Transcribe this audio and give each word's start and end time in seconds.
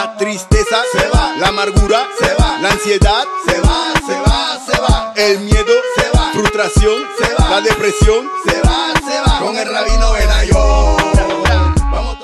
La 0.00 0.16
tristeza 0.16 0.82
se 0.92 1.08
va, 1.10 1.36
la 1.36 1.48
amargura 1.48 2.08
se 2.18 2.32
va, 2.32 2.58
la 2.62 2.70
ansiedad 2.70 3.22
se 3.44 3.60
va, 3.60 3.92
se 4.06 4.14
va, 4.18 4.58
se 4.64 4.80
va. 4.80 5.12
El 5.14 5.40
miedo 5.40 5.74
se 5.94 6.08
va, 6.16 6.32
frustración 6.32 7.02
se 7.18 7.34
va, 7.34 7.50
la 7.50 7.60
depresión 7.60 8.26
se 8.46 8.62
va, 8.62 8.94
se 8.98 9.20
va. 9.20 9.40
Con 9.40 9.58
el 9.58 9.68
rabino 9.68 10.12
Benayo. 10.14 10.56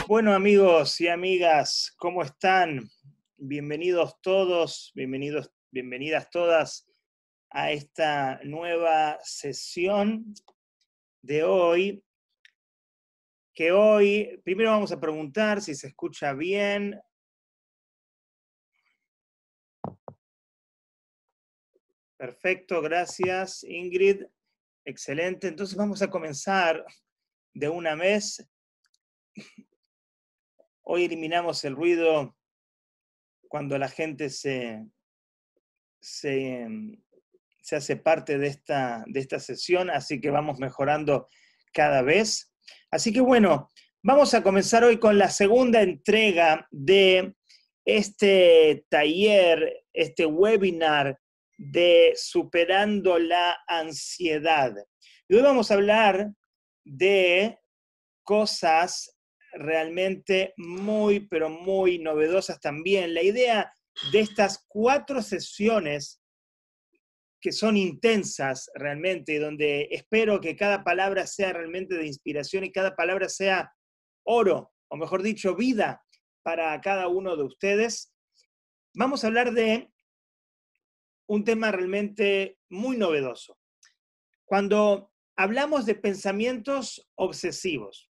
Bueno 0.06 0.32
amigos 0.32 0.98
y 1.02 1.08
amigas, 1.08 1.92
¿cómo 1.98 2.22
están? 2.22 2.90
Bienvenidos 3.36 4.22
todos, 4.22 4.92
bienvenidos, 4.94 5.50
bienvenidas 5.70 6.30
todas 6.30 6.86
a 7.50 7.72
esta 7.72 8.40
nueva 8.42 9.18
sesión 9.22 10.32
de 11.20 11.44
hoy 11.44 12.02
que 13.52 13.70
hoy, 13.70 14.40
primero 14.44 14.70
vamos 14.70 14.92
a 14.92 15.00
preguntar 15.00 15.60
si 15.60 15.74
se 15.74 15.88
escucha 15.88 16.32
bien. 16.32 16.98
Perfecto, 22.26 22.82
gracias 22.82 23.62
Ingrid. 23.62 24.24
Excelente. 24.84 25.46
Entonces 25.46 25.76
vamos 25.76 26.02
a 26.02 26.10
comenzar 26.10 26.84
de 27.54 27.68
una 27.68 27.94
vez. 27.94 28.44
Hoy 30.82 31.04
eliminamos 31.04 31.64
el 31.64 31.76
ruido 31.76 32.36
cuando 33.48 33.78
la 33.78 33.88
gente 33.88 34.28
se, 34.28 34.84
se, 36.00 36.66
se 37.62 37.76
hace 37.76 37.94
parte 37.94 38.38
de 38.38 38.48
esta, 38.48 39.04
de 39.06 39.20
esta 39.20 39.38
sesión, 39.38 39.88
así 39.88 40.20
que 40.20 40.30
vamos 40.30 40.58
mejorando 40.58 41.28
cada 41.72 42.02
vez. 42.02 42.52
Así 42.90 43.12
que 43.12 43.20
bueno, 43.20 43.70
vamos 44.02 44.34
a 44.34 44.42
comenzar 44.42 44.82
hoy 44.82 44.98
con 44.98 45.16
la 45.16 45.30
segunda 45.30 45.80
entrega 45.80 46.66
de 46.72 47.36
este 47.84 48.84
taller, 48.88 49.84
este 49.92 50.26
webinar 50.26 51.20
de 51.56 52.12
superando 52.16 53.18
la 53.18 53.58
ansiedad. 53.66 54.74
Y 55.28 55.36
hoy 55.36 55.42
vamos 55.42 55.70
a 55.70 55.74
hablar 55.74 56.32
de 56.84 57.58
cosas 58.22 59.16
realmente 59.52 60.52
muy, 60.56 61.20
pero 61.20 61.48
muy 61.48 61.98
novedosas 61.98 62.60
también. 62.60 63.14
La 63.14 63.22
idea 63.22 63.72
de 64.12 64.20
estas 64.20 64.64
cuatro 64.68 65.22
sesiones 65.22 66.20
que 67.40 67.52
son 67.52 67.76
intensas 67.76 68.70
realmente, 68.74 69.38
donde 69.38 69.88
espero 69.90 70.40
que 70.40 70.56
cada 70.56 70.82
palabra 70.82 71.26
sea 71.26 71.52
realmente 71.52 71.94
de 71.94 72.06
inspiración 72.06 72.64
y 72.64 72.72
cada 72.72 72.96
palabra 72.96 73.28
sea 73.28 73.72
oro, 74.24 74.72
o 74.88 74.96
mejor 74.96 75.22
dicho, 75.22 75.54
vida 75.54 76.02
para 76.42 76.80
cada 76.80 77.08
uno 77.08 77.36
de 77.36 77.44
ustedes. 77.44 78.12
Vamos 78.94 79.22
a 79.22 79.28
hablar 79.28 79.52
de 79.52 79.90
un 81.26 81.44
tema 81.44 81.70
realmente 81.72 82.58
muy 82.68 82.96
novedoso. 82.96 83.58
Cuando 84.44 85.12
hablamos 85.36 85.86
de 85.86 85.94
pensamientos 85.94 87.08
obsesivos, 87.16 88.10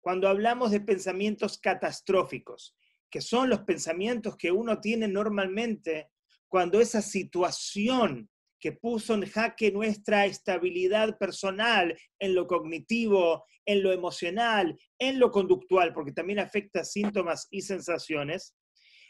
cuando 0.00 0.28
hablamos 0.28 0.72
de 0.72 0.80
pensamientos 0.80 1.58
catastróficos, 1.58 2.76
que 3.10 3.20
son 3.20 3.48
los 3.48 3.60
pensamientos 3.60 4.36
que 4.36 4.50
uno 4.50 4.80
tiene 4.80 5.06
normalmente 5.06 6.10
cuando 6.48 6.80
esa 6.80 7.00
situación 7.00 8.28
que 8.58 8.72
puso 8.72 9.14
en 9.14 9.26
jaque 9.26 9.72
nuestra 9.72 10.24
estabilidad 10.24 11.18
personal 11.18 11.96
en 12.18 12.34
lo 12.34 12.46
cognitivo, 12.46 13.44
en 13.64 13.82
lo 13.82 13.92
emocional, 13.92 14.78
en 14.98 15.18
lo 15.18 15.30
conductual, 15.30 15.92
porque 15.92 16.12
también 16.12 16.38
afecta 16.38 16.84
síntomas 16.84 17.48
y 17.50 17.62
sensaciones, 17.62 18.56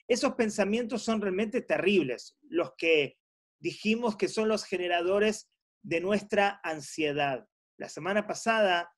esos 0.08 0.34
pensamientos 0.34 1.02
son 1.02 1.20
realmente 1.20 1.62
terribles, 1.62 2.36
los 2.48 2.72
que 2.76 3.16
dijimos 3.62 4.16
que 4.16 4.28
son 4.28 4.48
los 4.48 4.64
generadores 4.64 5.48
de 5.82 6.00
nuestra 6.00 6.60
ansiedad. 6.64 7.46
La 7.78 7.88
semana 7.88 8.26
pasada 8.26 8.92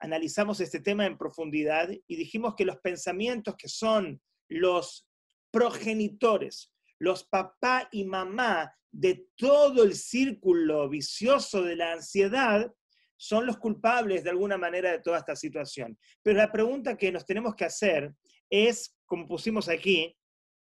analizamos 0.00 0.60
este 0.60 0.80
tema 0.80 1.04
en 1.04 1.18
profundidad 1.18 1.90
y 2.06 2.16
dijimos 2.16 2.54
que 2.56 2.64
los 2.64 2.78
pensamientos 2.78 3.54
que 3.56 3.68
son 3.68 4.20
los 4.48 5.06
progenitores, 5.50 6.72
los 6.98 7.24
papá 7.24 7.88
y 7.92 8.04
mamá 8.04 8.74
de 8.90 9.26
todo 9.36 9.84
el 9.84 9.94
círculo 9.94 10.88
vicioso 10.88 11.62
de 11.62 11.76
la 11.76 11.92
ansiedad 11.92 12.72
son 13.18 13.44
los 13.44 13.58
culpables 13.58 14.24
de 14.24 14.30
alguna 14.30 14.56
manera 14.56 14.90
de 14.90 15.00
toda 15.00 15.18
esta 15.18 15.36
situación. 15.36 15.98
Pero 16.22 16.38
la 16.38 16.50
pregunta 16.50 16.96
que 16.96 17.12
nos 17.12 17.26
tenemos 17.26 17.54
que 17.54 17.66
hacer 17.66 18.14
es, 18.48 18.96
como 19.04 19.26
pusimos 19.26 19.68
aquí, 19.68 20.16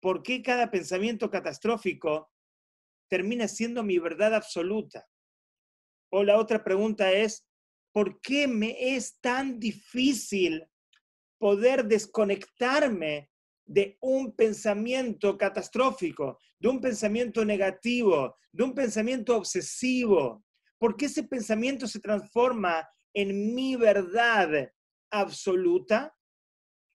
¿por 0.00 0.22
qué 0.22 0.42
cada 0.42 0.70
pensamiento 0.70 1.30
catastrófico 1.30 2.30
termina 3.10 3.48
siendo 3.48 3.82
mi 3.82 3.98
verdad 3.98 4.34
absoluta? 4.34 5.06
O 6.10 6.24
la 6.24 6.38
otra 6.38 6.64
pregunta 6.64 7.12
es, 7.12 7.46
¿por 7.92 8.20
qué 8.20 8.48
me 8.48 8.94
es 8.96 9.18
tan 9.20 9.58
difícil 9.58 10.64
poder 11.38 11.84
desconectarme 11.84 13.30
de 13.66 13.96
un 14.00 14.34
pensamiento 14.34 15.38
catastrófico, 15.38 16.38
de 16.58 16.68
un 16.68 16.80
pensamiento 16.80 17.44
negativo, 17.44 18.36
de 18.52 18.64
un 18.64 18.74
pensamiento 18.74 19.36
obsesivo, 19.36 20.44
porque 20.78 21.06
ese 21.06 21.24
pensamiento 21.24 21.86
se 21.86 22.00
transforma 22.00 22.88
en 23.14 23.54
mi 23.54 23.76
verdad 23.76 24.72
absoluta, 25.10 26.16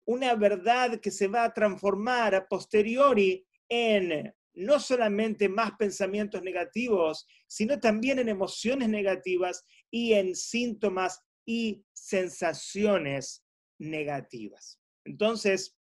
una 0.06 0.34
verdad 0.34 1.00
que 1.00 1.10
se 1.10 1.28
va 1.28 1.44
a 1.44 1.54
transformar 1.54 2.34
a 2.34 2.46
posteriori 2.46 3.46
en 3.68 4.34
no 4.54 4.80
solamente 4.80 5.48
más 5.48 5.72
pensamientos 5.78 6.42
negativos, 6.42 7.26
sino 7.46 7.80
también 7.80 8.18
en 8.18 8.28
emociones 8.28 8.88
negativas 8.88 9.64
y 9.90 10.14
en 10.14 10.34
síntomas 10.34 11.20
y 11.44 11.84
sensaciones 11.92 13.44
negativas. 13.78 14.80
Entonces, 15.04 15.76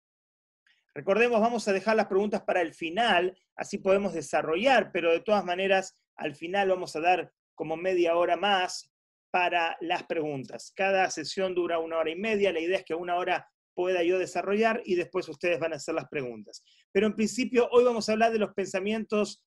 Recordemos, 0.99 1.41
vamos 1.41 1.69
a 1.69 1.73
dejar 1.73 1.95
las 1.95 2.09
preguntas 2.09 2.43
para 2.43 2.61
el 2.61 2.75
final, 2.75 3.39
así 3.55 3.78
podemos 3.78 4.15
desarrollar, 4.15 4.91
pero 4.91 5.12
de 5.12 5.21
todas 5.21 5.45
maneras, 5.45 5.97
al 6.17 6.34
final 6.34 6.71
vamos 6.71 6.97
a 6.97 7.01
dar 7.01 7.33
como 7.55 7.77
media 7.77 8.17
hora 8.17 8.37
más 8.37 8.91
para 9.31 9.77
las 9.81 10.03
preguntas. 10.03 10.73
Cada 10.75 11.09
sesión 11.11 11.55
dura 11.55 11.78
una 11.78 11.99
hora 11.99 12.11
y 12.11 12.17
media, 12.17 12.53
la 12.53 12.59
idea 12.59 12.78
es 12.78 12.84
que 12.84 12.97
una 12.97 13.15
hora 13.15 13.49
pueda 13.78 14.03
yo 14.03 14.19
desarrollar 14.19 14.83
y 14.84 14.97
después 14.97 15.28
ustedes 15.28 15.61
van 15.61 15.72
a 15.72 15.77
hacer 15.77 15.94
las 15.94 16.09
preguntas. 16.09 16.65
Pero 16.91 17.06
en 17.06 17.15
principio, 17.15 17.69
hoy 17.71 17.84
vamos 17.84 18.09
a 18.09 18.12
hablar 18.12 18.33
de 18.33 18.41
los 18.41 18.53
pensamientos 18.53 19.47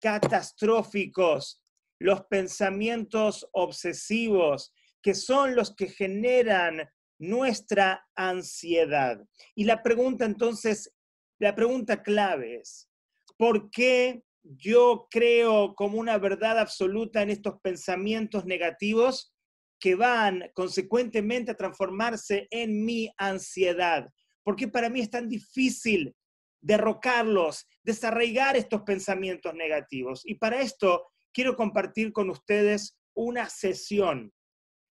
catastróficos, 0.00 1.62
los 2.00 2.22
pensamientos 2.22 3.48
obsesivos, 3.52 4.74
que 5.00 5.14
son 5.14 5.54
los 5.54 5.76
que 5.76 5.86
generan 5.86 6.90
nuestra 7.20 8.04
ansiedad. 8.16 9.24
Y 9.54 9.62
la 9.62 9.80
pregunta 9.84 10.24
entonces, 10.24 10.92
la 11.38 11.54
pregunta 11.54 12.02
clave 12.02 12.56
es, 12.56 12.90
¿por 13.36 13.70
qué 13.70 14.24
yo 14.42 15.06
creo 15.08 15.76
como 15.76 15.98
una 15.98 16.18
verdad 16.18 16.58
absoluta 16.58 17.22
en 17.22 17.30
estos 17.30 17.60
pensamientos 17.60 18.44
negativos 18.44 19.32
que 19.80 19.94
van 19.94 20.50
consecuentemente 20.54 21.52
a 21.52 21.56
transformarse 21.56 22.48
en 22.50 22.84
mi 22.84 23.10
ansiedad? 23.16 24.08
¿Por 24.42 24.56
qué 24.56 24.68
para 24.68 24.88
mí 24.88 25.00
es 25.00 25.10
tan 25.10 25.28
difícil 25.28 26.14
derrocarlos, 26.60 27.66
desarraigar 27.82 28.56
estos 28.56 28.82
pensamientos 28.82 29.54
negativos? 29.54 30.22
Y 30.24 30.34
para 30.36 30.60
esto 30.60 31.08
quiero 31.32 31.56
compartir 31.56 32.12
con 32.12 32.30
ustedes 32.30 32.98
una 33.14 33.48
sesión 33.48 34.32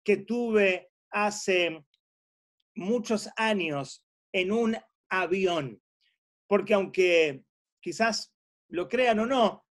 que 0.03 0.17
tuve 0.17 0.89
hace 1.11 1.85
muchos 2.75 3.29
años 3.37 4.03
en 4.33 4.51
un 4.51 4.77
avión, 5.09 5.81
porque 6.47 6.73
aunque 6.73 7.43
quizás 7.81 8.33
lo 8.69 8.89
crean 8.89 9.19
o 9.19 9.25
no, 9.25 9.65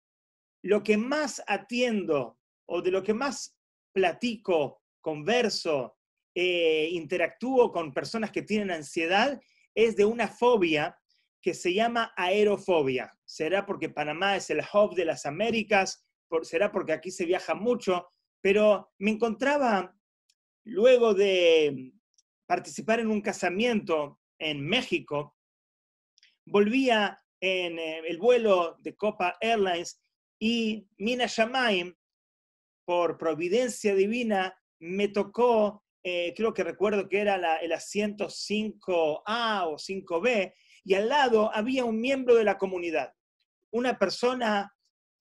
lo 0.63 0.83
que 0.83 0.97
más 0.97 1.43
atiendo 1.47 2.39
o 2.67 2.83
de 2.83 2.91
lo 2.91 3.03
que 3.03 3.15
más 3.15 3.57
platico, 3.93 4.82
converso, 5.03 5.97
eh, 6.35 6.89
interactúo 6.93 7.71
con 7.71 7.93
personas 7.93 8.31
que 8.31 8.41
tienen 8.41 8.71
ansiedad 8.71 9.39
es 9.75 9.97
de 9.97 10.07
una 10.07 10.29
fobia 10.29 10.99
que 11.43 11.53
se 11.53 11.75
llama 11.75 12.15
aerofobia. 12.17 13.13
Será 13.25 13.67
porque 13.67 13.91
Panamá 13.91 14.37
es 14.37 14.49
el 14.49 14.63
hub 14.73 14.95
de 14.95 15.05
las 15.05 15.27
Américas, 15.27 16.07
será 16.43 16.73
porque 16.73 16.93
aquí 16.93 17.11
se 17.11 17.27
viaja 17.27 17.55
mucho, 17.55 18.09
pero 18.41 18.93
me 18.99 19.11
encontraba 19.11 19.95
luego 20.65 21.13
de 21.13 21.93
participar 22.47 23.01
en 23.01 23.09
un 23.09 23.21
casamiento 23.21 24.21
en 24.39 24.65
México, 24.65 25.37
volvía 26.47 27.19
en 27.41 27.79
eh, 27.79 27.99
el 28.07 28.19
vuelo 28.19 28.77
de 28.81 28.97
Copa 28.97 29.37
Airlines 29.41 30.01
y 30.41 30.89
Mina 30.97 31.27
Shamaim, 31.27 31.95
por 32.85 33.17
providencia 33.17 33.95
divina, 33.95 34.57
me 34.83 35.09
tocó, 35.09 35.85
eh, 36.03 36.35
creo 36.37 36.53
que 36.53 36.65
recuerdo 36.65 37.09
que 37.09 37.21
era 37.21 37.57
el 37.59 37.73
asiento 37.73 38.27
5A 38.27 39.67
o 39.67 39.77
5B, 39.79 40.53
y 40.85 40.95
al 40.95 41.09
lado 41.09 41.55
había 41.55 41.85
un 41.85 42.01
miembro 42.01 42.35
de 42.35 42.43
la 42.43 42.59
comunidad, 42.59 43.13
una 43.71 43.97
persona 43.97 44.75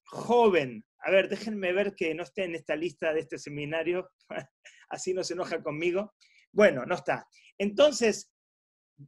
joven. 0.04 0.84
A 1.04 1.12
ver, 1.12 1.30
déjenme 1.30 1.74
ver 1.74 1.94
que 1.96 2.14
no 2.16 2.24
esté 2.24 2.46
en 2.46 2.56
esta 2.56 2.76
lista 2.76 3.14
de 3.14 3.20
este 3.20 3.38
seminario, 3.38 4.10
así 4.90 5.14
no 5.14 5.24
se 5.24 5.34
enoja 5.34 5.62
conmigo. 5.62 6.16
Bueno, 6.52 6.84
no 6.86 6.96
está. 6.96 7.28
Entonces, 7.60 8.32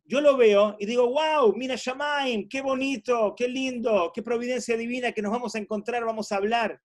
yo 0.06 0.22
lo 0.22 0.38
veo 0.38 0.76
y 0.80 0.86
digo, 0.86 1.10
wow, 1.10 1.56
mira 1.56 1.76
Shamaim, 1.76 2.48
qué 2.48 2.62
bonito, 2.62 3.34
qué 3.36 3.48
lindo, 3.48 4.12
qué 4.14 4.22
providencia 4.22 4.78
divina 4.78 5.12
que 5.12 5.24
nos 5.24 5.32
vamos 5.32 5.56
a 5.56 5.60
encontrar, 5.60 6.06
vamos 6.06 6.32
a 6.32 6.36
hablar. 6.36 6.80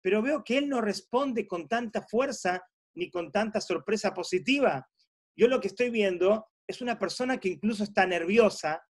Pero 0.00 0.22
veo 0.22 0.42
que 0.42 0.56
él 0.56 0.70
no 0.70 0.80
responde 0.80 1.46
con 1.46 1.68
tanta 1.68 2.00
fuerza 2.02 2.62
ni 2.94 3.10
con 3.10 3.32
tanta 3.32 3.60
sorpresa 3.60 4.12
positiva. 4.14 4.88
Yo 5.36 5.48
lo 5.48 5.60
que 5.60 5.68
estoy 5.68 5.90
viendo 5.90 6.48
es 6.66 6.80
una 6.80 6.98
persona 6.98 7.38
que 7.38 7.48
incluso 7.48 7.84
está 7.84 8.06
nerviosa, 8.06 8.86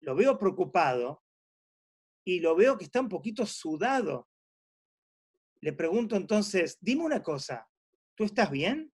lo 0.00 0.14
veo 0.14 0.38
preocupado 0.38 1.22
y 2.24 2.40
lo 2.40 2.54
veo 2.54 2.76
que 2.76 2.84
está 2.84 3.00
un 3.00 3.08
poquito 3.08 3.46
sudado. 3.46 4.28
Le 5.60 5.72
pregunto 5.72 6.14
entonces, 6.14 6.78
dime 6.80 7.04
una 7.04 7.22
cosa, 7.22 7.68
¿tú 8.14 8.24
estás 8.24 8.50
bien? 8.50 8.92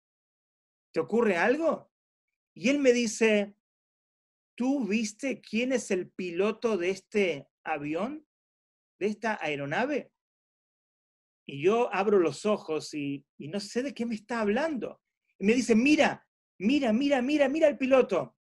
¿Te 0.94 1.00
ocurre 1.00 1.38
algo? 1.38 1.92
Y 2.54 2.70
él 2.70 2.80
me 2.80 2.94
dice, 2.94 3.56
¿tú 4.56 4.86
viste 4.88 5.42
quién 5.42 5.74
es 5.74 5.92
el 5.92 6.12
piloto 6.12 6.78
de 6.78 6.92
este 6.92 7.50
avión, 7.64 8.26
de 9.00 9.08
esta 9.08 9.38
aeronave? 9.42 10.13
Y 11.46 11.64
yo 11.64 11.94
abro 11.94 12.20
los 12.20 12.46
ojos 12.46 12.94
y, 12.94 13.26
no 13.38 13.60
sé 13.60 13.84
de 13.84 13.94
qué 13.94 14.06
me 14.06 14.16
está 14.16 14.42
hablando. 14.42 15.02
Y 15.38 15.46
me 15.46 15.54
dice, 15.54 15.76
mira, 15.76 16.26
mira, 16.60 16.94
mira, 16.94 17.22
mira, 17.22 17.50
mira 17.50 17.68
el 17.68 17.78
piloto. 17.78 18.36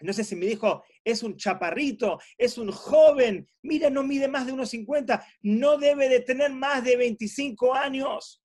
No 0.00 0.12
sé 0.12 0.22
si 0.22 0.36
me 0.36 0.46
dijo, 0.46 0.84
es 1.02 1.22
un 1.22 1.36
chaparrito, 1.36 2.20
es 2.36 2.56
un 2.56 2.70
joven, 2.70 3.48
mira, 3.62 3.90
no 3.90 4.04
mide 4.04 4.28
más 4.28 4.46
de 4.46 4.52
unos 4.52 4.70
50, 4.70 5.26
no 5.42 5.76
debe 5.76 6.08
de 6.08 6.20
tener 6.20 6.52
más 6.52 6.84
de 6.84 6.96
25 6.96 7.74
años. 7.74 8.42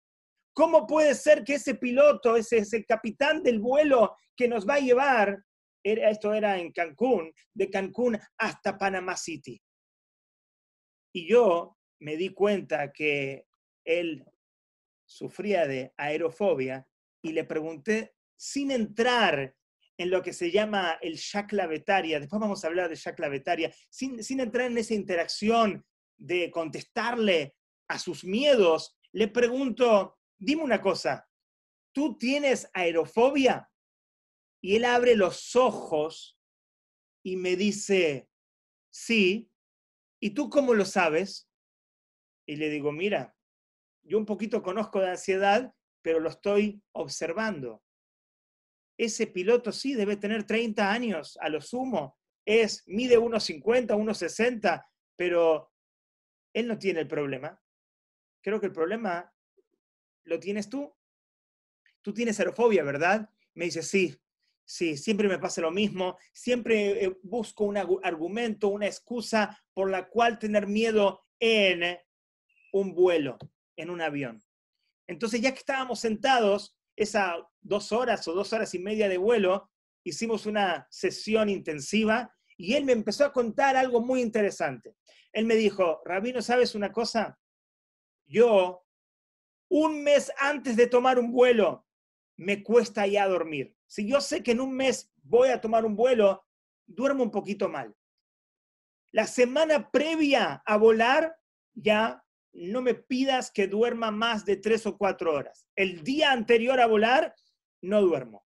¿Cómo 0.54 0.88
puede 0.88 1.14
ser 1.14 1.44
que 1.44 1.56
ese 1.56 1.76
piloto, 1.76 2.36
ese 2.36 2.60
es 2.60 2.74
el 2.74 2.86
capitán 2.86 3.44
del 3.44 3.60
vuelo 3.60 4.16
que 4.36 4.48
nos 4.48 4.68
va 4.68 4.76
a 4.76 4.80
llevar, 4.80 5.44
esto 5.84 6.34
era 6.34 6.58
en 6.58 6.72
Cancún, 6.72 7.34
de 7.54 7.70
Cancún 7.70 8.18
hasta 8.38 8.78
Panamá 8.78 9.16
City? 9.18 9.62
Y 11.14 11.28
yo 11.28 11.78
me 12.00 12.18
di 12.18 12.30
cuenta 12.30 12.92
que 12.92 13.46
él 13.86 14.26
sufría 15.06 15.68
de 15.68 15.94
aerofobia 15.98 16.88
y 17.22 17.34
le 17.34 17.44
pregunté, 17.44 18.16
sin 18.36 18.72
entrar 18.72 19.56
en 19.98 20.10
lo 20.10 20.22
que 20.22 20.34
se 20.34 20.52
llama 20.52 20.98
el 21.02 21.16
shakla 21.16 21.68
betaria, 21.68 22.20
después 22.20 22.40
vamos 22.40 22.64
a 22.64 22.68
hablar 22.68 22.90
de 22.90 22.96
shakla 22.96 23.30
betaria, 23.30 23.74
sin, 23.90 24.24
sin 24.24 24.40
entrar 24.40 24.70
en 24.70 24.78
esa 24.78 24.94
interacción 24.94 25.86
de 26.18 26.52
contestarle 26.52 27.56
a 27.88 28.00
sus 28.00 28.24
miedos, 28.24 28.98
le 29.12 29.28
pregunto, 29.28 30.18
dime 30.38 30.64
una 30.64 30.82
cosa, 30.82 31.30
¿tú 31.94 32.18
tienes 32.18 32.70
aerofobia? 32.74 33.70
Y 34.62 34.76
él 34.76 34.86
abre 34.86 35.16
los 35.16 35.56
ojos 35.56 36.40
y 37.24 37.36
me 37.36 37.56
dice, 37.56 38.30
sí, 38.90 39.52
¿y 40.20 40.32
tú 40.32 40.50
cómo 40.50 40.74
lo 40.74 40.86
sabes? 40.86 41.50
Y 42.48 42.56
le 42.56 42.70
digo, 42.70 42.92
mira, 42.92 43.36
yo 44.04 44.18
un 44.18 44.26
poquito 44.26 44.62
conozco 44.62 45.00
de 45.00 45.12
ansiedad, 45.12 45.74
pero 46.02 46.20
lo 46.20 46.30
estoy 46.30 46.82
observando. 46.92 47.84
Ese 48.98 49.28
piloto 49.28 49.72
sí 49.72 49.96
debe 49.96 50.18
tener 50.18 50.44
30 50.44 50.92
años 50.92 51.38
a 51.42 51.50
lo 51.50 51.62
sumo, 51.62 52.18
es, 52.46 52.84
mide 52.88 53.18
1,50, 53.18 53.88
1,60, 53.96 54.86
pero 55.16 55.72
él 56.54 56.68
no 56.68 56.78
tiene 56.78 57.00
el 57.00 57.08
problema. 57.08 57.60
Creo 58.42 58.60
que 58.60 58.68
el 58.68 58.74
problema 58.74 59.34
lo 60.26 60.40
tienes 60.40 60.70
tú. 60.70 60.94
Tú 62.02 62.14
tienes 62.14 62.40
aerofobia, 62.40 62.84
¿verdad? 62.84 63.30
Me 63.54 63.66
dice, 63.66 63.82
sí, 63.82 64.16
sí, 64.66 64.98
siempre 64.98 65.30
me 65.30 65.40
pasa 65.40 65.62
lo 65.62 65.72
mismo, 65.72 66.18
siempre 66.34 67.06
eh, 67.06 67.18
busco 67.24 67.64
un 67.64 67.78
argumento, 67.78 68.68
una 68.68 68.88
excusa 68.88 69.58
por 69.74 69.90
la 69.90 70.10
cual 70.10 70.38
tener 70.38 70.68
miedo 70.68 71.26
en 71.40 71.98
un 72.74 72.94
vuelo 72.94 73.38
en 73.76 73.90
un 73.90 74.02
avión. 74.02 74.44
Entonces, 75.08 75.42
ya 75.42 75.52
que 75.52 75.60
estábamos 75.60 76.00
sentados, 76.00 76.78
esas 76.96 77.38
dos 77.62 77.92
horas 77.92 78.28
o 78.28 78.34
dos 78.34 78.54
horas 78.54 78.74
y 78.74 78.80
media 78.80 79.10
de 79.10 79.18
vuelo, 79.18 79.70
hicimos 80.04 80.46
una 80.46 80.88
sesión 80.90 81.50
intensiva 81.50 82.34
y 82.58 82.76
él 82.76 82.86
me 82.86 82.94
empezó 82.94 83.26
a 83.26 83.34
contar 83.34 83.76
algo 83.76 84.02
muy 84.02 84.22
interesante. 84.22 84.96
Él 85.32 85.46
me 85.46 85.56
dijo, 85.56 86.02
Rabino, 86.06 86.42
¿sabes 86.42 86.76
una 86.76 86.92
cosa? 86.92 87.40
Yo, 88.26 88.86
un 89.70 90.04
mes 90.04 90.32
antes 90.40 90.76
de 90.76 90.88
tomar 90.88 91.18
un 91.18 91.32
vuelo, 91.32 91.88
me 92.38 92.64
cuesta 92.64 93.08
ya 93.08 93.28
dormir. 93.28 93.76
Si 93.88 94.08
yo 94.08 94.22
sé 94.22 94.44
que 94.44 94.52
en 94.52 94.62
un 94.62 94.74
mes 94.74 95.12
voy 95.24 95.50
a 95.50 95.62
tomar 95.62 95.86
un 95.86 95.96
vuelo, 95.96 96.46
duermo 96.86 97.24
un 97.24 97.32
poquito 97.32 97.70
mal. 97.70 97.96
La 99.12 99.28
semana 99.28 99.92
previa 99.92 100.64
a 100.66 100.78
volar, 100.78 101.36
ya 101.74 102.23
no 102.54 102.82
me 102.82 102.94
pidas 102.94 103.52
que 103.52 103.68
duerma 103.68 104.12
más 104.12 104.46
de 104.46 104.58
tres 104.58 104.86
o 104.86 104.98
cuatro 104.98 105.34
horas. 105.34 105.68
El 105.76 106.04
día 106.04 106.32
anterior 106.32 106.80
a 106.80 106.88
volar, 106.88 107.36
no 107.82 108.02
duermo. 108.02 108.46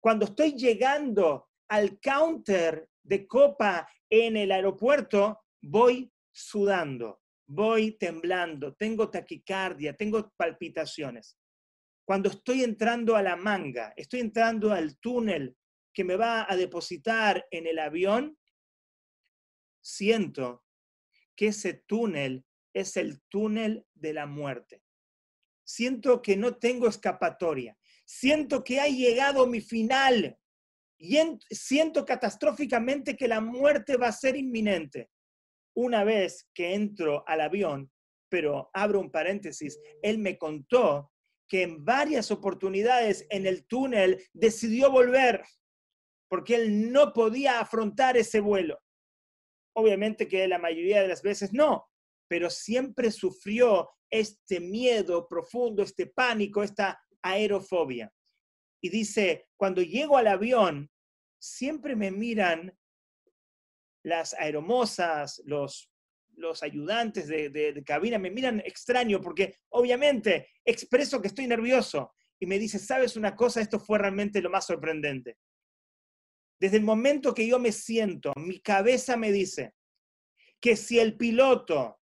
Cuando 0.00 0.24
estoy 0.24 0.52
llegando 0.52 1.48
al 1.68 2.00
counter 2.00 2.88
de 3.02 3.26
copa 3.26 3.88
en 4.08 4.36
el 4.36 4.52
aeropuerto, 4.52 5.40
voy 5.60 6.12
sudando, 6.30 7.20
voy 7.46 7.92
temblando, 7.92 8.74
tengo 8.74 9.10
taquicardia, 9.10 9.94
tengo 9.94 10.32
palpitaciones. 10.36 11.38
Cuando 12.04 12.30
estoy 12.30 12.64
entrando 12.64 13.14
a 13.14 13.22
la 13.22 13.36
manga, 13.36 13.92
estoy 13.96 14.20
entrando 14.20 14.72
al 14.72 14.98
túnel 14.98 15.56
que 15.92 16.04
me 16.04 16.16
va 16.16 16.50
a 16.50 16.56
depositar 16.56 17.46
en 17.50 17.66
el 17.66 17.78
avión, 17.78 18.36
siento 19.80 20.64
que 21.36 21.48
ese 21.48 21.74
túnel 21.86 22.44
es 22.74 22.96
el 22.96 23.20
túnel 23.28 23.86
de 23.94 24.12
la 24.12 24.26
muerte. 24.26 24.82
Siento 25.64 26.22
que 26.22 26.36
no 26.36 26.56
tengo 26.56 26.88
escapatoria. 26.88 27.76
Siento 28.04 28.64
que 28.64 28.80
ha 28.80 28.88
llegado 28.88 29.46
mi 29.46 29.60
final. 29.60 30.38
Y 30.98 31.18
siento 31.50 32.04
catastróficamente 32.04 33.16
que 33.16 33.28
la 33.28 33.40
muerte 33.40 33.96
va 33.96 34.08
a 34.08 34.12
ser 34.12 34.36
inminente. 34.36 35.10
Una 35.74 36.04
vez 36.04 36.48
que 36.54 36.74
entro 36.74 37.24
al 37.26 37.40
avión, 37.40 37.90
pero 38.28 38.70
abro 38.72 39.00
un 39.00 39.10
paréntesis, 39.10 39.78
él 40.02 40.18
me 40.18 40.38
contó 40.38 41.12
que 41.48 41.62
en 41.62 41.84
varias 41.84 42.30
oportunidades 42.30 43.26
en 43.30 43.46
el 43.46 43.66
túnel 43.66 44.22
decidió 44.32 44.90
volver 44.90 45.42
porque 46.32 46.54
él 46.54 46.90
no 46.90 47.12
podía 47.12 47.60
afrontar 47.60 48.16
ese 48.16 48.40
vuelo. 48.40 48.80
Obviamente 49.76 50.28
que 50.28 50.48
la 50.48 50.58
mayoría 50.58 51.02
de 51.02 51.08
las 51.08 51.20
veces 51.20 51.52
no, 51.52 51.91
pero 52.32 52.48
siempre 52.48 53.10
sufrió 53.10 53.90
este 54.10 54.58
miedo 54.58 55.28
profundo, 55.28 55.82
este 55.82 56.06
pánico, 56.06 56.62
esta 56.62 56.98
aerofobia. 57.20 58.10
Y 58.80 58.88
dice, 58.88 59.50
cuando 59.54 59.82
llego 59.82 60.16
al 60.16 60.28
avión, 60.28 60.90
siempre 61.38 61.94
me 61.94 62.10
miran 62.10 62.74
las 64.02 64.32
aeromosas, 64.32 65.42
los, 65.44 65.92
los 66.36 66.62
ayudantes 66.62 67.28
de, 67.28 67.50
de, 67.50 67.84
cabina, 67.84 68.18
me 68.18 68.30
miran 68.30 68.60
extraño 68.60 69.20
porque 69.20 69.58
obviamente 69.68 70.48
expreso 70.64 71.20
que 71.20 71.28
estoy 71.28 71.46
nervioso. 71.46 72.14
Y 72.40 72.46
me 72.46 72.58
dice, 72.58 72.78
¿sabes 72.78 73.14
una 73.14 73.36
cosa? 73.36 73.60
Esto 73.60 73.78
fue 73.78 73.98
realmente 73.98 74.40
lo 74.40 74.48
más 74.48 74.64
sorprendente. 74.64 75.36
Desde 76.58 76.78
el 76.78 76.82
momento 76.82 77.34
que 77.34 77.46
yo 77.46 77.58
me 77.58 77.72
siento, 77.72 78.32
mi 78.36 78.58
cabeza 78.62 79.18
me 79.18 79.30
dice 79.32 79.74
que 80.62 80.76
si 80.76 80.98
el 80.98 81.18
piloto 81.18 81.98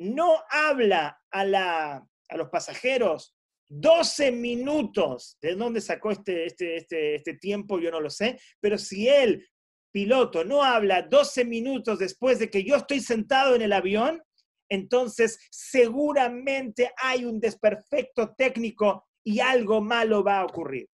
no 0.00 0.42
habla 0.48 1.20
a, 1.30 1.44
la, 1.44 2.08
a 2.28 2.36
los 2.36 2.48
pasajeros 2.48 3.36
12 3.68 4.32
minutos. 4.32 5.36
¿De 5.42 5.54
dónde 5.54 5.82
sacó 5.82 6.10
este, 6.10 6.46
este, 6.46 6.76
este, 6.76 7.14
este 7.16 7.34
tiempo? 7.34 7.78
Yo 7.78 7.90
no 7.90 8.00
lo 8.00 8.08
sé. 8.08 8.40
Pero 8.60 8.78
si 8.78 9.08
el 9.08 9.46
piloto 9.92 10.42
no 10.42 10.64
habla 10.64 11.02
12 11.02 11.44
minutos 11.44 11.98
después 11.98 12.38
de 12.38 12.48
que 12.48 12.64
yo 12.64 12.76
estoy 12.76 13.00
sentado 13.00 13.54
en 13.54 13.60
el 13.60 13.74
avión, 13.74 14.22
entonces 14.70 15.38
seguramente 15.50 16.92
hay 16.96 17.26
un 17.26 17.38
desperfecto 17.38 18.34
técnico 18.34 19.06
y 19.22 19.40
algo 19.40 19.82
malo 19.82 20.24
va 20.24 20.38
a 20.38 20.44
ocurrir. 20.44 20.88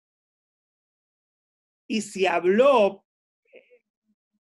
Y 1.88 2.02
si 2.02 2.26
habló 2.26 3.04
eh, 3.44 3.62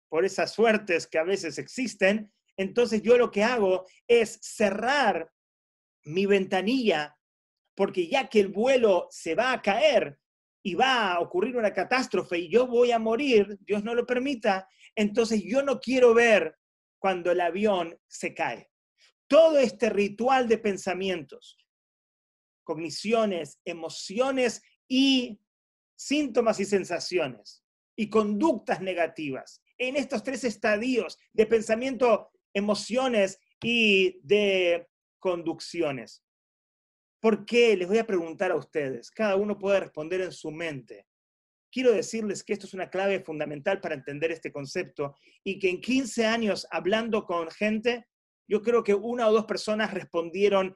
por 0.07 0.23
esas 0.23 0.53
suertes 0.53 1.07
que 1.07 1.17
a 1.17 1.23
veces 1.23 1.57
existen, 1.57 2.31
entonces 2.61 3.01
yo 3.01 3.17
lo 3.17 3.31
que 3.31 3.43
hago 3.43 3.85
es 4.07 4.39
cerrar 4.41 5.31
mi 6.03 6.25
ventanilla, 6.25 7.17
porque 7.75 8.07
ya 8.07 8.27
que 8.27 8.39
el 8.39 8.49
vuelo 8.49 9.07
se 9.09 9.35
va 9.35 9.53
a 9.53 9.61
caer, 9.61 10.19
y 10.63 10.75
va 10.75 11.13
a 11.13 11.19
ocurrir 11.19 11.57
una 11.57 11.73
catástrofe 11.73 12.37
y 12.37 12.49
yo 12.49 12.67
voy 12.67 12.91
a 12.91 12.99
morir, 12.99 13.57
Dios 13.61 13.83
no 13.83 13.95
lo 13.95 14.05
permita, 14.05 14.67
entonces 14.95 15.43
yo 15.43 15.63
no 15.63 15.79
quiero 15.79 16.13
ver 16.13 16.57
cuando 16.99 17.31
el 17.31 17.41
avión 17.41 17.97
se 18.07 18.33
cae. 18.33 18.69
Todo 19.27 19.57
este 19.57 19.89
ritual 19.89 20.47
de 20.47 20.57
pensamientos, 20.57 21.57
cogniciones, 22.63 23.59
emociones 23.65 24.61
y 24.87 25.39
síntomas 25.95 26.59
y 26.59 26.65
sensaciones 26.65 27.63
y 27.95 28.09
conductas 28.09 28.81
negativas 28.81 29.63
en 29.77 29.95
estos 29.95 30.21
tres 30.23 30.43
estadios 30.43 31.17
de 31.33 31.47
pensamiento, 31.47 32.31
emociones 32.53 33.39
y 33.61 34.19
de 34.23 34.87
conducciones. 35.19 36.23
¿Por 37.19 37.45
qué? 37.45 37.77
Les 37.77 37.87
voy 37.87 37.99
a 37.99 38.07
preguntar 38.07 38.51
a 38.51 38.55
ustedes. 38.55 39.11
Cada 39.11 39.35
uno 39.35 39.57
puede 39.57 39.79
responder 39.79 40.21
en 40.21 40.31
su 40.31 40.51
mente. 40.51 41.05
Quiero 41.71 41.91
decirles 41.91 42.43
que 42.43 42.53
esto 42.53 42.65
es 42.65 42.73
una 42.73 42.89
clave 42.89 43.21
fundamental 43.21 43.79
para 43.79 43.95
entender 43.95 44.31
este 44.31 44.51
concepto 44.51 45.15
y 45.43 45.59
que 45.59 45.69
en 45.69 45.79
15 45.79 46.25
años 46.25 46.67
hablando 46.71 47.25
con 47.25 47.49
gente, 47.51 48.07
yo 48.47 48.61
creo 48.61 48.83
que 48.83 48.93
una 48.93 49.27
o 49.27 49.31
dos 49.31 49.45
personas 49.45 49.93
respondieron 49.93 50.75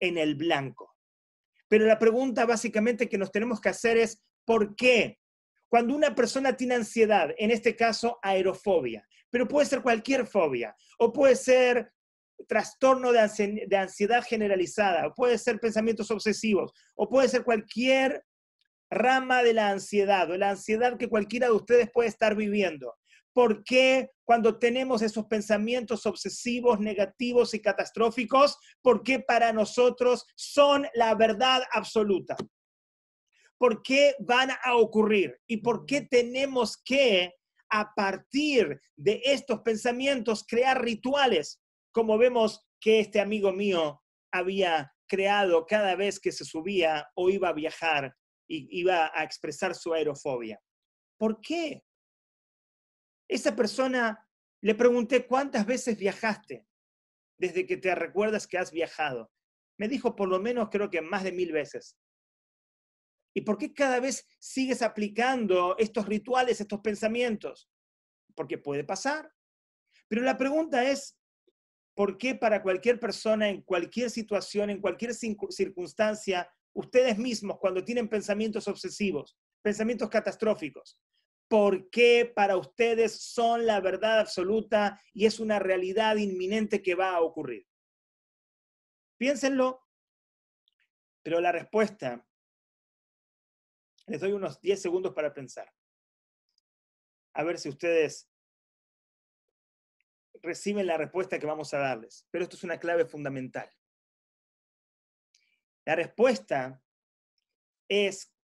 en 0.00 0.18
el 0.18 0.34
blanco. 0.34 0.94
Pero 1.68 1.86
la 1.86 1.98
pregunta 1.98 2.46
básicamente 2.46 3.08
que 3.08 3.18
nos 3.18 3.32
tenemos 3.32 3.60
que 3.60 3.68
hacer 3.68 3.96
es, 3.96 4.22
¿por 4.44 4.76
qué? 4.76 5.19
Cuando 5.70 5.94
una 5.94 6.14
persona 6.14 6.56
tiene 6.56 6.74
ansiedad, 6.74 7.30
en 7.38 7.52
este 7.52 7.76
caso 7.76 8.18
aerofobia, 8.22 9.06
pero 9.30 9.46
puede 9.46 9.66
ser 9.66 9.82
cualquier 9.82 10.26
fobia, 10.26 10.74
o 10.98 11.12
puede 11.12 11.36
ser 11.36 11.92
trastorno 12.48 13.12
de 13.12 13.76
ansiedad 13.76 14.24
generalizada, 14.28 15.06
o 15.06 15.14
puede 15.14 15.38
ser 15.38 15.60
pensamientos 15.60 16.10
obsesivos, 16.10 16.72
o 16.96 17.08
puede 17.08 17.28
ser 17.28 17.44
cualquier 17.44 18.24
rama 18.90 19.44
de 19.44 19.54
la 19.54 19.70
ansiedad 19.70 20.28
o 20.28 20.36
la 20.36 20.50
ansiedad 20.50 20.98
que 20.98 21.08
cualquiera 21.08 21.46
de 21.46 21.52
ustedes 21.52 21.88
puede 21.92 22.08
estar 22.08 22.34
viviendo. 22.34 22.96
¿Por 23.32 23.62
qué 23.62 24.10
cuando 24.24 24.58
tenemos 24.58 25.02
esos 25.02 25.26
pensamientos 25.26 26.04
obsesivos, 26.04 26.80
negativos 26.80 27.54
y 27.54 27.60
catastróficos, 27.60 28.58
por 28.82 29.04
qué 29.04 29.20
para 29.20 29.52
nosotros 29.52 30.26
son 30.34 30.88
la 30.94 31.14
verdad 31.14 31.62
absoluta? 31.70 32.36
¿Por 33.60 33.82
qué 33.82 34.14
van 34.20 34.48
a 34.64 34.74
ocurrir? 34.74 35.38
¿Y 35.46 35.58
por 35.58 35.84
qué 35.84 36.00
tenemos 36.00 36.80
que, 36.82 37.34
a 37.68 37.92
partir 37.94 38.80
de 38.96 39.20
estos 39.22 39.60
pensamientos, 39.60 40.46
crear 40.48 40.82
rituales 40.82 41.60
como 41.92 42.16
vemos 42.16 42.66
que 42.80 43.00
este 43.00 43.20
amigo 43.20 43.52
mío 43.52 44.02
había 44.32 44.94
creado 45.06 45.66
cada 45.66 45.94
vez 45.94 46.18
que 46.18 46.32
se 46.32 46.46
subía 46.46 47.10
o 47.14 47.28
iba 47.28 47.50
a 47.50 47.52
viajar 47.52 48.16
y 48.48 48.80
iba 48.80 49.10
a 49.14 49.24
expresar 49.24 49.74
su 49.74 49.92
aerofobia. 49.92 50.58
¿Por 51.18 51.42
qué? 51.42 51.82
Esa 53.28 53.54
persona 53.54 54.26
le 54.62 54.74
pregunté 54.74 55.26
cuántas 55.26 55.66
veces 55.66 55.98
viajaste 55.98 56.66
desde 57.38 57.66
que 57.66 57.76
te 57.76 57.94
recuerdas 57.94 58.46
que 58.46 58.56
has 58.56 58.72
viajado. 58.72 59.30
Me 59.78 59.86
dijo 59.86 60.16
por 60.16 60.30
lo 60.30 60.40
menos 60.40 60.70
creo 60.70 60.88
que 60.88 61.02
más 61.02 61.24
de 61.24 61.32
mil 61.32 61.52
veces. 61.52 61.98
¿Y 63.34 63.42
por 63.42 63.58
qué 63.58 63.72
cada 63.72 64.00
vez 64.00 64.26
sigues 64.38 64.82
aplicando 64.82 65.76
estos 65.78 66.06
rituales, 66.06 66.60
estos 66.60 66.80
pensamientos? 66.80 67.70
Porque 68.34 68.58
puede 68.58 68.84
pasar. 68.84 69.32
Pero 70.08 70.22
la 70.22 70.36
pregunta 70.36 70.84
es, 70.84 71.20
¿Por 72.00 72.16
qué 72.16 72.34
para 72.34 72.62
cualquier 72.62 72.98
persona, 72.98 73.50
en 73.50 73.60
cualquier 73.60 74.08
situación, 74.08 74.70
en 74.70 74.80
cualquier 74.80 75.12
circunstancia, 75.12 76.50
ustedes 76.72 77.18
mismos 77.18 77.58
cuando 77.58 77.84
tienen 77.84 78.08
pensamientos 78.08 78.68
obsesivos, 78.68 79.36
pensamientos 79.60 80.08
catastróficos, 80.08 80.98
por 81.46 81.90
qué 81.90 82.32
para 82.34 82.56
ustedes 82.56 83.20
son 83.20 83.66
la 83.66 83.80
verdad 83.80 84.20
absoluta 84.20 84.98
y 85.12 85.26
es 85.26 85.40
una 85.40 85.58
realidad 85.58 86.16
inminente 86.16 86.80
que 86.80 86.94
va 86.94 87.10
a 87.10 87.20
ocurrir? 87.20 87.66
Piénsenlo, 89.18 89.86
pero 91.22 91.40
la 91.42 91.52
respuesta, 91.52 92.26
les 94.10 94.20
doy 94.20 94.32
unos 94.32 94.60
10 94.60 94.82
segundos 94.82 95.14
para 95.14 95.32
pensar. 95.32 95.72
A 97.32 97.44
ver 97.44 97.60
si 97.60 97.68
ustedes 97.68 98.28
reciben 100.42 100.88
la 100.88 100.96
respuesta 100.96 101.38
que 101.38 101.46
vamos 101.46 101.72
a 101.72 101.78
darles. 101.78 102.26
Pero 102.32 102.42
esto 102.42 102.56
es 102.56 102.64
una 102.64 102.80
clave 102.80 103.06
fundamental. 103.06 103.70
La 105.84 105.94
respuesta 105.94 106.82
es, 107.88 108.34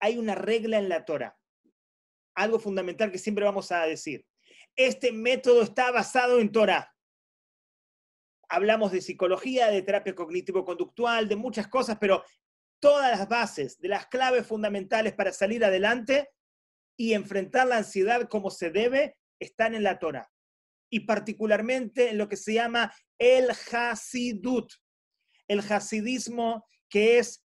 hay 0.00 0.18
una 0.18 0.34
regla 0.34 0.76
en 0.76 0.90
la 0.90 1.06
Torah, 1.06 1.38
algo 2.34 2.58
fundamental 2.60 3.10
que 3.10 3.18
siempre 3.18 3.46
vamos 3.46 3.72
a 3.72 3.86
decir. 3.86 4.26
Este 4.76 5.12
método 5.12 5.62
está 5.62 5.90
basado 5.90 6.40
en 6.40 6.52
Torah. 6.52 6.94
Hablamos 8.50 8.92
de 8.92 9.00
psicología, 9.00 9.68
de 9.68 9.80
terapia 9.80 10.14
cognitivo-conductual, 10.14 11.26
de 11.26 11.36
muchas 11.36 11.68
cosas, 11.68 11.96
pero 11.98 12.22
todas 12.80 13.16
las 13.16 13.28
bases 13.28 13.78
de 13.78 13.88
las 13.88 14.06
claves 14.06 14.46
fundamentales 14.46 15.14
para 15.14 15.32
salir 15.32 15.64
adelante 15.64 16.30
y 16.96 17.14
enfrentar 17.14 17.66
la 17.66 17.78
ansiedad 17.78 18.28
como 18.28 18.50
se 18.50 18.70
debe 18.70 19.16
están 19.38 19.74
en 19.74 19.82
la 19.82 19.98
Torah 19.98 20.30
y 20.90 21.00
particularmente 21.00 22.10
en 22.10 22.18
lo 22.18 22.28
que 22.28 22.36
se 22.36 22.54
llama 22.54 22.92
el 23.18 23.48
Hasidut, 23.50 24.72
el 25.46 25.60
Hasidismo, 25.60 26.66
que 26.88 27.18
es 27.18 27.44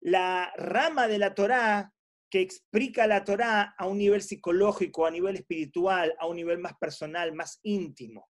la 0.00 0.52
rama 0.56 1.08
de 1.08 1.18
la 1.18 1.34
Torá 1.34 1.92
que 2.30 2.40
explica 2.40 3.06
la 3.06 3.24
Torá 3.24 3.74
a 3.76 3.86
un 3.86 3.98
nivel 3.98 4.22
psicológico, 4.22 5.04
a 5.04 5.10
nivel 5.10 5.36
espiritual, 5.36 6.14
a 6.18 6.26
un 6.26 6.36
nivel 6.36 6.58
más 6.58 6.72
personal, 6.80 7.34
más 7.34 7.60
íntimo. 7.62 8.30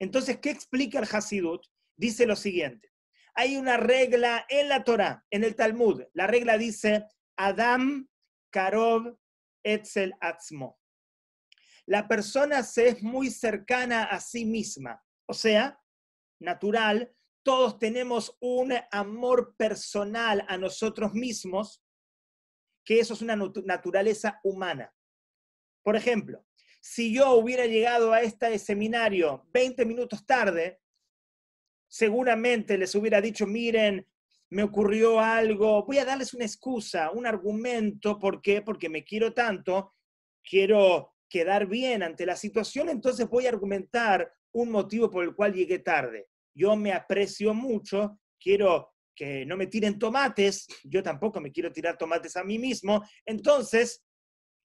Entonces, 0.00 0.38
¿qué 0.38 0.50
explica 0.50 0.98
el 0.98 1.08
Hasidut? 1.10 1.64
Dice 1.96 2.26
lo 2.26 2.34
siguiente. 2.34 2.90
Hay 3.36 3.56
una 3.56 3.76
regla 3.76 4.44
en 4.48 4.68
la 4.68 4.82
Torá, 4.82 5.24
en 5.30 5.44
el 5.44 5.54
Talmud. 5.54 6.02
La 6.14 6.26
regla 6.26 6.58
dice, 6.58 7.06
Adam 7.36 8.08
Karov 8.50 9.18
Etzel 9.62 10.14
Atzmo 10.20 10.78
la 11.86 12.08
persona 12.08 12.62
se 12.62 12.88
es 12.88 13.02
muy 13.02 13.30
cercana 13.30 14.04
a 14.04 14.20
sí 14.20 14.44
misma. 14.44 15.02
O 15.26 15.34
sea, 15.34 15.80
natural, 16.40 17.14
todos 17.44 17.78
tenemos 17.78 18.36
un 18.40 18.74
amor 18.90 19.54
personal 19.56 20.44
a 20.48 20.58
nosotros 20.58 21.14
mismos, 21.14 21.82
que 22.84 22.98
eso 22.98 23.14
es 23.14 23.22
una 23.22 23.36
naturaleza 23.36 24.40
humana. 24.42 24.92
Por 25.82 25.96
ejemplo, 25.96 26.44
si 26.80 27.14
yo 27.14 27.34
hubiera 27.34 27.66
llegado 27.66 28.12
a 28.12 28.20
este 28.20 28.58
seminario 28.58 29.46
20 29.52 29.84
minutos 29.86 30.26
tarde, 30.26 30.80
seguramente 31.96 32.76
les 32.76 32.94
hubiera 32.94 33.22
dicho, 33.22 33.46
miren, 33.46 34.06
me 34.50 34.62
ocurrió 34.62 35.18
algo, 35.18 35.82
voy 35.86 35.96
a 35.96 36.04
darles 36.04 36.34
una 36.34 36.44
excusa, 36.44 37.10
un 37.10 37.24
argumento, 37.24 38.18
¿por 38.18 38.42
qué? 38.42 38.60
Porque 38.60 38.90
me 38.90 39.02
quiero 39.02 39.32
tanto, 39.32 39.94
quiero 40.44 41.14
quedar 41.26 41.66
bien 41.66 42.02
ante 42.02 42.26
la 42.26 42.36
situación, 42.36 42.90
entonces 42.90 43.26
voy 43.30 43.46
a 43.46 43.48
argumentar 43.48 44.30
un 44.52 44.70
motivo 44.72 45.10
por 45.10 45.24
el 45.24 45.34
cual 45.34 45.54
llegué 45.54 45.78
tarde. 45.78 46.28
Yo 46.54 46.76
me 46.76 46.92
aprecio 46.92 47.54
mucho, 47.54 48.20
quiero 48.38 48.92
que 49.14 49.46
no 49.46 49.56
me 49.56 49.66
tiren 49.66 49.98
tomates, 49.98 50.66
yo 50.84 51.02
tampoco 51.02 51.40
me 51.40 51.50
quiero 51.50 51.72
tirar 51.72 51.96
tomates 51.96 52.36
a 52.36 52.44
mí 52.44 52.58
mismo, 52.58 53.02
entonces 53.24 54.04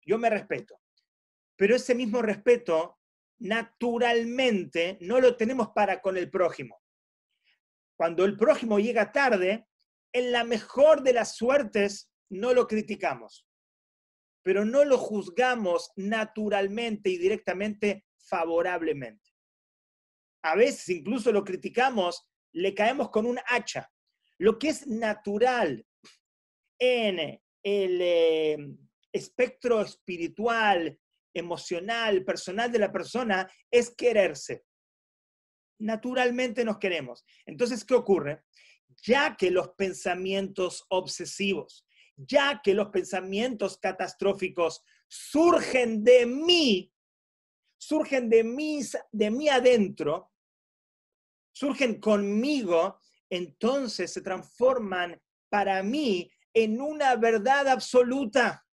yo 0.05 0.17
me 0.17 0.29
respeto. 0.29 0.81
Pero 1.55 1.77
ese 1.77 1.95
mismo 1.95 2.21
respeto, 2.21 2.99
naturalmente, 3.39 4.97
no 4.99 5.21
lo 5.21 5.37
tenemos 5.37 5.69
para 5.69 6.01
con 6.01 6.17
el 6.17 6.29
prójimo. 6.29 6.80
Cuando 8.01 8.25
el 8.25 8.35
prójimo 8.35 8.79
llega 8.79 9.11
tarde, 9.11 9.67
en 10.11 10.31
la 10.31 10.43
mejor 10.43 11.03
de 11.03 11.13
las 11.13 11.35
suertes, 11.35 12.11
no 12.31 12.51
lo 12.51 12.65
criticamos 12.65 13.45
pero 14.43 14.65
no 14.65 14.83
lo 14.83 14.97
juzgamos 14.97 15.91
naturalmente 15.95 17.09
y 17.09 17.17
directamente 17.17 18.05
favorablemente. 18.17 19.29
A 20.43 20.55
veces 20.55 20.89
incluso 20.89 21.31
lo 21.31 21.43
criticamos, 21.43 22.27
le 22.53 22.73
caemos 22.73 23.09
con 23.09 23.25
un 23.25 23.39
hacha. 23.47 23.91
Lo 24.39 24.57
que 24.57 24.69
es 24.69 24.87
natural 24.87 25.85
en 26.79 27.39
el 27.63 28.01
eh, 28.01 28.57
espectro 29.11 29.81
espiritual, 29.81 30.99
emocional, 31.33 32.25
personal 32.25 32.71
de 32.71 32.79
la 32.79 32.91
persona 32.91 33.47
es 33.69 33.95
quererse. 33.95 34.63
Naturalmente 35.81 36.63
nos 36.63 36.77
queremos. 36.77 37.25
Entonces, 37.45 37.83
¿qué 37.83 37.95
ocurre? 37.95 38.43
Ya 39.03 39.35
que 39.35 39.49
los 39.49 39.69
pensamientos 39.69 40.85
obsesivos, 40.89 41.87
ya 42.15 42.61
que 42.63 42.75
los 42.75 42.89
pensamientos 42.89 43.79
catastróficos 43.79 44.83
surgen 45.07 46.03
de 46.03 46.27
mí, 46.27 46.93
surgen 47.79 48.29
de 48.29 48.43
mí, 48.43 48.81
de 49.11 49.31
mí 49.31 49.49
adentro, 49.49 50.31
surgen 51.51 51.99
conmigo, 51.99 52.99
entonces 53.27 54.13
se 54.13 54.21
transforman 54.21 55.19
para 55.49 55.81
mí 55.81 56.31
en 56.53 56.79
una 56.79 57.15
verdad 57.15 57.67
absoluta. 57.67 58.67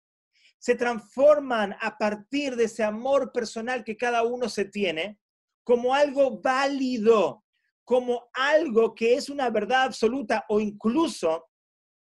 Se 0.59 0.75
transforman 0.75 1.73
a 1.79 1.97
partir 1.97 2.57
de 2.57 2.65
ese 2.65 2.83
amor 2.83 3.31
personal 3.31 3.85
que 3.85 3.95
cada 3.95 4.23
uno 4.23 4.49
se 4.49 4.65
tiene 4.65 5.19
como 5.67 5.93
algo 5.93 6.39
válido, 6.39 7.43
como 7.83 8.29
algo 8.31 8.95
que 8.95 9.15
es 9.15 9.29
una 9.29 9.49
verdad 9.49 9.83
absoluta 9.83 10.45
o 10.47 10.61
incluso, 10.61 11.49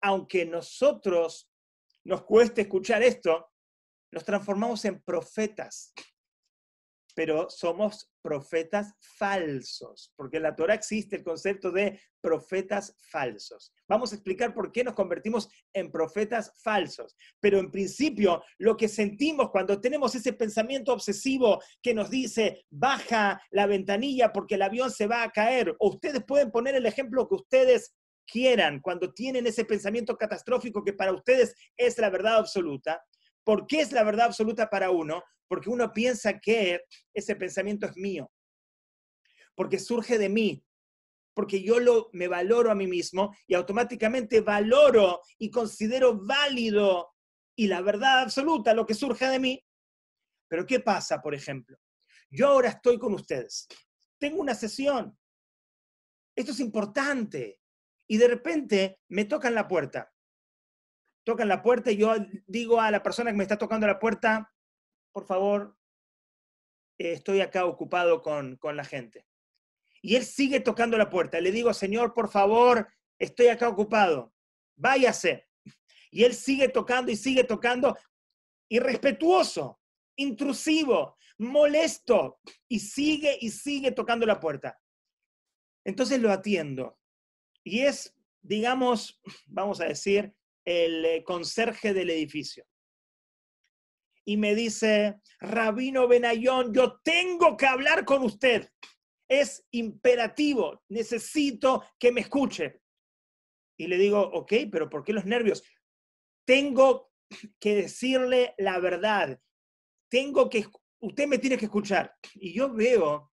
aunque 0.03 0.45
nosotros 0.45 1.49
nos 2.03 2.21
cueste 2.25 2.61
escuchar 2.61 3.01
esto, 3.01 3.49
nos 4.11 4.23
transformamos 4.23 4.85
en 4.85 5.01
profetas 5.01 5.95
pero 7.15 7.49
somos 7.49 8.11
profetas 8.21 8.93
falsos, 8.99 10.11
porque 10.15 10.37
en 10.37 10.43
la 10.43 10.55
Torah 10.55 10.73
existe 10.75 11.15
el 11.15 11.23
concepto 11.23 11.71
de 11.71 11.99
profetas 12.21 12.95
falsos. 12.99 13.71
Vamos 13.87 14.11
a 14.11 14.15
explicar 14.15 14.53
por 14.53 14.71
qué 14.71 14.83
nos 14.83 14.95
convertimos 14.95 15.47
en 15.73 15.91
profetas 15.91 16.51
falsos. 16.61 17.15
Pero 17.39 17.59
en 17.59 17.71
principio, 17.71 18.43
lo 18.57 18.75
que 18.75 18.87
sentimos 18.87 19.49
cuando 19.51 19.79
tenemos 19.79 20.13
ese 20.15 20.33
pensamiento 20.33 20.91
obsesivo 20.91 21.61
que 21.81 21.93
nos 21.93 22.09
dice, 22.09 22.65
baja 22.69 23.41
la 23.51 23.65
ventanilla 23.65 24.33
porque 24.33 24.55
el 24.55 24.63
avión 24.63 24.91
se 24.91 25.07
va 25.07 25.23
a 25.23 25.31
caer, 25.31 25.75
o 25.79 25.89
ustedes 25.89 26.23
pueden 26.25 26.51
poner 26.51 26.75
el 26.75 26.85
ejemplo 26.85 27.27
que 27.27 27.35
ustedes 27.35 27.93
quieran 28.25 28.79
cuando 28.81 29.13
tienen 29.13 29.47
ese 29.47 29.65
pensamiento 29.65 30.17
catastrófico 30.17 30.83
que 30.83 30.93
para 30.93 31.13
ustedes 31.13 31.55
es 31.77 31.97
la 31.99 32.09
verdad 32.09 32.37
absoluta. 32.37 33.01
¿Por 33.45 33.67
qué 33.67 33.79
es 33.79 33.93
la 33.93 34.03
verdad 34.03 34.25
absoluta 34.25 34.69
para 34.69 34.91
uno? 34.91 35.23
porque 35.47 35.69
uno 35.69 35.91
piensa 35.93 36.39
que 36.39 36.81
ese 37.13 37.35
pensamiento 37.35 37.85
es 37.85 37.95
mío, 37.95 38.31
porque 39.55 39.79
surge 39.79 40.17
de 40.17 40.29
mí, 40.29 40.63
porque 41.33 41.61
yo 41.61 41.79
lo, 41.79 42.09
me 42.13 42.27
valoro 42.27 42.71
a 42.71 42.75
mí 42.75 42.87
mismo 42.87 43.35
y 43.47 43.53
automáticamente 43.53 44.41
valoro 44.41 45.21
y 45.37 45.51
considero 45.51 46.17
válido 46.17 47.13
y 47.55 47.67
la 47.67 47.81
verdad 47.81 48.19
absoluta 48.19 48.73
lo 48.73 48.85
que 48.85 48.93
surge 48.93 49.27
de 49.27 49.39
mí. 49.39 49.65
Pero 50.47 50.65
¿qué 50.65 50.79
pasa, 50.79 51.21
por 51.21 51.33
ejemplo? 51.33 51.77
Yo 52.29 52.47
ahora 52.47 52.69
estoy 52.69 52.97
con 52.97 53.13
ustedes, 53.13 53.67
tengo 54.17 54.41
una 54.41 54.55
sesión, 54.55 55.17
esto 56.35 56.51
es 56.51 56.59
importante, 56.59 57.59
y 58.07 58.17
de 58.17 58.27
repente 58.27 58.99
me 59.09 59.25
tocan 59.25 59.55
la 59.55 59.67
puerta. 59.67 60.13
Tocan 61.25 61.49
la 61.49 61.61
puerta 61.61 61.91
y 61.91 61.97
yo 61.97 62.15
digo 62.47 62.79
a 62.79 62.91
la 62.91 63.03
persona 63.03 63.31
que 63.31 63.37
me 63.37 63.43
está 63.43 63.57
tocando 63.57 63.87
la 63.87 63.99
puerta, 63.99 64.53
por 65.11 65.25
favor, 65.25 65.75
estoy 66.97 67.41
acá 67.41 67.65
ocupado 67.65 68.21
con, 68.21 68.55
con 68.55 68.77
la 68.77 68.85
gente. 68.85 69.25
Y 70.01 70.15
él 70.15 70.23
sigue 70.23 70.59
tocando 70.59 70.97
la 70.97 71.09
puerta. 71.09 71.41
Le 71.41 71.51
digo, 71.51 71.73
Señor, 71.73 72.13
por 72.13 72.29
favor, 72.29 72.87
estoy 73.19 73.47
acá 73.47 73.67
ocupado. 73.67 74.33
Váyase. 74.75 75.47
Y 76.11 76.23
él 76.23 76.33
sigue 76.33 76.69
tocando 76.69 77.11
y 77.11 77.15
sigue 77.15 77.43
tocando, 77.43 77.97
irrespetuoso, 78.69 79.81
intrusivo, 80.15 81.17
molesto, 81.39 82.39
y 82.67 82.79
sigue 82.79 83.37
y 83.41 83.49
sigue 83.49 83.91
tocando 83.91 84.25
la 84.25 84.39
puerta. 84.39 84.79
Entonces 85.83 86.21
lo 86.21 86.31
atiendo. 86.31 86.99
Y 87.63 87.81
es, 87.81 88.13
digamos, 88.41 89.21
vamos 89.47 89.81
a 89.81 89.85
decir, 89.85 90.33
el 90.65 91.05
eh, 91.05 91.23
conserje 91.23 91.93
del 91.93 92.09
edificio 92.09 92.65
y 94.25 94.37
me 94.37 94.55
dice, 94.55 95.21
Rabino 95.39 96.07
Benayón, 96.07 96.73
yo 96.73 96.99
tengo 97.03 97.55
que 97.55 97.67
hablar 97.67 98.05
con 98.05 98.23
usted. 98.23 98.67
Es 99.29 99.65
imperativo, 99.71 100.83
necesito 100.89 101.83
que 101.99 102.11
me 102.11 102.21
escuche. 102.21 102.81
Y 103.77 103.87
le 103.87 103.97
digo, 103.97 104.19
ok, 104.19 104.53
pero 104.71 104.89
¿por 104.89 105.03
qué 105.03 105.13
los 105.13 105.25
nervios? 105.25 105.63
Tengo 106.43 107.11
que 107.59 107.75
decirle 107.75 108.55
la 108.57 108.79
verdad. 108.79 109.39
Tengo 110.09 110.49
que, 110.49 110.65
usted 110.99 111.27
me 111.27 111.37
tiene 111.37 111.57
que 111.57 111.65
escuchar. 111.65 112.15
Y 112.33 112.53
yo 112.53 112.73
veo 112.73 113.31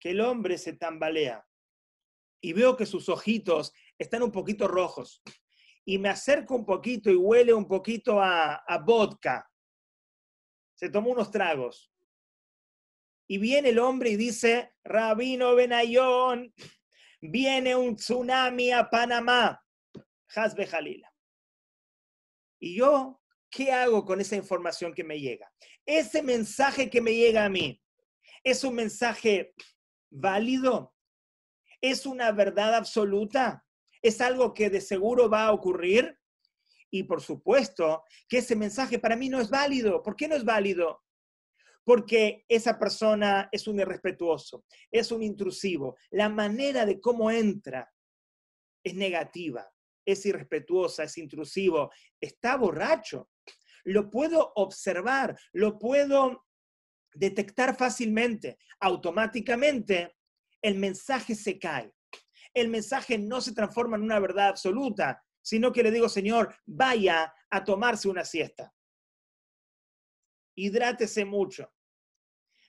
que 0.00 0.10
el 0.10 0.20
hombre 0.20 0.58
se 0.58 0.72
tambalea 0.72 1.46
y 2.40 2.52
veo 2.52 2.76
que 2.76 2.86
sus 2.86 3.08
ojitos 3.08 3.72
están 3.96 4.24
un 4.24 4.32
poquito 4.32 4.66
rojos. 4.66 5.22
Y 5.84 5.98
me 5.98 6.08
acerco 6.08 6.54
un 6.54 6.64
poquito 6.64 7.10
y 7.10 7.16
huele 7.16 7.52
un 7.52 7.66
poquito 7.66 8.20
a, 8.20 8.62
vodka 8.84 9.48
se 10.74 10.90
tomó 10.90 11.10
unos 11.10 11.30
tragos. 11.30 11.92
Y 13.28 13.38
viene 13.38 13.68
el 13.68 13.78
hombre 13.78 14.10
y 14.10 14.16
dice, 14.16 14.74
Rabino 14.82 15.54
Benayón, 15.54 16.52
viene 17.20 17.76
un 17.76 17.94
tsunami 17.94 18.72
a 18.72 18.90
Panamá. 18.90 19.64
Hasbe 20.34 20.66
Jalila. 20.66 21.12
Y 22.58 22.76
yo, 22.76 23.22
¿qué 23.48 23.70
hago 23.70 24.04
con 24.04 24.20
esa 24.20 24.34
información 24.34 24.92
que 24.92 25.04
me 25.04 25.20
llega? 25.20 25.52
Ese 25.86 26.20
mensaje 26.20 26.90
que 26.90 27.00
me 27.00 27.14
llega 27.14 27.44
a 27.44 27.48
mí, 27.48 27.80
¿es 28.42 28.64
un 28.64 28.74
mensaje 28.74 29.54
válido? 30.10 30.94
¿Es 31.80 32.06
una 32.06 32.32
verdad 32.32 32.74
absoluta? 32.74 33.64
¿Es 34.02 34.20
algo 34.20 34.52
que 34.52 34.68
de 34.68 34.80
seguro 34.80 35.30
va 35.30 35.46
a 35.46 35.52
ocurrir? 35.52 36.18
Y 36.90 37.04
por 37.04 37.22
supuesto 37.22 38.02
que 38.28 38.38
ese 38.38 38.56
mensaje 38.56 38.98
para 38.98 39.16
mí 39.16 39.28
no 39.28 39.40
es 39.40 39.48
válido. 39.48 40.02
¿Por 40.02 40.16
qué 40.16 40.28
no 40.28 40.34
es 40.34 40.44
válido? 40.44 41.02
Porque 41.84 42.44
esa 42.48 42.78
persona 42.78 43.48
es 43.50 43.66
un 43.66 43.80
irrespetuoso, 43.80 44.64
es 44.90 45.10
un 45.10 45.22
intrusivo. 45.22 45.96
La 46.10 46.28
manera 46.28 46.84
de 46.84 47.00
cómo 47.00 47.30
entra 47.30 47.90
es 48.84 48.94
negativa, 48.94 49.68
es 50.04 50.26
irrespetuosa, 50.26 51.04
es 51.04 51.16
intrusivo, 51.18 51.90
está 52.20 52.56
borracho. 52.56 53.30
Lo 53.84 54.10
puedo 54.10 54.52
observar, 54.56 55.36
lo 55.52 55.78
puedo 55.78 56.44
detectar 57.14 57.76
fácilmente. 57.76 58.58
Automáticamente 58.80 60.16
el 60.60 60.76
mensaje 60.78 61.34
se 61.34 61.58
cae. 61.58 61.92
El 62.54 62.68
mensaje 62.68 63.18
no 63.18 63.40
se 63.40 63.52
transforma 63.52 63.96
en 63.96 64.02
una 64.02 64.18
verdad 64.18 64.48
absoluta, 64.48 65.22
sino 65.40 65.72
que 65.72 65.82
le 65.82 65.90
digo, 65.90 66.08
Señor, 66.08 66.54
vaya 66.66 67.34
a 67.50 67.64
tomarse 67.64 68.08
una 68.08 68.24
siesta. 68.24 68.72
Hidrátese 70.54 71.24
mucho. 71.24 71.72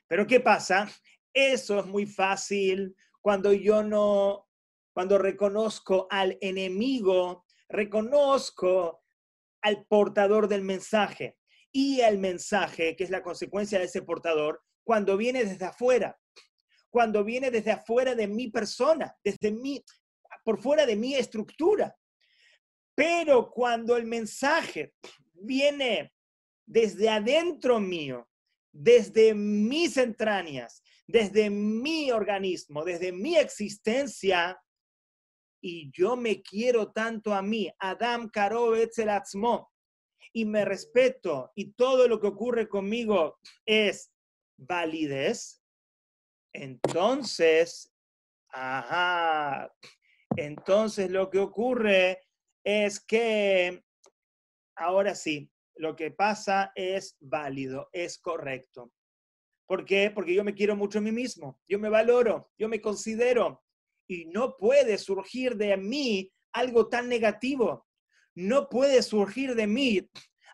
Pero 0.07 0.25
¿qué 0.25 0.39
pasa? 0.39 0.89
Eso 1.33 1.79
es 1.79 1.85
muy 1.85 2.05
fácil 2.05 2.95
cuando 3.21 3.53
yo 3.53 3.83
no, 3.83 4.47
cuando 4.93 5.17
reconozco 5.17 6.07
al 6.09 6.37
enemigo, 6.41 7.45
reconozco 7.69 9.03
al 9.61 9.85
portador 9.85 10.47
del 10.47 10.61
mensaje 10.61 11.37
y 11.71 12.01
el 12.01 12.19
mensaje, 12.19 12.95
que 12.95 13.03
es 13.03 13.09
la 13.09 13.23
consecuencia 13.23 13.79
de 13.79 13.85
ese 13.85 14.03
portador, 14.03 14.61
cuando 14.83 15.17
viene 15.17 15.43
desde 15.43 15.65
afuera, 15.65 16.19
cuando 16.93 17.23
viene 17.23 17.49
desde 17.49 17.71
afuera 17.71 18.13
de 18.13 18.27
mi 18.27 18.49
persona, 18.49 19.17
desde 19.23 19.49
mi, 19.49 19.83
por 20.43 20.59
fuera 20.59 20.85
de 20.85 20.95
mi 20.95 21.15
estructura. 21.15 21.97
Pero 22.93 23.49
cuando 23.49 23.97
el 23.97 24.05
mensaje 24.05 24.93
viene 25.33 26.13
desde 26.67 27.09
adentro 27.09 27.79
mío, 27.79 28.29
desde 28.71 29.33
mis 29.33 29.97
entrañas, 29.97 30.83
desde 31.07 31.49
mi 31.49 32.11
organismo, 32.11 32.85
desde 32.85 33.11
mi 33.11 33.37
existencia, 33.37 34.61
y 35.63 35.89
yo 35.91 36.15
me 36.15 36.43
quiero 36.43 36.91
tanto 36.91 37.33
a 37.33 37.41
mí, 37.41 37.71
Adam 37.79 38.29
Karo 38.29 38.73
Atzmo, 38.75 39.71
y 40.31 40.45
me 40.45 40.63
respeto, 40.63 41.51
y 41.55 41.71
todo 41.73 42.07
lo 42.07 42.19
que 42.19 42.27
ocurre 42.27 42.69
conmigo 42.69 43.39
es 43.65 44.11
validez, 44.57 45.62
entonces, 46.53 47.91
ajá, 48.49 49.73
entonces 50.37 51.09
lo 51.09 51.29
que 51.29 51.39
ocurre 51.39 52.21
es 52.63 52.99
que 53.03 53.83
ahora 54.75 55.15
sí, 55.15 55.51
lo 55.75 55.95
que 55.95 56.11
pasa 56.11 56.71
es 56.75 57.17
válido, 57.19 57.89
es 57.91 58.19
correcto. 58.19 58.91
¿Por 59.65 59.85
qué? 59.85 60.11
Porque 60.11 60.33
yo 60.33 60.43
me 60.43 60.53
quiero 60.53 60.75
mucho 60.75 60.99
a 60.99 61.01
mí 61.01 61.11
mismo, 61.11 61.59
yo 61.67 61.79
me 61.79 61.89
valoro, 61.89 62.51
yo 62.57 62.69
me 62.69 62.81
considero 62.81 63.63
y 64.07 64.25
no 64.25 64.55
puede 64.57 64.97
surgir 64.97 65.55
de 65.55 65.75
mí 65.77 66.31
algo 66.53 66.89
tan 66.89 67.09
negativo, 67.09 67.87
no 68.35 68.69
puede 68.69 69.01
surgir 69.01 69.55
de 69.55 69.67
mí 69.67 70.09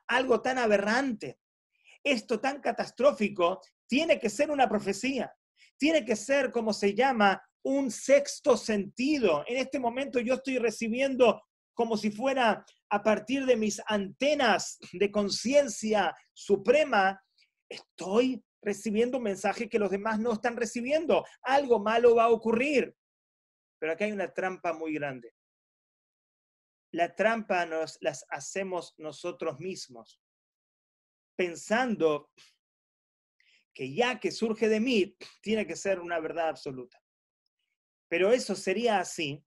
algo 0.07 0.41
tan 0.41 0.57
aberrante. 0.57 1.39
Esto 2.03 2.39
tan 2.39 2.61
catastrófico 2.61 3.59
tiene 3.87 4.19
que 4.19 4.29
ser 4.29 4.51
una 4.51 4.69
profecía, 4.69 5.33
tiene 5.79 6.05
que 6.05 6.15
ser 6.15 6.51
como 6.51 6.73
se 6.73 6.93
llama 6.93 7.41
un 7.63 7.89
sexto 7.89 8.57
sentido. 8.57 9.43
En 9.47 9.57
este 9.57 9.79
momento 9.79 10.19
yo 10.19 10.35
estoy 10.35 10.59
recibiendo 10.59 11.41
como 11.73 11.97
si 11.97 12.11
fuera 12.11 12.65
a 12.89 13.03
partir 13.03 13.45
de 13.45 13.55
mis 13.55 13.81
antenas 13.87 14.77
de 14.91 15.09
conciencia 15.09 16.13
suprema, 16.33 17.21
estoy 17.69 18.43
recibiendo 18.61 19.17
un 19.17 19.23
mensaje 19.23 19.69
que 19.69 19.79
los 19.79 19.89
demás 19.89 20.19
no 20.19 20.33
están 20.33 20.57
recibiendo. 20.57 21.23
Algo 21.41 21.79
malo 21.79 22.15
va 22.15 22.25
a 22.25 22.31
ocurrir. 22.31 22.93
Pero 23.79 23.93
aquí 23.93 24.03
hay 24.03 24.11
una 24.11 24.33
trampa 24.33 24.73
muy 24.73 24.93
grande. 24.93 25.33
la 26.91 27.15
trampa 27.15 27.65
nos 27.67 27.97
las 28.01 28.25
hacemos 28.29 28.95
nosotros 28.97 29.59
mismos, 29.59 30.19
pensando 31.37 32.31
que 33.73 33.93
ya 33.93 34.19
que 34.19 34.31
surge 34.31 34.67
de 34.67 34.79
mí, 34.79 35.15
tiene 35.41 35.65
que 35.65 35.75
ser 35.75 35.99
una 35.99 36.19
verdad 36.19 36.49
absoluta. 36.49 37.01
Pero 38.07 38.33
eso 38.33 38.55
sería 38.55 38.99
así 38.99 39.43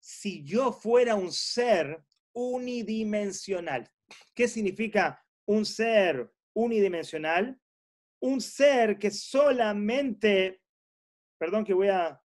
si 0.00 0.42
yo 0.44 0.72
fuera 0.72 1.14
un 1.14 1.32
ser 1.32 2.04
unidimensional. 2.32 3.88
¿Qué 4.34 4.48
significa 4.48 5.24
un 5.46 5.64
ser 5.64 6.30
unidimensional? 6.54 7.58
Un 8.20 8.40
ser 8.40 8.98
que 8.98 9.10
solamente, 9.10 10.60
perdón 11.38 11.64
que 11.64 11.74
voy 11.74 11.88
a, 11.88 12.20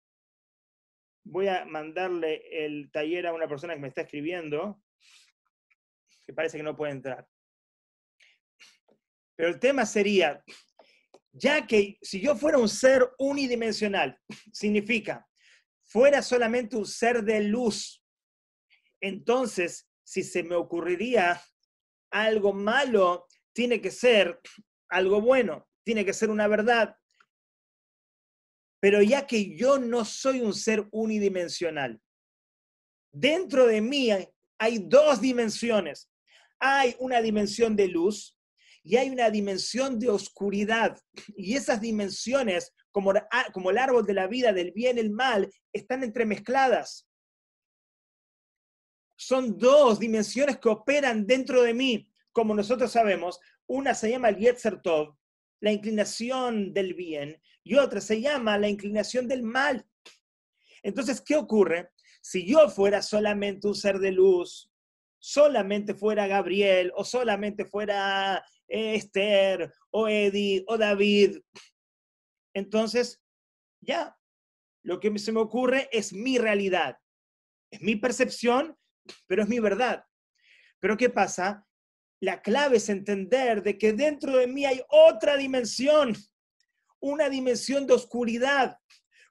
voy 1.25 1.49
a 1.49 1.65
mandarle 1.65 2.43
el 2.51 2.91
taller 2.91 3.27
a 3.27 3.33
una 3.33 3.49
persona 3.49 3.75
que 3.75 3.81
me 3.81 3.89
está 3.89 4.03
escribiendo, 4.03 4.83
que 6.27 6.33
parece 6.33 6.57
que 6.57 6.63
no 6.63 6.77
puede 6.77 6.93
entrar. 6.93 7.29
Pero 9.37 9.51
el 9.51 9.61
tema 9.61 9.85
sería, 9.85 10.43
ya 11.33 11.67
que 11.67 11.99
si 12.03 12.21
yo 12.21 12.35
fuera 12.35 12.59
un 12.59 12.69
ser 12.69 13.09
unidimensional, 13.19 14.19
significa, 14.53 15.29
fuera 15.85 16.23
solamente 16.23 16.77
un 16.77 16.87
ser 16.87 17.23
de 17.23 17.43
luz, 17.43 18.03
entonces, 19.01 19.89
si 20.05 20.23
se 20.23 20.43
me 20.43 20.55
ocurriría 20.55 21.41
algo 22.11 22.53
malo, 22.53 23.27
tiene 23.53 23.81
que 23.81 23.91
ser 23.91 24.41
algo 24.89 25.21
bueno, 25.21 25.69
tiene 25.85 26.05
que 26.05 26.15
ser 26.15 26.31
una 26.31 26.49
verdad. 26.49 26.97
Pero 28.81 29.03
ya 29.03 29.27
que 29.27 29.57
yo 29.57 29.79
no 29.79 30.05
soy 30.05 30.41
un 30.41 30.55
ser 30.55 30.87
unidimensional, 30.91 32.01
dentro 33.13 33.67
de 33.67 33.81
mí 33.81 34.11
hay 34.59 34.79
dos 34.79 35.21
dimensiones. 35.21 36.11
Hay 36.59 36.97
una 36.99 37.21
dimensión 37.21 37.77
de 37.77 37.89
luz 37.89 38.36
y 38.87 38.97
hay 38.97 39.11
una 39.11 39.31
dimensión 39.31 39.99
de 39.99 40.09
oscuridad. 40.09 40.97
Y 41.37 41.57
esas 41.57 41.81
dimensiones, 41.81 42.73
como, 42.93 43.13
como 43.53 43.71
el 43.71 43.79
árbol 43.79 44.07
de 44.07 44.15
la 44.15 44.29
vida, 44.29 44.53
del 44.53 44.71
bien 44.71 44.97
y 44.97 45.01
el 45.01 45.11
mal, 45.11 45.51
están 45.73 46.05
entremezcladas. 46.05 47.09
Son 49.17 49.59
dos 49.59 49.99
dimensiones 49.99 50.59
que 50.59 50.69
operan 50.69 51.27
dentro 51.27 51.63
de 51.63 51.75
mí. 51.75 52.09
Como 52.31 52.55
nosotros 52.55 52.93
sabemos, 52.93 53.41
una 53.67 53.93
se 53.93 54.09
llama 54.09 54.29
el 54.29 54.37
Yetzer 54.37 54.81
Tov, 54.81 55.17
la 55.61 55.73
inclinación 55.73 56.73
del 56.73 56.95
bien, 56.95 57.43
y 57.65 57.75
otra 57.75 58.01
se 58.01 58.21
llama 58.21 58.57
la 58.57 58.69
inclinación 58.69 59.27
del 59.27 59.43
mal. 59.43 59.85
Entonces, 60.85 61.21
¿qué 61.21 61.35
ocurre? 61.35 61.91
Si 62.23 62.47
yo 62.47 62.69
fuera 62.69 63.03
solamente 63.03 63.67
un 63.67 63.75
ser 63.75 63.99
de 63.99 64.13
luz, 64.13 64.71
solamente 65.19 65.93
fuera 65.95 66.29
Gabriel 66.29 66.93
o 66.95 67.05
solamente 67.05 67.65
fuera 67.65 68.45
Esther 68.69 69.73
o 69.91 70.09
Eddie 70.09 70.65
o 70.67 70.77
David. 70.77 71.39
Entonces, 72.55 73.21
ya, 73.81 74.17
lo 74.83 75.01
que 75.01 75.19
se 75.19 75.33
me 75.33 75.41
ocurre 75.41 75.89
es 75.93 76.13
mi 76.13 76.39
realidad, 76.39 76.99
es 77.71 77.81
mi 77.83 77.97
percepción, 77.97 78.77
pero 79.27 79.43
es 79.43 79.49
mi 79.49 79.61
verdad. 79.61 80.05
Pero 80.81 80.97
¿qué 80.97 81.11
pasa? 81.11 81.67
La 82.21 82.41
clave 82.43 82.79
es 82.79 82.89
entender 82.89 83.63
de 83.63 83.77
que 83.79 83.93
dentro 83.93 84.39
de 84.39 84.47
mí 84.47 84.65
hay 84.65 84.83
otra 84.89 85.37
dimensión, 85.37 86.17
una 87.01 87.29
dimensión 87.29 87.87
de 87.87 87.95
oscuridad, 87.95 88.79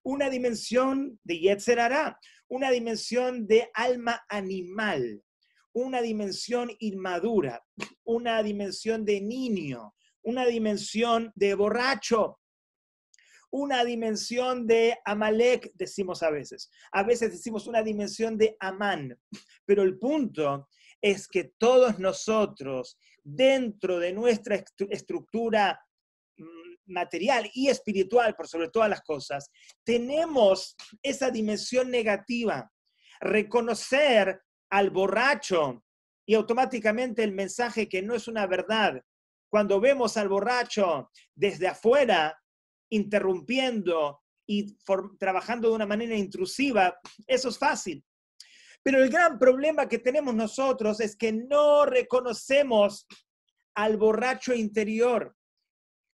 una 0.04 0.30
dimensión 0.30 1.20
de 1.24 1.40
Yetzer 1.40 1.80
una 2.48 2.70
dimensión 2.70 3.48
de 3.48 3.72
alma 3.74 4.24
animal 4.30 5.25
una 5.76 6.02
dimensión 6.02 6.72
inmadura, 6.80 7.64
una 8.06 8.42
dimensión 8.42 9.04
de 9.04 9.20
niño, 9.20 9.94
una 10.24 10.46
dimensión 10.46 11.34
de 11.36 11.54
borracho, 11.54 12.40
una 13.52 13.84
dimensión 13.84 14.68
de 14.68 14.98
Amalek, 15.04 15.72
decimos 15.76 16.24
a 16.24 16.30
veces. 16.30 16.70
A 16.94 17.04
veces 17.04 17.32
decimos 17.32 17.68
una 17.68 17.84
dimensión 17.84 18.38
de 18.38 18.56
Amán. 18.60 19.20
Pero 19.66 19.84
el 19.84 19.98
punto 20.00 20.70
es 21.02 21.28
que 21.28 21.52
todos 21.58 22.00
nosotros, 22.00 22.98
dentro 23.22 24.00
de 24.00 24.14
nuestra 24.14 24.64
estructura 24.90 25.80
mm, 26.38 26.94
material 26.94 27.50
y 27.54 27.68
espiritual, 27.68 28.34
por 28.36 28.48
sobre 28.48 28.70
todas 28.70 28.90
las 28.90 29.02
cosas, 29.02 29.52
tenemos 29.84 30.76
esa 31.04 31.32
dimensión 31.32 31.92
negativa. 31.92 32.72
Reconocer 33.20 34.42
al 34.76 34.90
borracho 34.90 35.86
y 36.26 36.36
automáticamente 36.36 37.24
el 37.24 37.32
mensaje 37.32 37.88
que 37.88 38.02
no 38.02 38.14
es 38.14 38.28
una 38.28 38.46
verdad. 38.46 39.02
Cuando 39.50 39.80
vemos 39.80 40.18
al 40.18 40.28
borracho 40.28 41.12
desde 41.34 41.70
afuera 41.70 42.38
interrumpiendo 42.90 44.22
y 44.46 44.76
trabajando 45.18 45.70
de 45.70 45.76
una 45.76 45.86
manera 45.86 46.18
intrusiva, 46.18 47.00
eso 47.26 47.48
es 47.48 47.58
fácil. 47.58 48.04
Pero 48.84 49.02
el 49.02 49.10
gran 49.10 49.40
problema 49.40 49.88
que 49.88 50.00
tenemos 50.00 50.36
nosotros 50.36 51.00
es 51.00 51.16
que 51.16 51.32
no 51.32 51.86
reconocemos 51.86 53.08
al 53.76 53.96
borracho 53.96 54.54
interior, 54.54 55.38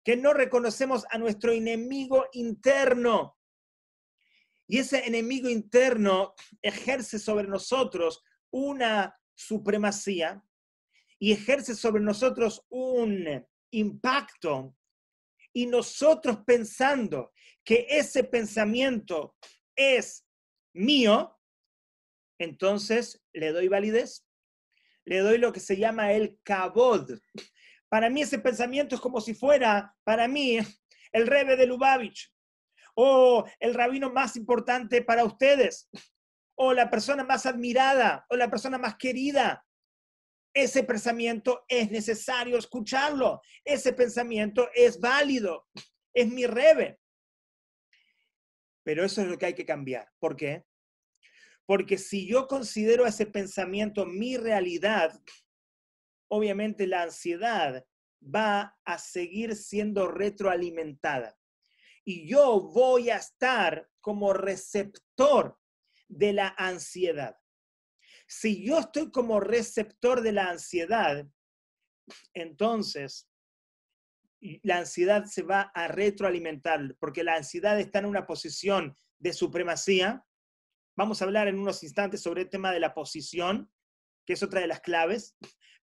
que 0.04 0.16
no 0.16 0.34
reconocemos 0.34 1.04
a 1.10 1.18
nuestro 1.18 1.50
enemigo 1.50 2.26
interno. 2.30 3.36
Y 4.68 4.78
ese 4.78 5.04
enemigo 5.04 5.48
interno 5.48 6.34
ejerce 6.62 7.18
sobre 7.18 7.48
nosotros 7.48 8.22
una 8.52 9.18
supremacía 9.34 10.44
y 11.18 11.32
ejerce 11.32 11.74
sobre 11.74 12.02
nosotros 12.02 12.64
un 12.68 13.44
impacto 13.72 14.76
y 15.52 15.66
nosotros 15.66 16.38
pensando 16.46 17.32
que 17.64 17.86
ese 17.88 18.24
pensamiento 18.24 19.36
es 19.76 20.26
mío, 20.74 21.38
entonces 22.38 23.22
le 23.32 23.52
doy 23.52 23.68
validez, 23.68 24.26
le 25.04 25.18
doy 25.18 25.38
lo 25.38 25.52
que 25.52 25.60
se 25.60 25.76
llama 25.76 26.12
el 26.12 26.38
kabod. 26.42 27.18
Para 27.88 28.10
mí 28.10 28.22
ese 28.22 28.38
pensamiento 28.38 28.94
es 28.94 29.00
como 29.00 29.20
si 29.20 29.34
fuera, 29.34 29.94
para 30.04 30.28
mí, 30.28 30.58
el 31.12 31.26
rebe 31.26 31.56
de 31.56 31.66
Lubavitch 31.66 32.32
o 32.94 33.46
el 33.60 33.74
rabino 33.74 34.10
más 34.10 34.36
importante 34.36 35.02
para 35.02 35.24
ustedes 35.24 35.88
o 36.54 36.72
la 36.72 36.90
persona 36.90 37.24
más 37.24 37.46
admirada 37.46 38.26
o 38.28 38.36
la 38.36 38.50
persona 38.50 38.78
más 38.78 38.96
querida. 38.96 39.66
Ese 40.54 40.84
pensamiento 40.84 41.64
es 41.68 41.90
necesario 41.90 42.58
escucharlo. 42.58 43.40
Ese 43.64 43.92
pensamiento 43.92 44.68
es 44.74 45.00
válido. 45.00 45.66
Es 46.14 46.28
mi 46.28 46.46
rebe. 46.46 46.98
Pero 48.84 49.04
eso 49.04 49.22
es 49.22 49.28
lo 49.28 49.38
que 49.38 49.46
hay 49.46 49.54
que 49.54 49.64
cambiar. 49.64 50.10
¿Por 50.18 50.36
qué? 50.36 50.64
Porque 51.64 51.96
si 51.96 52.26
yo 52.26 52.46
considero 52.48 53.06
ese 53.06 53.26
pensamiento 53.26 54.04
mi 54.04 54.36
realidad, 54.36 55.18
obviamente 56.28 56.86
la 56.86 57.02
ansiedad 57.02 57.84
va 58.22 58.76
a 58.84 58.98
seguir 58.98 59.56
siendo 59.56 60.08
retroalimentada. 60.08 61.36
Y 62.04 62.28
yo 62.28 62.60
voy 62.60 63.10
a 63.10 63.16
estar 63.16 63.88
como 64.00 64.32
receptor 64.32 65.56
de 66.12 66.32
la 66.32 66.54
ansiedad. 66.58 67.36
Si 68.26 68.64
yo 68.64 68.78
estoy 68.78 69.10
como 69.10 69.40
receptor 69.40 70.22
de 70.22 70.32
la 70.32 70.50
ansiedad, 70.50 71.26
entonces 72.34 73.28
la 74.62 74.78
ansiedad 74.78 75.24
se 75.24 75.42
va 75.42 75.70
a 75.74 75.88
retroalimentar, 75.88 76.96
porque 76.98 77.24
la 77.24 77.36
ansiedad 77.36 77.78
está 77.78 78.00
en 78.00 78.06
una 78.06 78.26
posición 78.26 78.96
de 79.18 79.32
supremacía. 79.32 80.24
Vamos 80.96 81.22
a 81.22 81.24
hablar 81.24 81.48
en 81.48 81.58
unos 81.58 81.82
instantes 81.82 82.22
sobre 82.22 82.42
el 82.42 82.50
tema 82.50 82.72
de 82.72 82.80
la 82.80 82.92
posición, 82.92 83.70
que 84.26 84.34
es 84.34 84.42
otra 84.42 84.60
de 84.60 84.66
las 84.66 84.80
claves, 84.80 85.36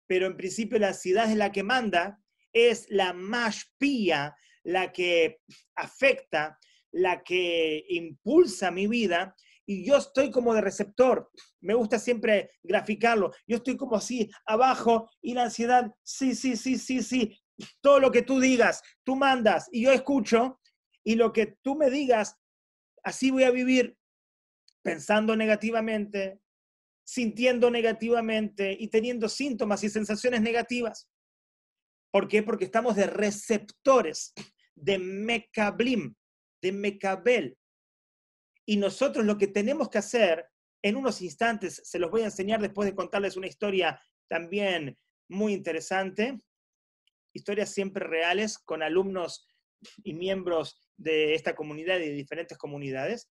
pero 0.07 0.25
en 0.27 0.37
principio 0.37 0.79
la 0.79 0.89
ansiedad 0.89 1.29
es 1.29 1.37
la 1.37 1.51
que 1.51 1.63
manda, 1.63 2.19
es 2.53 2.87
la 2.89 3.13
más 3.13 3.73
pía, 3.77 4.35
la 4.63 4.91
que 4.91 5.41
afecta, 5.75 6.59
la 6.91 7.23
que 7.23 7.85
impulsa 7.89 8.71
mi 8.71 8.87
vida 8.87 9.35
y 9.69 9.85
yo 9.85 9.97
estoy 9.97 10.31
como 10.31 10.55
de 10.55 10.61
receptor. 10.61 11.29
Me 11.61 11.75
gusta 11.75 11.99
siempre 11.99 12.49
graficarlo. 12.63 13.31
Yo 13.45 13.57
estoy 13.57 13.77
como 13.77 13.97
así 13.97 14.27
abajo 14.47 15.11
y 15.21 15.35
la 15.35 15.43
ansiedad, 15.43 15.93
sí, 16.01 16.33
sí, 16.33 16.57
sí, 16.57 16.79
sí, 16.79 17.03
sí. 17.03 17.39
Todo 17.79 17.99
lo 17.99 18.09
que 18.09 18.23
tú 18.23 18.39
digas, 18.39 18.81
tú 19.03 19.15
mandas 19.15 19.69
y 19.71 19.83
yo 19.83 19.91
escucho 19.91 20.59
y 21.03 21.13
lo 21.13 21.31
que 21.31 21.55
tú 21.61 21.75
me 21.75 21.91
digas, 21.91 22.35
así 23.03 23.29
voy 23.29 23.43
a 23.43 23.51
vivir 23.51 23.95
pensando 24.81 25.35
negativamente, 25.35 26.39
sintiendo 27.03 27.69
negativamente 27.69 28.75
y 28.79 28.87
teniendo 28.87 29.29
síntomas 29.29 29.83
y 29.83 29.89
sensaciones 29.89 30.41
negativas. 30.41 31.07
¿Por 32.11 32.27
qué? 32.27 32.41
Porque 32.41 32.65
estamos 32.65 32.95
de 32.95 33.05
receptores, 33.05 34.33
de 34.73 34.97
mecablim, 34.97 36.15
de 36.59 36.71
mecabel. 36.71 37.55
Y 38.69 38.77
nosotros 38.77 39.25
lo 39.25 39.35
que 39.35 39.47
tenemos 39.47 39.89
que 39.89 39.97
hacer 39.97 40.45
En 40.83 40.95
unos 40.95 41.23
instantes 41.23 41.81
se 41.83 41.97
los 41.97 42.11
voy 42.11 42.21
a 42.21 42.25
enseñar 42.25 42.61
después 42.61 42.87
de 42.87 42.95
contarles 42.95 43.35
una 43.35 43.47
historia 43.47 43.99
también 44.29 44.95
muy 45.27 45.53
interesante, 45.53 46.37
historias 47.33 47.73
siempre 47.73 48.05
reales 48.05 48.59
con 48.59 48.83
alumnos 48.83 49.47
y 50.03 50.13
miembros 50.13 50.79
de 50.97 51.33
esta 51.33 51.55
comunidad 51.55 51.97
y 51.97 52.09
de 52.09 52.13
diferentes 52.13 52.59
comunidades. 52.59 53.27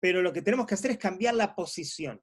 Pero 0.00 0.22
lo 0.22 0.32
que 0.32 0.42
tenemos 0.42 0.66
que 0.66 0.74
hacer 0.74 0.90
es 0.90 0.98
cambiar 0.98 1.36
la 1.36 1.54
posición. 1.54 2.20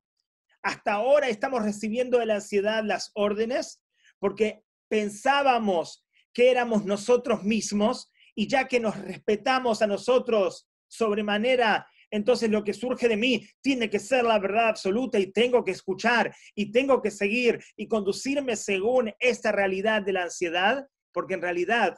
Hasta 0.61 0.93
ahora 0.93 1.29
estamos 1.29 1.63
recibiendo 1.63 2.19
de 2.19 2.25
la 2.25 2.35
ansiedad 2.35 2.83
las 2.83 3.11
órdenes 3.15 3.81
porque 4.19 4.61
pensábamos 4.89 6.05
que 6.33 6.51
éramos 6.51 6.83
nosotros 6.83 7.43
mismos 7.43 8.11
y 8.35 8.49
ya 8.49 8.67
que 8.67 8.81
nos 8.81 8.95
respetamos 8.99 9.81
a 9.81 9.87
nosotros 9.87 10.67
sobremanera, 10.87 11.87
entonces 12.09 12.49
lo 12.49 12.63
que 12.63 12.73
surge 12.73 13.07
de 13.07 13.17
mí 13.17 13.47
tiene 13.61 13.89
que 13.89 13.99
ser 13.99 14.23
la 14.23 14.39
verdad 14.39 14.69
absoluta 14.69 15.19
y 15.19 15.31
tengo 15.31 15.63
que 15.63 15.71
escuchar 15.71 16.33
y 16.55 16.71
tengo 16.71 17.01
que 17.01 17.11
seguir 17.11 17.63
y 17.75 17.87
conducirme 17.87 18.55
según 18.55 19.13
esta 19.19 19.51
realidad 19.51 20.01
de 20.03 20.13
la 20.13 20.23
ansiedad, 20.23 20.87
porque 21.11 21.33
en 21.33 21.41
realidad, 21.41 21.97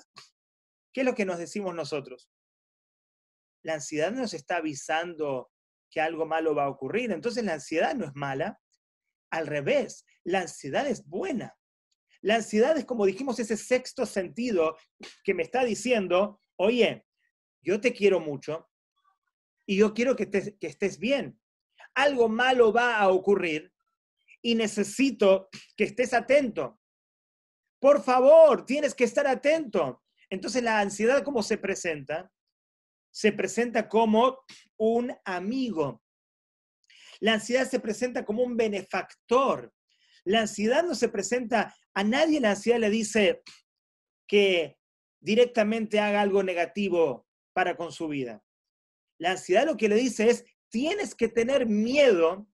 ¿qué 0.93 1.02
es 1.02 1.06
lo 1.06 1.13
que 1.13 1.25
nos 1.25 1.38
decimos 1.38 1.75
nosotros? 1.75 2.30
La 3.63 3.75
ansiedad 3.75 4.12
nos 4.12 4.34
está 4.34 4.58
avisando 4.58 5.52
que 5.91 6.02
algo 6.02 6.25
malo 6.25 6.56
va 6.56 6.65
a 6.65 6.69
ocurrir, 6.69 7.12
entonces 7.12 7.43
la 7.43 7.54
ansiedad 7.54 7.95
no 7.95 8.06
es 8.06 8.15
mala, 8.15 8.60
al 9.32 9.47
revés, 9.47 10.06
la 10.23 10.41
ansiedad 10.41 10.88
es 10.88 11.06
buena. 11.06 11.56
La 12.21 12.36
ansiedad 12.36 12.78
es, 12.78 12.86
como 12.86 13.06
dijimos, 13.06 13.39
ese 13.39 13.56
sexto 13.56 14.06
sentido 14.06 14.75
que 15.23 15.34
me 15.34 15.43
está 15.43 15.63
diciendo, 15.63 16.41
oye, 16.58 17.06
yo 17.62 17.80
te 17.80 17.93
quiero 17.93 18.19
mucho, 18.19 18.69
y 19.70 19.76
yo 19.76 19.94
quiero 19.94 20.16
que, 20.16 20.28
que 20.28 20.66
estés 20.66 20.98
bien. 20.98 21.40
Algo 21.94 22.28
malo 22.28 22.74
va 22.74 22.98
a 22.98 23.10
ocurrir 23.10 23.72
y 24.42 24.56
necesito 24.56 25.48
que 25.78 25.84
estés 25.84 26.16
atento. 26.16 26.82
Por 27.80 28.02
favor, 28.02 28.66
tienes 28.66 28.96
que 28.96 29.04
estar 29.04 29.28
atento. 29.28 30.02
Entonces 30.28 30.64
la 30.64 30.80
ansiedad, 30.80 31.22
¿cómo 31.24 31.44
se 31.44 31.60
presenta? 31.60 32.32
Se 33.12 33.32
presenta 33.32 33.88
como 33.88 34.40
un 34.76 35.16
amigo. 35.24 36.02
La 37.20 37.34
ansiedad 37.34 37.70
se 37.70 37.80
presenta 37.80 38.26
como 38.26 38.42
un 38.42 38.58
benefactor. 38.58 39.72
La 40.24 40.42
ansiedad 40.42 40.84
no 40.84 40.96
se 40.96 41.10
presenta, 41.10 41.76
a 41.94 42.04
nadie 42.04 42.40
la 42.40 42.52
ansiedad 42.52 42.80
le 42.80 42.90
dice 42.90 43.44
que 44.28 44.80
directamente 45.20 46.00
haga 46.00 46.22
algo 46.22 46.42
negativo 46.42 47.28
para 47.54 47.78
con 47.78 47.92
su 47.92 48.08
vida. 48.08 48.44
La 49.20 49.32
ansiedad 49.32 49.66
lo 49.66 49.78
que 49.78 49.90
le 49.90 49.96
dice 49.96 50.30
es, 50.30 50.46
tienes 50.70 51.14
que 51.14 51.28
tener 51.28 51.68
miedo 51.68 52.48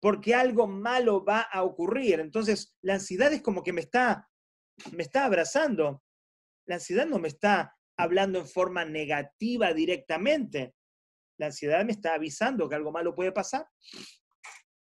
porque 0.00 0.34
algo 0.34 0.66
malo 0.66 1.24
va 1.24 1.42
a 1.42 1.62
ocurrir. 1.62 2.20
Entonces, 2.20 2.76
la 2.80 2.94
ansiedad 2.94 3.32
es 3.32 3.42
como 3.42 3.62
que 3.62 3.72
me 3.72 3.82
está, 3.82 4.28
me 4.92 5.02
está 5.02 5.26
abrazando. 5.26 6.02
La 6.66 6.76
ansiedad 6.76 7.06
no 7.06 7.18
me 7.18 7.28
está 7.28 7.76
hablando 7.98 8.38
en 8.38 8.48
forma 8.48 8.84
negativa 8.84 9.72
directamente. 9.74 10.74
La 11.38 11.46
ansiedad 11.46 11.84
me 11.84 11.92
está 11.92 12.14
avisando 12.14 12.68
que 12.68 12.74
algo 12.74 12.92
malo 12.92 13.14
puede 13.14 13.32
pasar. 13.32 13.68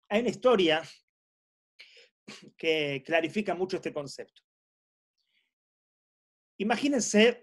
Hay 0.09 0.21
una 0.21 0.29
historia 0.29 0.83
que 2.55 3.03
clarifica 3.05 3.55
mucho 3.55 3.77
este 3.77 3.93
concepto. 3.93 4.43
Imagínense 6.57 7.39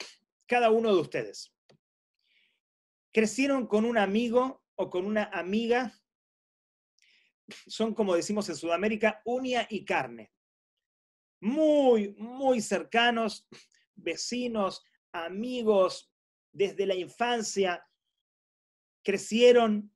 cada 0.46 0.70
uno 0.70 0.94
de 0.94 1.00
ustedes 1.00 1.51
crecieron 3.12 3.66
con 3.66 3.84
un 3.84 3.98
amigo 3.98 4.64
o 4.74 4.90
con 4.90 5.06
una 5.06 5.24
amiga, 5.24 5.92
son 7.66 7.94
como 7.94 8.14
decimos 8.14 8.48
en 8.48 8.56
Sudamérica, 8.56 9.20
uña 9.24 9.66
y 9.68 9.84
carne. 9.84 10.32
Muy, 11.40 12.14
muy 12.18 12.60
cercanos, 12.60 13.46
vecinos, 13.94 14.84
amigos, 15.12 16.10
desde 16.52 16.86
la 16.86 16.94
infancia, 16.94 17.84
crecieron, 19.02 19.92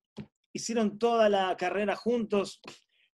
hicieron 0.52 0.98
toda 0.98 1.28
la 1.28 1.56
carrera 1.56 1.96
juntos. 1.96 2.60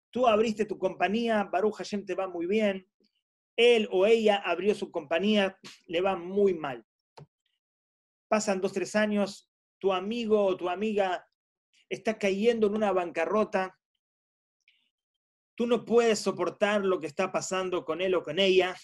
Tú 0.09 0.27
abriste 0.27 0.65
tu 0.65 0.77
compañía, 0.77 1.43
Baruch 1.43 1.75
Hashem 1.75 2.05
te 2.05 2.15
va 2.15 2.27
muy 2.27 2.45
bien. 2.45 2.87
Él 3.55 3.87
o 3.91 4.05
ella 4.05 4.37
abrió 4.37 4.73
su 4.73 4.91
compañía, 4.91 5.57
le 5.85 6.01
va 6.01 6.15
muy 6.15 6.55
mal. 6.55 6.85
Pasan 8.27 8.59
dos, 8.59 8.73
tres 8.73 8.95
años, 8.95 9.52
tu 9.83 9.91
amigo 9.91 10.45
o 10.45 10.55
tu 10.55 10.69
amiga 10.69 11.29
está 11.89 12.17
cayendo 12.17 12.67
en 12.67 12.75
una 12.75 12.93
bancarrota, 12.93 13.77
tú 15.55 15.67
no 15.67 15.83
puedes 15.83 16.19
soportar 16.19 16.85
lo 16.85 17.01
que 17.01 17.07
está 17.07 17.33
pasando 17.33 17.83
con 17.83 17.99
él 17.99 18.15
o 18.15 18.23
con 18.23 18.39
ella, 18.39 18.77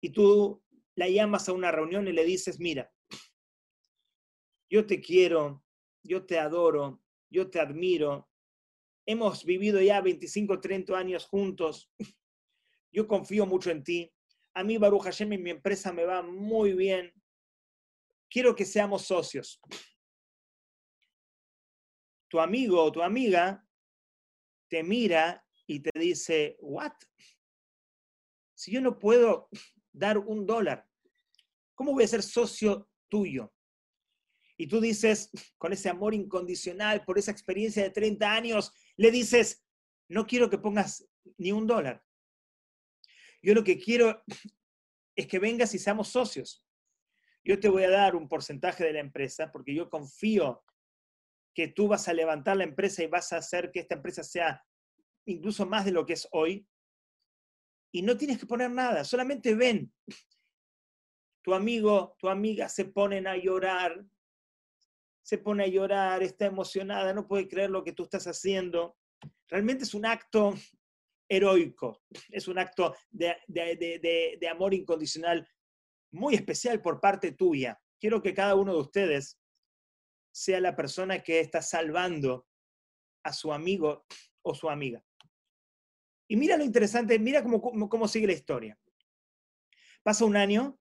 y 0.00 0.10
tú 0.10 0.62
la 0.94 1.08
llamas 1.08 1.48
a 1.48 1.52
una 1.52 1.72
reunión 1.72 2.06
y 2.06 2.12
le 2.12 2.24
dices, 2.24 2.60
mira, 2.60 2.92
yo 4.70 4.86
te 4.86 5.00
quiero, 5.00 5.64
yo 6.04 6.26
te 6.26 6.38
adoro, 6.38 7.02
yo 7.28 7.50
te 7.50 7.58
admiro, 7.58 8.30
hemos 9.04 9.44
vivido 9.44 9.80
ya 9.80 10.00
25, 10.00 10.60
30 10.60 10.96
años 10.96 11.26
juntos, 11.26 11.92
yo 12.92 13.08
confío 13.08 13.46
mucho 13.46 13.72
en 13.72 13.82
ti, 13.82 14.14
a 14.54 14.62
mí 14.62 14.78
Baruch 14.78 15.02
Hashem 15.02 15.32
en 15.32 15.42
mi 15.42 15.50
empresa 15.50 15.92
me 15.92 16.04
va 16.04 16.22
muy 16.22 16.72
bien, 16.72 17.12
quiero 18.32 18.56
que 18.56 18.64
seamos 18.64 19.02
socios. 19.02 19.60
Tu 22.28 22.40
amigo 22.40 22.82
o 22.82 22.90
tu 22.90 23.02
amiga 23.02 23.62
te 24.68 24.82
mira 24.82 25.46
y 25.66 25.80
te 25.80 25.90
dice, 25.98 26.56
¿what? 26.60 26.94
Si 28.54 28.72
yo 28.72 28.80
no 28.80 28.98
puedo 28.98 29.50
dar 29.92 30.16
un 30.16 30.46
dólar, 30.46 30.88
¿cómo 31.74 31.92
voy 31.92 32.04
a 32.04 32.08
ser 32.08 32.22
socio 32.22 32.88
tuyo? 33.10 33.52
Y 34.56 34.66
tú 34.66 34.80
dices, 34.80 35.30
con 35.58 35.74
ese 35.74 35.90
amor 35.90 36.14
incondicional, 36.14 37.04
por 37.04 37.18
esa 37.18 37.32
experiencia 37.32 37.82
de 37.82 37.90
30 37.90 38.32
años, 38.32 38.72
le 38.96 39.10
dices, 39.10 39.62
no 40.08 40.26
quiero 40.26 40.48
que 40.48 40.58
pongas 40.58 41.06
ni 41.36 41.52
un 41.52 41.66
dólar. 41.66 42.02
Yo 43.42 43.52
lo 43.54 43.64
que 43.64 43.78
quiero 43.78 44.22
es 45.16 45.26
que 45.26 45.38
vengas 45.38 45.74
y 45.74 45.78
seamos 45.78 46.08
socios 46.08 46.64
yo 47.44 47.58
te 47.58 47.68
voy 47.68 47.84
a 47.84 47.90
dar 47.90 48.14
un 48.14 48.28
porcentaje 48.28 48.84
de 48.84 48.92
la 48.92 49.00
empresa 49.00 49.50
porque 49.50 49.74
yo 49.74 49.90
confío 49.90 50.62
que 51.54 51.68
tú 51.68 51.88
vas 51.88 52.08
a 52.08 52.14
levantar 52.14 52.56
la 52.56 52.64
empresa 52.64 53.02
y 53.02 53.08
vas 53.08 53.32
a 53.32 53.38
hacer 53.38 53.70
que 53.72 53.80
esta 53.80 53.96
empresa 53.96 54.22
sea 54.22 54.64
incluso 55.26 55.66
más 55.66 55.84
de 55.84 55.92
lo 55.92 56.06
que 56.06 56.14
es 56.14 56.28
hoy. 56.32 56.66
Y 57.92 58.02
no 58.02 58.16
tienes 58.16 58.38
que 58.38 58.46
poner 58.46 58.70
nada, 58.70 59.04
solamente 59.04 59.54
ven. 59.54 59.92
Tu 61.42 61.52
amigo, 61.52 62.16
tu 62.18 62.28
amiga 62.28 62.68
se 62.68 62.86
ponen 62.86 63.26
a 63.26 63.36
llorar, 63.36 64.02
se 65.22 65.38
pone 65.38 65.64
a 65.64 65.68
llorar, 65.68 66.22
está 66.22 66.46
emocionada, 66.46 67.12
no 67.12 67.26
puede 67.26 67.48
creer 67.48 67.70
lo 67.70 67.84
que 67.84 67.92
tú 67.92 68.04
estás 68.04 68.26
haciendo. 68.26 68.96
Realmente 69.48 69.84
es 69.84 69.92
un 69.92 70.06
acto 70.06 70.54
heroico, 71.28 72.02
es 72.30 72.48
un 72.48 72.58
acto 72.58 72.94
de, 73.10 73.36
de 73.48 74.48
amor 74.48 74.72
incondicional 74.72 75.46
muy 76.12 76.34
especial 76.34 76.80
por 76.80 77.00
parte 77.00 77.32
tuya. 77.32 77.80
Quiero 78.00 78.22
que 78.22 78.34
cada 78.34 78.54
uno 78.54 78.72
de 78.74 78.80
ustedes 78.80 79.38
sea 80.32 80.60
la 80.60 80.76
persona 80.76 81.22
que 81.22 81.40
está 81.40 81.62
salvando 81.62 82.46
a 83.24 83.32
su 83.32 83.52
amigo 83.52 84.06
o 84.42 84.54
su 84.54 84.68
amiga. 84.68 85.04
Y 86.28 86.36
mira 86.36 86.56
lo 86.56 86.64
interesante, 86.64 87.18
mira 87.18 87.42
cómo, 87.42 87.88
cómo, 87.88 88.08
sigue 88.08 88.26
la 88.26 88.32
historia. 88.32 88.78
Pasa 90.02 90.24
un 90.24 90.36
año, 90.36 90.78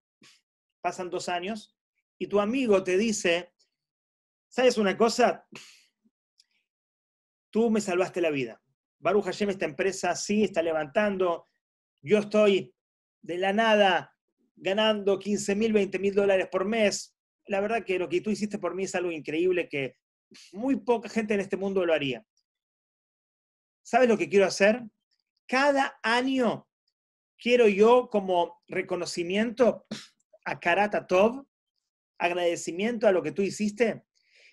pasan 0.82 1.10
dos 1.10 1.30
años, 1.30 1.78
y 2.18 2.28
tu 2.28 2.40
amigo 2.40 2.84
te 2.84 2.98
dice, 2.98 3.54
¿sabes 4.48 4.78
una 4.78 4.98
cosa? 4.98 5.48
Tú 7.52 7.70
me 7.70 7.82
salvaste 7.82 8.22
la 8.22 8.30
vida. 8.30 8.62
Baruch 9.00 9.26
Hashem, 9.26 9.50
esta 9.50 9.66
empresa 9.66 10.16
sí 10.16 10.44
está 10.44 10.62
levantando. 10.62 11.50
Yo 12.02 12.20
estoy 12.20 12.74
de 13.22 13.38
la 13.38 13.52
nada 13.52 14.16
ganando 14.62 15.18
15 15.18 15.56
mil, 15.56 15.74
20 15.74 16.00
mil 16.00 16.14
dólares 16.14 16.48
por 16.50 16.66
mes. 16.66 17.16
La 17.48 17.60
verdad 17.60 17.84
que 17.84 18.00
lo 18.00 18.08
que 18.08 18.22
tú 18.22 18.30
hiciste 18.30 18.60
por 18.60 18.76
mí 18.76 18.84
es 18.84 18.96
algo 18.96 19.12
increíble 19.12 19.68
que 19.68 19.98
muy 20.54 20.78
poca 20.78 21.10
gente 21.10 21.34
en 21.34 21.40
este 21.40 21.58
mundo 21.58 21.86
lo 21.86 21.94
haría. 21.94 22.24
¿Sabes 23.82 24.08
lo 24.08 24.18
que 24.18 24.30
quiero 24.30 24.46
hacer? 24.46 24.84
Cada 25.48 26.00
año 26.04 26.70
quiero 27.38 27.68
yo 27.68 28.08
como 28.10 28.62
reconocimiento 28.68 29.88
a 30.46 30.60
Karata 30.60 31.08
Tov, 31.08 31.44
agradecimiento 32.20 33.08
a 33.08 33.12
lo 33.12 33.24
que 33.24 33.32
tú 33.32 33.42
hiciste, 33.42 34.04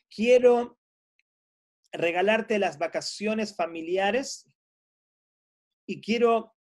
quiero 0.09 0.79
regalarte 1.93 2.59
las 2.59 2.79
vacaciones 2.79 3.55
familiares 3.55 4.49
y 5.87 6.01
quiero 6.01 6.57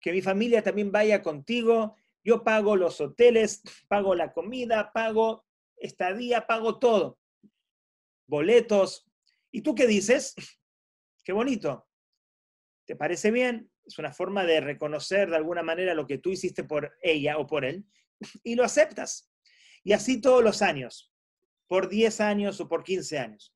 que 0.00 0.12
mi 0.12 0.22
familia 0.22 0.62
también 0.62 0.90
vaya 0.90 1.22
contigo 1.22 1.96
yo 2.24 2.44
pago 2.44 2.76
los 2.76 3.00
hoteles, 3.00 3.62
pago 3.88 4.14
la 4.14 4.32
comida, 4.32 4.92
pago 4.92 5.44
estadía, 5.76 6.46
pago 6.46 6.78
todo. 6.78 7.18
Boletos. 8.26 9.06
¿Y 9.50 9.62
tú 9.62 9.74
qué 9.74 9.86
dices? 9.86 10.34
Qué 11.24 11.32
bonito. 11.32 11.86
¿Te 12.86 12.96
parece 12.96 13.30
bien? 13.30 13.70
Es 13.84 13.98
una 13.98 14.12
forma 14.12 14.44
de 14.44 14.60
reconocer 14.60 15.30
de 15.30 15.36
alguna 15.36 15.62
manera 15.62 15.94
lo 15.94 16.06
que 16.06 16.18
tú 16.18 16.30
hiciste 16.30 16.64
por 16.64 16.96
ella 17.02 17.38
o 17.38 17.46
por 17.46 17.64
él 17.64 17.86
y 18.44 18.54
lo 18.54 18.64
aceptas. 18.64 19.30
Y 19.84 19.92
así 19.92 20.20
todos 20.20 20.42
los 20.42 20.62
años, 20.62 21.12
por 21.66 21.88
10 21.88 22.20
años 22.20 22.60
o 22.60 22.68
por 22.68 22.82
15 22.82 23.18
años. 23.18 23.54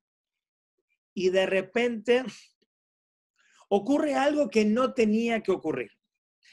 Y 1.15 1.31
de 1.31 1.47
repente 1.47 2.25
ocurre 3.69 4.15
algo 4.15 4.49
que 4.49 4.65
no 4.65 4.95
tenía 4.95 5.43
que 5.43 5.53
ocurrir. 5.53 5.91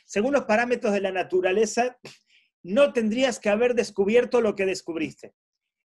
Según 0.06 0.34
los 0.34 0.45
parámetros 0.45 0.93
de 0.93 1.02
la 1.02 1.12
naturaleza, 1.12 1.97
no 2.63 2.93
tendrías 2.93 3.39
que 3.39 3.49
haber 3.49 3.75
descubierto 3.75 4.41
lo 4.41 4.56
que 4.56 4.65
descubriste. 4.65 5.34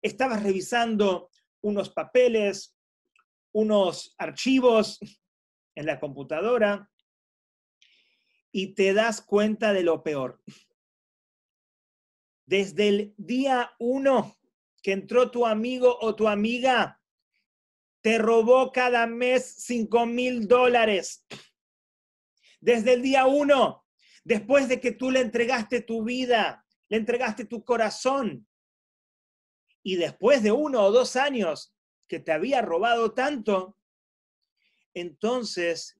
Estabas 0.02 0.44
revisando 0.44 1.30
unos 1.62 1.90
papeles, 1.90 2.76
unos 3.54 4.16
archivos 4.18 5.00
en 5.76 5.86
la 5.86 6.00
computadora 6.00 6.90
y 8.52 8.74
te 8.74 8.94
das 8.94 9.22
cuenta 9.22 9.74
de 9.74 9.84
lo 9.84 10.04
peor. 10.04 10.42
Desde 12.46 12.90
el 12.90 13.14
día 13.18 13.72
uno 13.80 14.38
que 14.82 14.92
entró 14.94 15.32
tu 15.32 15.46
amigo 15.46 15.98
o 16.02 16.16
tu 16.16 16.28
amiga, 16.28 17.00
te 18.02 18.18
robó 18.18 18.72
cada 18.72 19.06
mes 19.06 19.46
cinco 19.60 20.06
mil 20.06 20.48
dólares. 20.48 21.26
Desde 22.60 22.94
el 22.94 23.02
día 23.02 23.26
uno, 23.28 23.81
después 24.24 24.68
de 24.68 24.80
que 24.80 24.92
tú 24.92 25.12
le 25.12 25.22
entregaste 25.22 25.82
tu 25.82 26.04
vida, 26.04 26.66
le 26.90 26.98
entregaste 26.98 27.46
tu 27.46 27.64
corazón, 27.64 28.48
y 29.84 29.96
después 29.96 30.44
de 30.44 30.52
uno 30.52 30.84
o 30.84 30.92
dos 30.92 31.16
años 31.16 31.74
que 32.08 32.20
te 32.20 32.32
había 32.32 32.62
robado 32.62 33.14
tanto, 33.14 33.78
entonces, 34.94 36.00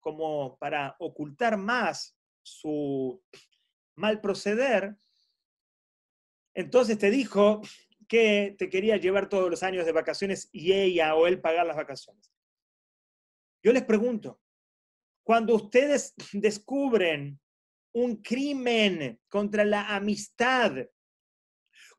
como 0.00 0.58
para 0.58 0.96
ocultar 0.98 1.56
más 1.56 2.16
su 2.42 3.22
mal 3.96 4.20
proceder, 4.20 4.96
entonces 6.54 6.98
te 6.98 7.10
dijo 7.10 7.62
que 8.08 8.54
te 8.58 8.68
quería 8.68 8.96
llevar 8.96 9.28
todos 9.28 9.48
los 9.48 9.62
años 9.62 9.86
de 9.86 9.92
vacaciones 9.92 10.50
y 10.52 10.72
ella 10.72 11.14
o 11.14 11.26
él 11.26 11.40
pagar 11.40 11.66
las 11.66 11.76
vacaciones. 11.76 12.30
Yo 13.62 13.72
les 13.72 13.84
pregunto, 13.84 14.40
cuando 15.24 15.54
ustedes 15.54 16.14
descubren 16.32 17.40
un 17.92 18.16
crimen 18.16 19.20
contra 19.28 19.64
la 19.64 19.94
amistad, 19.94 20.72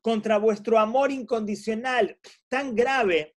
contra 0.00 0.38
vuestro 0.38 0.78
amor 0.78 1.10
incondicional 1.10 2.18
tan 2.48 2.74
grave, 2.74 3.36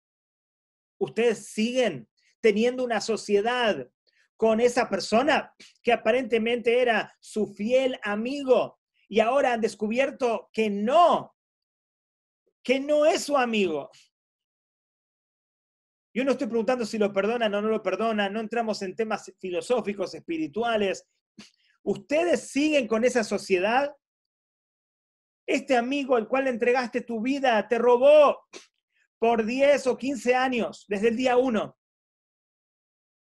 ustedes 0.99 1.49
siguen 1.49 2.09
teniendo 2.41 2.85
una 2.85 3.01
sociedad 3.01 3.89
con 4.37 4.61
esa 4.61 4.89
persona 4.89 5.55
que 5.83 5.93
aparentemente 5.93 6.81
era 6.81 7.17
su 7.21 7.47
fiel 7.47 7.99
amigo 8.03 8.79
y 9.09 9.21
ahora 9.21 9.53
han 9.53 9.61
descubierto 9.61 10.51
que 10.53 10.69
no, 10.69 11.35
que 12.63 12.81
no 12.81 13.07
es 13.07 13.25
su 13.25 13.37
amigo. 13.37 13.91
Yo 16.13 16.25
no 16.25 16.33
estoy 16.33 16.47
preguntando 16.47 16.87
si 16.87 16.99
lo 16.99 17.13
perdonan 17.13 17.55
o 17.55 17.63
no 17.63 17.69
lo 17.69 17.83
perdonan, 17.83 18.33
no 18.33 18.41
entramos 18.41 18.81
en 18.83 18.97
temas 18.97 19.31
filosóficos, 19.39 20.15
espirituales. 20.15 21.07
¿Ustedes 21.87 22.51
siguen 22.51 22.89
con 22.89 23.05
esa 23.05 23.23
sociedad? 23.23 23.95
Este 25.47 25.77
amigo 25.77 26.17
al 26.17 26.27
cual 26.27 26.45
le 26.45 26.51
entregaste 26.51 27.01
tu 27.01 27.21
vida 27.21 27.69
te 27.69 27.79
robó 27.79 28.45
por 29.21 29.47
10 29.47 29.87
o 29.87 29.97
15 29.97 30.35
años, 30.35 30.85
desde 30.89 31.09
el 31.09 31.17
día 31.17 31.37
1. 31.37 31.79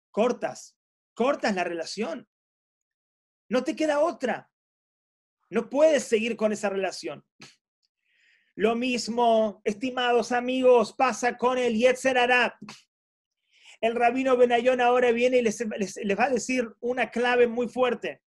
Cortas, 0.09 0.75
cortas 1.13 1.53
la 1.53 1.63
relación. 1.63 2.27
No 3.49 3.63
te 3.63 3.75
queda 3.75 3.99
otra. 3.99 4.49
No 5.51 5.69
puedes 5.69 6.05
seguir 6.05 6.35
con 6.35 6.51
esa 6.51 6.69
relación. 6.69 7.23
Lo 8.55 8.75
mismo, 8.75 9.61
estimados 9.63 10.31
amigos, 10.31 10.93
pasa 10.93 11.37
con 11.37 11.59
el 11.59 11.77
Yetzer 11.77 12.17
El 13.79 13.95
rabino 13.95 14.35
Benayón 14.37 14.81
ahora 14.81 15.11
viene 15.11 15.37
y 15.37 15.43
les, 15.43 15.61
va 15.61 16.23
a 16.23 16.29
decir 16.31 16.67
una 16.79 17.11
clave 17.11 17.45
muy 17.45 17.67
fuerte. 17.69 18.23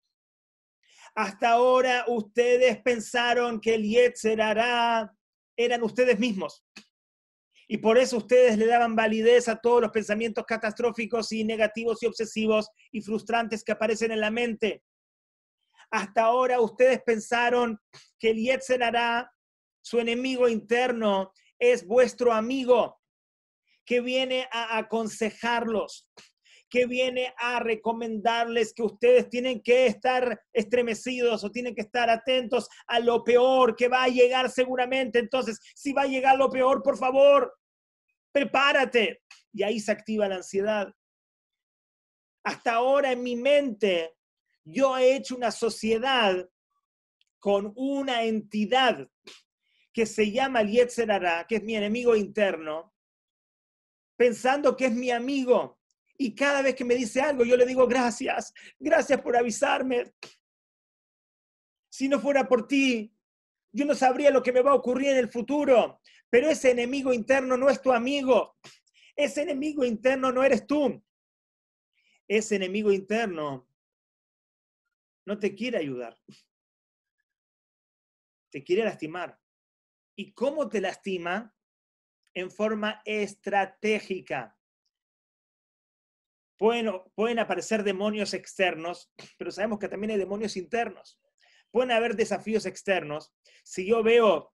Hasta 1.14 1.50
ahora 1.50 2.04
ustedes 2.08 2.80
pensaron 2.82 3.60
que 3.60 3.74
el 3.74 3.84
Yetzer 3.84 4.40
eran 4.40 5.82
ustedes 5.82 6.18
mismos. 6.18 6.64
Y 7.68 7.78
por 7.78 7.98
eso 7.98 8.18
ustedes 8.18 8.58
le 8.58 8.66
daban 8.66 8.96
validez 8.96 9.48
a 9.48 9.56
todos 9.56 9.80
los 9.80 9.90
pensamientos 9.90 10.44
catastróficos 10.46 11.32
y 11.32 11.44
negativos 11.44 12.02
y 12.02 12.06
obsesivos 12.06 12.68
y 12.90 13.00
frustrantes 13.00 13.64
que 13.64 13.72
aparecen 13.72 14.12
en 14.12 14.20
la 14.20 14.30
mente. 14.30 14.82
Hasta 15.90 16.22
ahora 16.22 16.60
ustedes 16.60 17.02
pensaron 17.02 17.78
que 18.18 18.30
el 18.30 18.38
Yetzer 18.38 18.82
su 19.82 19.98
enemigo 19.98 20.48
interno, 20.48 21.32
es 21.58 21.86
vuestro 21.86 22.32
amigo 22.32 23.00
que 23.84 24.00
viene 24.00 24.48
a 24.50 24.78
aconsejarlos, 24.78 26.08
que 26.72 26.86
viene 26.86 27.34
a 27.36 27.60
recomendarles 27.60 28.72
que 28.72 28.82
ustedes 28.82 29.28
tienen 29.28 29.60
que 29.60 29.84
estar 29.84 30.42
estremecidos 30.54 31.44
o 31.44 31.50
tienen 31.50 31.74
que 31.74 31.82
estar 31.82 32.08
atentos 32.08 32.66
a 32.86 32.98
lo 32.98 33.22
peor 33.24 33.76
que 33.76 33.88
va 33.88 34.04
a 34.04 34.08
llegar 34.08 34.50
seguramente. 34.50 35.18
Entonces, 35.18 35.60
si 35.74 35.92
va 35.92 36.02
a 36.02 36.06
llegar 36.06 36.38
lo 36.38 36.48
peor, 36.48 36.82
por 36.82 36.96
favor, 36.96 37.54
prepárate. 38.32 39.20
Y 39.52 39.64
ahí 39.64 39.80
se 39.80 39.92
activa 39.92 40.28
la 40.28 40.36
ansiedad. 40.36 40.88
Hasta 42.42 42.72
ahora 42.72 43.12
en 43.12 43.22
mi 43.22 43.36
mente, 43.36 44.14
yo 44.64 44.96
he 44.96 45.14
hecho 45.14 45.36
una 45.36 45.50
sociedad 45.50 46.48
con 47.38 47.74
una 47.76 48.24
entidad 48.24 49.06
que 49.92 50.06
se 50.06 50.32
llama 50.32 50.62
el 50.62 50.70
que 50.70 51.56
es 51.56 51.62
mi 51.62 51.76
enemigo 51.76 52.16
interno, 52.16 52.94
pensando 54.16 54.74
que 54.74 54.86
es 54.86 54.92
mi 54.92 55.10
amigo. 55.10 55.81
Y 56.22 56.36
cada 56.36 56.62
vez 56.62 56.76
que 56.76 56.84
me 56.84 56.94
dice 56.94 57.20
algo, 57.20 57.44
yo 57.44 57.56
le 57.56 57.66
digo 57.66 57.84
gracias, 57.88 58.54
gracias 58.78 59.20
por 59.20 59.36
avisarme. 59.36 60.12
Si 61.90 62.08
no 62.08 62.20
fuera 62.20 62.46
por 62.46 62.68
ti, 62.68 63.12
yo 63.72 63.84
no 63.84 63.96
sabría 63.96 64.30
lo 64.30 64.40
que 64.40 64.52
me 64.52 64.62
va 64.62 64.70
a 64.70 64.76
ocurrir 64.76 65.08
en 65.08 65.16
el 65.16 65.28
futuro. 65.28 66.00
Pero 66.30 66.48
ese 66.48 66.70
enemigo 66.70 67.12
interno 67.12 67.56
no 67.56 67.68
es 67.68 67.82
tu 67.82 67.92
amigo. 67.92 68.56
Ese 69.16 69.42
enemigo 69.42 69.84
interno 69.84 70.30
no 70.30 70.44
eres 70.44 70.64
tú. 70.64 71.02
Ese 72.28 72.54
enemigo 72.54 72.92
interno 72.92 73.68
no 75.26 75.40
te 75.40 75.56
quiere 75.56 75.78
ayudar. 75.78 76.16
Te 78.48 78.62
quiere 78.62 78.84
lastimar 78.84 79.40
y 80.14 80.30
cómo 80.34 80.68
te 80.68 80.80
lastima 80.80 81.52
en 82.32 82.48
forma 82.48 83.02
estratégica. 83.04 84.56
Pueden, 86.62 87.40
aparecer 87.40 87.82
demonios 87.82 88.34
externos, 88.34 89.12
pero 89.36 89.50
sabemos 89.50 89.80
que 89.80 89.88
también 89.88 90.12
hay 90.12 90.16
demonios 90.16 90.56
internos. 90.56 91.20
Pueden 91.72 91.90
haber 91.90 92.14
desafíos 92.14 92.66
externos. 92.66 93.34
Si 93.64 93.84
yo 93.84 94.04
veo 94.04 94.52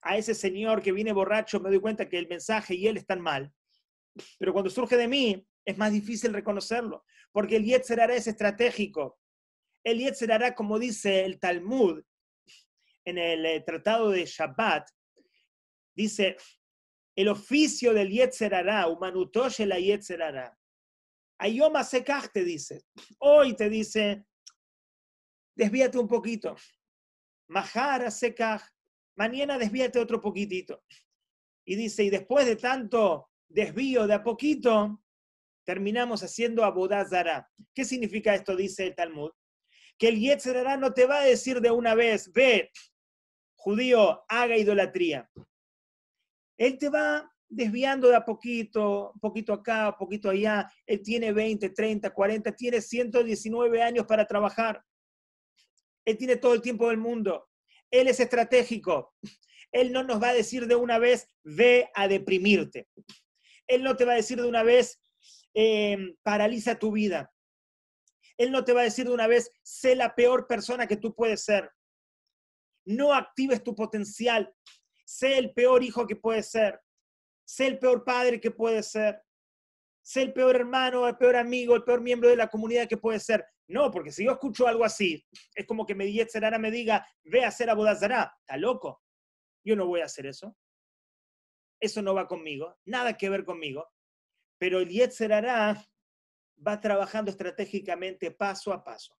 a 0.00 0.16
ese 0.16 0.34
señor 0.34 0.80
que 0.80 0.92
viene 0.92 1.12
borracho, 1.12 1.60
me 1.60 1.68
doy 1.68 1.78
cuenta 1.78 2.08
que 2.08 2.16
el 2.16 2.26
mensaje 2.26 2.74
y 2.74 2.86
él 2.86 2.96
están 2.96 3.20
mal. 3.20 3.52
Pero 4.38 4.54
cuando 4.54 4.70
surge 4.70 4.96
de 4.96 5.08
mí, 5.08 5.46
es 5.66 5.76
más 5.76 5.92
difícil 5.92 6.32
reconocerlo, 6.32 7.04
porque 7.32 7.56
el 7.56 7.66
Yetzer 7.66 8.00
es 8.12 8.26
estratégico. 8.26 9.20
El 9.84 9.98
Yetzer 9.98 10.54
como 10.54 10.78
dice 10.78 11.26
el 11.26 11.38
Talmud, 11.38 12.02
en 13.04 13.18
el 13.18 13.44
eh, 13.44 13.60
tratado 13.60 14.08
de 14.08 14.24
Shabbat, 14.24 14.88
dice, 15.94 16.38
el 17.14 17.28
oficio 17.28 17.92
del 17.92 18.08
Yetzer 18.08 18.54
Hará, 18.54 18.86
humanutosh 18.86 19.60
la 19.66 19.78
Yetzer 19.78 20.22
Hará. 20.22 20.56
Ayoma 21.42 21.82
Sekach 21.84 22.30
te 22.30 22.44
dice, 22.44 22.82
hoy 23.18 23.56
te 23.56 23.70
dice, 23.70 24.26
desvíate 25.56 25.96
un 25.98 26.06
poquito. 26.06 26.54
Mahara 27.48 28.10
Sekach, 28.10 28.62
mañana 29.16 29.56
desvíate 29.56 29.98
otro 29.98 30.20
poquitito. 30.20 30.84
Y 31.64 31.76
dice, 31.76 32.04
y 32.04 32.10
después 32.10 32.44
de 32.44 32.56
tanto 32.56 33.30
desvío 33.48 34.06
de 34.06 34.14
a 34.14 34.22
poquito, 34.22 35.02
terminamos 35.64 36.22
haciendo 36.22 36.62
abodazara. 36.62 37.50
¿Qué 37.74 37.86
significa 37.86 38.34
esto? 38.34 38.54
Dice 38.54 38.88
el 38.88 38.94
Talmud. 38.94 39.30
Que 39.96 40.08
el 40.08 40.20
Yetzer 40.20 40.78
no 40.78 40.92
te 40.92 41.06
va 41.06 41.20
a 41.20 41.24
decir 41.24 41.62
de 41.62 41.70
una 41.70 41.94
vez, 41.94 42.30
ve, 42.32 42.70
judío, 43.56 44.24
haga 44.28 44.58
idolatría. 44.58 45.30
Él 46.58 46.76
te 46.76 46.90
va 46.90 47.32
desviando 47.50 48.08
de 48.08 48.16
a 48.16 48.24
poquito, 48.24 49.12
poquito 49.20 49.52
acá, 49.52 49.94
poquito 49.98 50.30
allá. 50.30 50.70
Él 50.86 51.02
tiene 51.02 51.32
20, 51.32 51.70
30, 51.70 52.10
40, 52.10 52.52
tiene 52.52 52.80
119 52.80 53.82
años 53.82 54.06
para 54.06 54.26
trabajar. 54.26 54.82
Él 56.04 56.16
tiene 56.16 56.36
todo 56.36 56.54
el 56.54 56.62
tiempo 56.62 56.88
del 56.88 56.98
mundo. 56.98 57.48
Él 57.90 58.08
es 58.08 58.20
estratégico. 58.20 59.14
Él 59.72 59.92
no 59.92 60.02
nos 60.02 60.22
va 60.22 60.30
a 60.30 60.34
decir 60.34 60.66
de 60.66 60.76
una 60.76 60.98
vez, 60.98 61.28
ve 61.44 61.90
a 61.94 62.08
deprimirte. 62.08 62.88
Él 63.66 63.82
no 63.82 63.96
te 63.96 64.04
va 64.04 64.12
a 64.12 64.16
decir 64.16 64.40
de 64.40 64.48
una 64.48 64.62
vez, 64.62 65.00
eh, 65.54 65.96
paraliza 66.22 66.78
tu 66.78 66.92
vida. 66.92 67.32
Él 68.36 68.52
no 68.52 68.64
te 68.64 68.72
va 68.72 68.80
a 68.80 68.84
decir 68.84 69.06
de 69.06 69.12
una 69.12 69.26
vez, 69.26 69.52
sé 69.62 69.94
la 69.94 70.14
peor 70.14 70.46
persona 70.46 70.86
que 70.86 70.96
tú 70.96 71.14
puedes 71.14 71.44
ser. 71.44 71.70
No 72.86 73.12
actives 73.12 73.62
tu 73.62 73.74
potencial. 73.74 74.52
Sé 75.04 75.38
el 75.38 75.52
peor 75.52 75.82
hijo 75.82 76.06
que 76.06 76.16
puedes 76.16 76.50
ser. 76.50 76.80
Sé 77.50 77.66
el 77.66 77.80
peor 77.80 78.04
padre 78.04 78.40
que 78.40 78.52
puedes 78.52 78.92
ser. 78.92 79.20
Sé 80.02 80.22
el 80.22 80.32
peor 80.32 80.54
hermano, 80.54 81.08
el 81.08 81.16
peor 81.16 81.34
amigo, 81.34 81.74
el 81.74 81.82
peor 81.82 82.00
miembro 82.00 82.28
de 82.28 82.36
la 82.36 82.46
comunidad 82.46 82.86
que 82.86 82.96
puedes 82.96 83.24
ser. 83.24 83.44
No, 83.66 83.90
porque 83.90 84.12
si 84.12 84.24
yo 84.24 84.30
escucho 84.30 84.68
algo 84.68 84.84
así, 84.84 85.26
es 85.56 85.66
como 85.66 85.84
que 85.84 85.96
me 85.96 86.10
Yetzerara 86.12 86.60
me 86.60 86.70
diga, 86.70 87.04
ve 87.24 87.44
a 87.44 87.48
hacer 87.48 87.68
Abodazara. 87.68 88.32
Está 88.38 88.56
loco. 88.56 89.02
Yo 89.64 89.74
no 89.74 89.88
voy 89.88 89.98
a 89.98 90.04
hacer 90.04 90.26
eso. 90.26 90.56
Eso 91.80 92.02
no 92.02 92.14
va 92.14 92.28
conmigo. 92.28 92.78
Nada 92.84 93.16
que 93.16 93.28
ver 93.28 93.44
conmigo. 93.44 93.84
Pero 94.56 94.78
el 94.78 94.88
Yetzerara 94.88 95.84
va 96.64 96.80
trabajando 96.80 97.32
estratégicamente 97.32 98.30
paso 98.30 98.72
a 98.72 98.84
paso. 98.84 99.18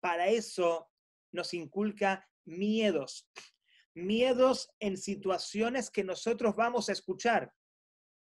Para 0.00 0.28
eso 0.28 0.90
nos 1.32 1.54
inculca 1.54 2.28
miedos. 2.44 3.26
Miedos 3.94 4.70
en 4.80 4.96
situaciones 4.96 5.90
que 5.90 6.04
nosotros 6.04 6.56
vamos 6.56 6.88
a 6.88 6.92
escuchar. 6.92 7.52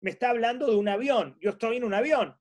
Me 0.01 0.11
está 0.11 0.29
hablando 0.29 0.67
de 0.67 0.75
un 0.75 0.87
avión. 0.87 1.37
Yo 1.41 1.51
estoy 1.51 1.77
en 1.77 1.83
un 1.83 1.93
avión. 1.93 2.35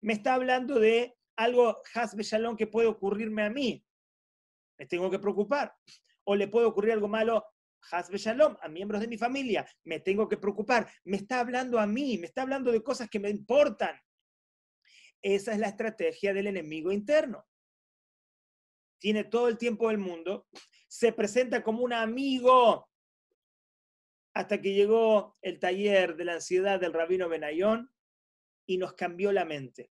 Me 0.00 0.14
está 0.14 0.34
hablando 0.34 0.80
de 0.80 1.16
algo 1.36 1.80
hasbe 1.94 2.24
shalom 2.24 2.56
que 2.56 2.66
puede 2.66 2.88
ocurrirme 2.88 3.42
a 3.44 3.50
mí. 3.50 3.84
Me 4.78 4.86
tengo 4.86 5.10
que 5.10 5.18
preocupar. 5.18 5.74
O 6.24 6.34
le 6.34 6.48
puede 6.48 6.66
ocurrir 6.66 6.92
algo 6.92 7.08
malo 7.08 7.44
hasbe 7.90 8.18
shalom 8.18 8.56
a 8.60 8.68
miembros 8.68 9.00
de 9.00 9.08
mi 9.08 9.16
familia. 9.16 9.66
Me 9.84 10.00
tengo 10.00 10.28
que 10.28 10.36
preocupar. 10.36 10.90
Me 11.04 11.16
está 11.16 11.40
hablando 11.40 11.78
a 11.78 11.86
mí. 11.86 12.18
Me 12.18 12.26
está 12.26 12.42
hablando 12.42 12.72
de 12.72 12.82
cosas 12.82 13.08
que 13.08 13.20
me 13.20 13.30
importan. 13.30 13.96
Esa 15.20 15.52
es 15.52 15.58
la 15.58 15.68
estrategia 15.68 16.34
del 16.34 16.48
enemigo 16.48 16.90
interno. 16.90 17.46
Tiene 19.02 19.24
todo 19.24 19.48
el 19.48 19.58
tiempo 19.58 19.88
del 19.88 19.98
mundo, 19.98 20.46
se 20.86 21.12
presenta 21.12 21.64
como 21.64 21.82
un 21.82 21.92
amigo 21.92 22.88
hasta 24.32 24.62
que 24.62 24.74
llegó 24.74 25.36
el 25.42 25.58
taller 25.58 26.14
de 26.14 26.24
la 26.24 26.34
ansiedad 26.34 26.78
del 26.78 26.92
rabino 26.92 27.28
Benayón 27.28 27.92
y 28.64 28.78
nos 28.78 28.94
cambió 28.94 29.32
la 29.32 29.44
mente. 29.44 29.90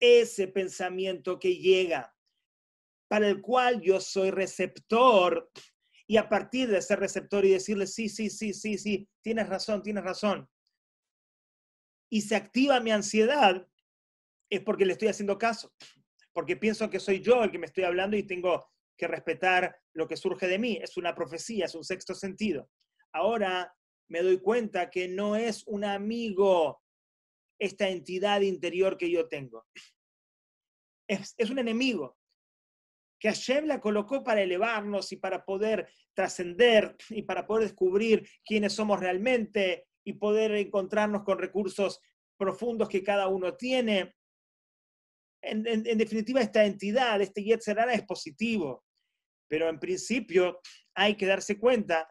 Ese 0.00 0.48
pensamiento 0.48 1.38
que 1.38 1.58
llega, 1.58 2.12
para 3.06 3.28
el 3.28 3.40
cual 3.40 3.80
yo 3.80 4.00
soy 4.00 4.32
receptor, 4.32 5.48
y 6.08 6.16
a 6.16 6.28
partir 6.28 6.68
de 6.68 6.82
ser 6.82 6.98
receptor 6.98 7.44
y 7.44 7.50
decirle, 7.50 7.86
sí, 7.86 8.08
sí, 8.08 8.30
sí, 8.30 8.52
sí, 8.52 8.78
sí, 8.78 9.08
tienes 9.22 9.48
razón, 9.48 9.80
tienes 9.80 10.02
razón, 10.02 10.50
y 12.10 12.22
se 12.22 12.34
activa 12.34 12.80
mi 12.80 12.90
ansiedad, 12.90 13.64
es 14.50 14.60
porque 14.62 14.86
le 14.86 14.94
estoy 14.94 15.06
haciendo 15.06 15.38
caso, 15.38 15.72
porque 16.36 16.58
pienso 16.58 16.90
que 16.90 17.00
soy 17.00 17.22
yo 17.22 17.42
el 17.42 17.50
que 17.50 17.58
me 17.58 17.64
estoy 17.64 17.84
hablando 17.84 18.14
y 18.14 18.22
tengo 18.22 18.68
que 18.94 19.08
respetar 19.08 19.74
lo 19.94 20.06
que 20.06 20.18
surge 20.18 20.46
de 20.46 20.58
mí. 20.58 20.78
Es 20.82 20.98
una 20.98 21.14
profecía, 21.14 21.64
es 21.64 21.74
un 21.74 21.82
sexto 21.82 22.14
sentido. 22.14 22.68
Ahora 23.10 23.74
me 24.10 24.20
doy 24.20 24.38
cuenta 24.42 24.90
que 24.90 25.08
no 25.08 25.34
es 25.34 25.66
un 25.66 25.82
amigo 25.82 26.82
esta 27.58 27.88
entidad 27.88 28.42
interior 28.42 28.98
que 28.98 29.10
yo 29.10 29.28
tengo. 29.28 29.64
Es, 31.08 31.34
un 31.48 31.58
enemigo 31.58 32.18
que 33.18 33.28
Hashem 33.28 33.64
la 33.64 33.80
colocó 33.80 34.22
para 34.22 34.42
elevarnos 34.42 35.12
y 35.12 35.16
para 35.16 35.42
poder 35.42 35.88
trascender 36.12 36.96
y 37.08 37.22
para 37.22 37.46
poder 37.46 37.62
descubrir 37.62 38.28
quiénes 38.44 38.74
somos 38.74 39.00
realmente 39.00 39.86
y 40.04 40.12
poder 40.12 40.52
encontrarnos 40.52 41.22
con 41.22 41.38
recursos 41.38 41.98
profundos 42.36 42.90
que 42.90 43.02
cada 43.02 43.26
uno 43.28 43.54
tiene 43.54 44.15
en, 45.46 45.98
definitiva, 45.98 46.40
esta 46.40 46.64
entidad, 46.64 47.20
este 47.20 47.42
Yetzerara 47.42 47.94
es 47.94 48.02
positivo, 48.02 48.84
pero 49.48 49.68
en 49.68 49.78
principio 49.78 50.60
hay 50.94 51.16
que 51.16 51.26
darse 51.26 51.58
cuenta 51.58 52.08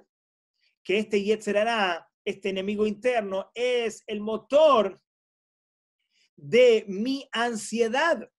que 0.83 0.99
este 0.99 1.23
Yetzerara, 1.23 2.07
este 2.23 2.49
enemigo 2.49 2.87
interno, 2.87 3.51
es 3.53 4.03
el 4.07 4.21
motor 4.21 5.01
de 6.35 6.85
mi 6.87 7.27
ansiedad. 7.31 8.29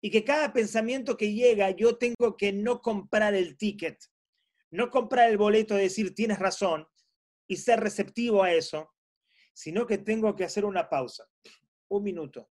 Y 0.00 0.10
que 0.10 0.24
cada 0.24 0.52
pensamiento 0.52 1.16
que 1.16 1.32
llega, 1.32 1.70
yo 1.70 1.96
tengo 1.96 2.36
que 2.36 2.52
no 2.52 2.82
comprar 2.82 3.34
el 3.34 3.56
ticket, 3.56 4.02
no 4.70 4.90
comprar 4.90 5.30
el 5.30 5.38
boleto 5.38 5.76
de 5.76 5.82
decir 5.82 6.14
tienes 6.14 6.40
razón 6.40 6.88
y 7.46 7.56
ser 7.56 7.78
receptivo 7.78 8.42
a 8.42 8.52
eso, 8.52 8.92
sino 9.54 9.86
que 9.86 9.98
tengo 9.98 10.34
que 10.34 10.44
hacer 10.44 10.64
una 10.64 10.88
pausa, 10.88 11.24
un 11.88 12.02
minuto 12.02 12.50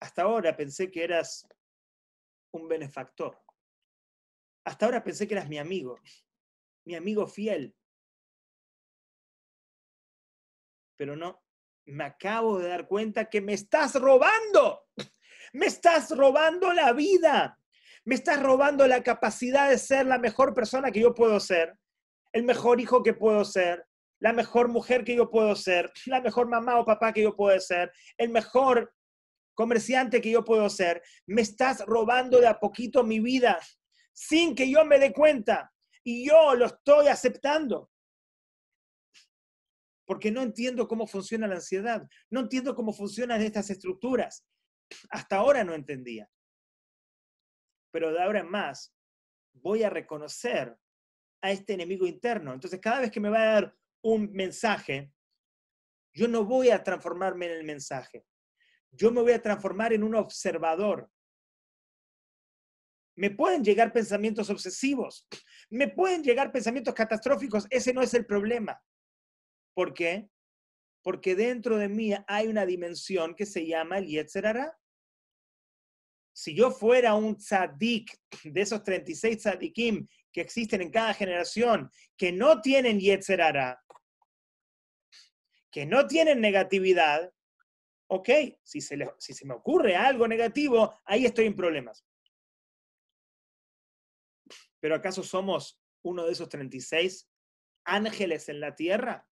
hasta 0.00 0.22
ahora 0.22 0.56
pensé 0.56 0.90
que 0.90 1.04
eras 1.04 1.46
un 2.52 2.68
benefactor. 2.68 3.38
Hasta 4.64 4.86
ahora 4.86 5.04
pensé 5.04 5.28
que 5.28 5.34
eras 5.34 5.48
mi 5.48 5.58
amigo, 5.58 5.98
mi 6.84 6.94
amigo 6.94 7.26
fiel. 7.26 7.74
Pero 10.96 11.16
no, 11.16 11.42
me 11.86 12.04
acabo 12.04 12.58
de 12.58 12.68
dar 12.68 12.86
cuenta 12.86 13.28
que 13.28 13.40
me 13.40 13.54
estás 13.54 13.94
robando. 13.94 14.86
Me 15.52 15.66
estás 15.66 16.16
robando 16.16 16.72
la 16.72 16.92
vida. 16.92 17.58
Me 18.04 18.14
estás 18.14 18.40
robando 18.40 18.86
la 18.86 19.02
capacidad 19.02 19.68
de 19.68 19.78
ser 19.78 20.06
la 20.06 20.18
mejor 20.18 20.54
persona 20.54 20.92
que 20.92 21.00
yo 21.00 21.12
puedo 21.12 21.40
ser, 21.40 21.76
el 22.32 22.44
mejor 22.44 22.80
hijo 22.80 23.02
que 23.02 23.14
puedo 23.14 23.44
ser, 23.44 23.84
la 24.20 24.32
mejor 24.32 24.68
mujer 24.68 25.04
que 25.04 25.16
yo 25.16 25.28
puedo 25.28 25.56
ser, 25.56 25.92
la 26.06 26.20
mejor 26.20 26.46
mamá 26.46 26.78
o 26.78 26.84
papá 26.84 27.12
que 27.12 27.22
yo 27.22 27.34
puedo 27.34 27.58
ser, 27.58 27.92
el 28.16 28.30
mejor 28.30 28.94
comerciante 29.60 30.22
que 30.22 30.30
yo 30.30 30.42
puedo 30.42 30.70
ser, 30.70 31.02
me 31.26 31.42
estás 31.42 31.84
robando 31.84 32.40
de 32.40 32.46
a 32.46 32.58
poquito 32.58 33.04
mi 33.04 33.20
vida 33.20 33.60
sin 34.10 34.54
que 34.54 34.70
yo 34.70 34.86
me 34.86 34.98
dé 34.98 35.12
cuenta 35.12 35.70
y 36.02 36.26
yo 36.26 36.54
lo 36.54 36.64
estoy 36.64 37.08
aceptando. 37.08 37.90
Porque 40.06 40.30
no 40.30 40.40
entiendo 40.40 40.88
cómo 40.88 41.06
funciona 41.06 41.46
la 41.46 41.56
ansiedad, 41.56 42.08
no 42.30 42.40
entiendo 42.40 42.74
cómo 42.74 42.94
funcionan 42.94 43.42
estas 43.42 43.68
estructuras. 43.68 44.46
Hasta 45.10 45.36
ahora 45.36 45.62
no 45.62 45.74
entendía. 45.74 46.26
Pero 47.92 48.12
de 48.12 48.22
ahora 48.22 48.40
en 48.40 48.48
más 48.48 48.96
voy 49.52 49.82
a 49.82 49.90
reconocer 49.90 50.74
a 51.42 51.50
este 51.50 51.74
enemigo 51.74 52.06
interno. 52.06 52.54
Entonces, 52.54 52.80
cada 52.80 53.00
vez 53.00 53.10
que 53.10 53.20
me 53.20 53.28
va 53.28 53.42
a 53.42 53.52
dar 53.60 53.76
un 54.02 54.32
mensaje, 54.32 55.12
yo 56.14 56.28
no 56.28 56.46
voy 56.46 56.70
a 56.70 56.82
transformarme 56.82 57.44
en 57.44 57.52
el 57.52 57.64
mensaje 57.64 58.24
yo 58.92 59.10
me 59.10 59.22
voy 59.22 59.32
a 59.32 59.42
transformar 59.42 59.92
en 59.92 60.02
un 60.02 60.14
observador. 60.14 61.10
Me 63.16 63.30
pueden 63.30 63.62
llegar 63.62 63.92
pensamientos 63.92 64.48
obsesivos, 64.50 65.28
me 65.68 65.88
pueden 65.88 66.22
llegar 66.22 66.52
pensamientos 66.52 66.94
catastróficos, 66.94 67.66
ese 67.70 67.92
no 67.92 68.02
es 68.02 68.14
el 68.14 68.24
problema. 68.24 68.80
¿Por 69.74 69.92
qué? 69.92 70.28
Porque 71.02 71.34
dentro 71.34 71.76
de 71.76 71.88
mí 71.88 72.14
hay 72.26 72.48
una 72.48 72.66
dimensión 72.66 73.34
que 73.34 73.46
se 73.46 73.66
llama 73.66 73.98
el 73.98 74.06
Yetzerara. 74.06 74.76
Si 76.32 76.54
yo 76.54 76.70
fuera 76.70 77.14
un 77.14 77.36
tzadik 77.36 78.18
de 78.44 78.60
esos 78.60 78.82
36 78.82 79.38
tzadikim 79.38 80.08
que 80.32 80.40
existen 80.40 80.80
en 80.80 80.90
cada 80.90 81.12
generación, 81.12 81.90
que 82.16 82.32
no 82.32 82.60
tienen 82.60 83.00
Yetzerara, 83.00 83.82
que 85.70 85.86
no 85.86 86.06
tienen 86.06 86.40
negatividad, 86.40 87.32
ok, 88.10 88.28
si 88.64 88.80
se, 88.80 88.98
si 89.18 89.32
se 89.32 89.46
me 89.46 89.54
ocurre 89.54 89.94
algo 89.94 90.26
negativo, 90.26 90.98
ahí 91.04 91.26
estoy 91.26 91.46
en 91.46 91.54
problemas. 91.54 92.04
Pero 94.80 94.96
¿acaso 94.96 95.22
somos 95.22 95.80
uno 96.02 96.26
de 96.26 96.32
esos 96.32 96.48
36 96.48 97.30
ángeles 97.84 98.48
en 98.48 98.60
la 98.60 98.74
tierra 98.74 99.28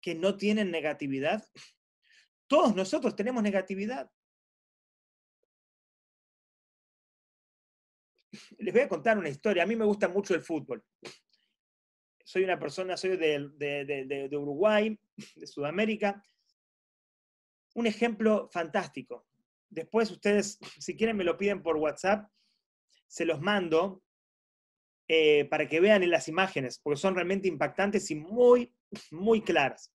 que 0.00 0.16
no 0.16 0.36
tienen 0.36 0.72
negatividad? 0.72 1.48
Todos 2.48 2.74
nosotros 2.74 3.14
tenemos 3.14 3.42
negatividad. 3.44 4.10
Les 8.58 8.74
voy 8.74 8.82
a 8.82 8.88
contar 8.88 9.16
una 9.16 9.28
historia. 9.28 9.62
A 9.62 9.66
mí 9.66 9.76
me 9.76 9.84
gusta 9.84 10.08
mucho 10.08 10.34
el 10.34 10.42
fútbol. 10.42 10.84
Soy 12.24 12.42
una 12.42 12.58
persona, 12.58 12.96
soy 12.96 13.16
de 13.16 14.28
Uruguay, 14.32 14.98
de 15.36 15.46
Sudamérica, 15.46 16.20
un 17.74 17.86
ejemplo 17.86 18.48
fantástico. 18.52 19.26
Después 19.68 20.10
ustedes, 20.10 20.58
si 20.78 20.96
quieren, 20.96 21.16
me 21.16 21.24
lo 21.24 21.36
piden 21.36 21.62
por 21.62 21.76
WhatsApp, 21.76 22.28
se 23.06 23.24
los 23.24 23.40
mando 23.40 24.02
eh, 25.08 25.46
para 25.46 25.68
que 25.68 25.80
vean 25.80 26.02
en 26.02 26.10
las 26.10 26.28
imágenes, 26.28 26.78
porque 26.78 27.00
son 27.00 27.14
realmente 27.14 27.48
impactantes 27.48 28.10
y 28.10 28.14
muy, 28.14 28.72
muy 29.10 29.42
claras. 29.42 29.92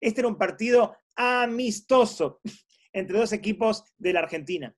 Este 0.00 0.20
era 0.20 0.28
un 0.28 0.38
partido 0.38 0.96
amistoso 1.14 2.40
entre 2.92 3.18
dos 3.18 3.32
equipos 3.32 3.84
de 3.98 4.12
la 4.12 4.20
Argentina. 4.20 4.74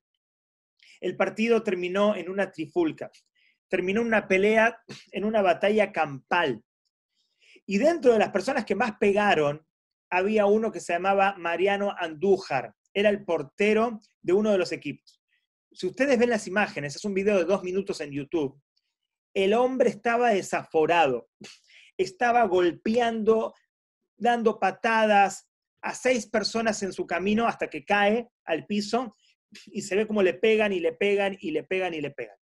El 0.99 1.15
partido 1.15 1.63
terminó 1.63 2.15
en 2.15 2.29
una 2.29 2.51
trifulca, 2.51 3.09
terminó 3.69 4.01
en 4.01 4.07
una 4.07 4.27
pelea, 4.27 4.81
en 5.11 5.23
una 5.23 5.41
batalla 5.41 5.91
campal. 5.91 6.61
Y 7.65 7.77
dentro 7.77 8.11
de 8.11 8.19
las 8.19 8.31
personas 8.31 8.65
que 8.65 8.75
más 8.75 8.97
pegaron, 8.97 9.65
había 10.09 10.45
uno 10.45 10.71
que 10.71 10.79
se 10.79 10.93
llamaba 10.93 11.35
Mariano 11.37 11.93
Andújar. 11.97 12.73
Era 12.93 13.09
el 13.09 13.23
portero 13.23 13.99
de 14.21 14.33
uno 14.33 14.51
de 14.51 14.57
los 14.57 14.71
equipos. 14.71 15.21
Si 15.71 15.87
ustedes 15.87 16.17
ven 16.17 16.31
las 16.31 16.47
imágenes, 16.47 16.95
es 16.95 17.05
un 17.05 17.13
video 17.13 17.37
de 17.37 17.45
dos 17.45 17.63
minutos 17.63 18.01
en 18.01 18.11
YouTube, 18.11 18.59
el 19.33 19.53
hombre 19.53 19.89
estaba 19.89 20.29
desaforado, 20.29 21.29
estaba 21.97 22.43
golpeando, 22.45 23.53
dando 24.17 24.59
patadas 24.59 25.47
a 25.81 25.93
seis 25.93 26.27
personas 26.27 26.81
en 26.83 26.91
su 26.91 27.05
camino 27.05 27.47
hasta 27.47 27.69
que 27.69 27.85
cae 27.85 28.29
al 28.45 28.65
piso 28.65 29.15
y 29.67 29.81
se 29.81 29.95
ve 29.95 30.07
cómo 30.07 30.23
le 30.23 30.33
pegan 30.33 30.73
y 30.73 30.79
le 30.79 30.93
pegan 30.93 31.37
y 31.39 31.51
le 31.51 31.63
pegan 31.63 31.93
y 31.93 32.01
le 32.01 32.11
pegan. 32.11 32.37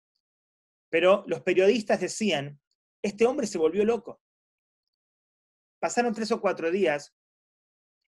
Pero 0.91 1.25
los 1.27 1.41
periodistas 1.41 2.01
decían, 2.01 2.61
este 3.03 3.27
hombre 3.27 3.47
se 3.47 3.59
volvió 3.59 3.85
loco. 3.85 4.21
Pasaron 5.81 6.15
tres 6.15 6.31
o 6.31 6.41
cuatro 6.41 6.71
días 6.71 7.15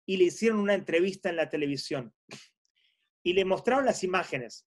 y 0.06 0.16
le 0.16 0.24
hicieron 0.24 0.60
una 0.60 0.74
entrevista 0.74 1.28
en 1.28 1.36
la 1.36 1.50
televisión 1.50 2.14
y 3.22 3.32
le 3.32 3.44
mostraron 3.44 3.84
las 3.84 4.04
imágenes 4.04 4.66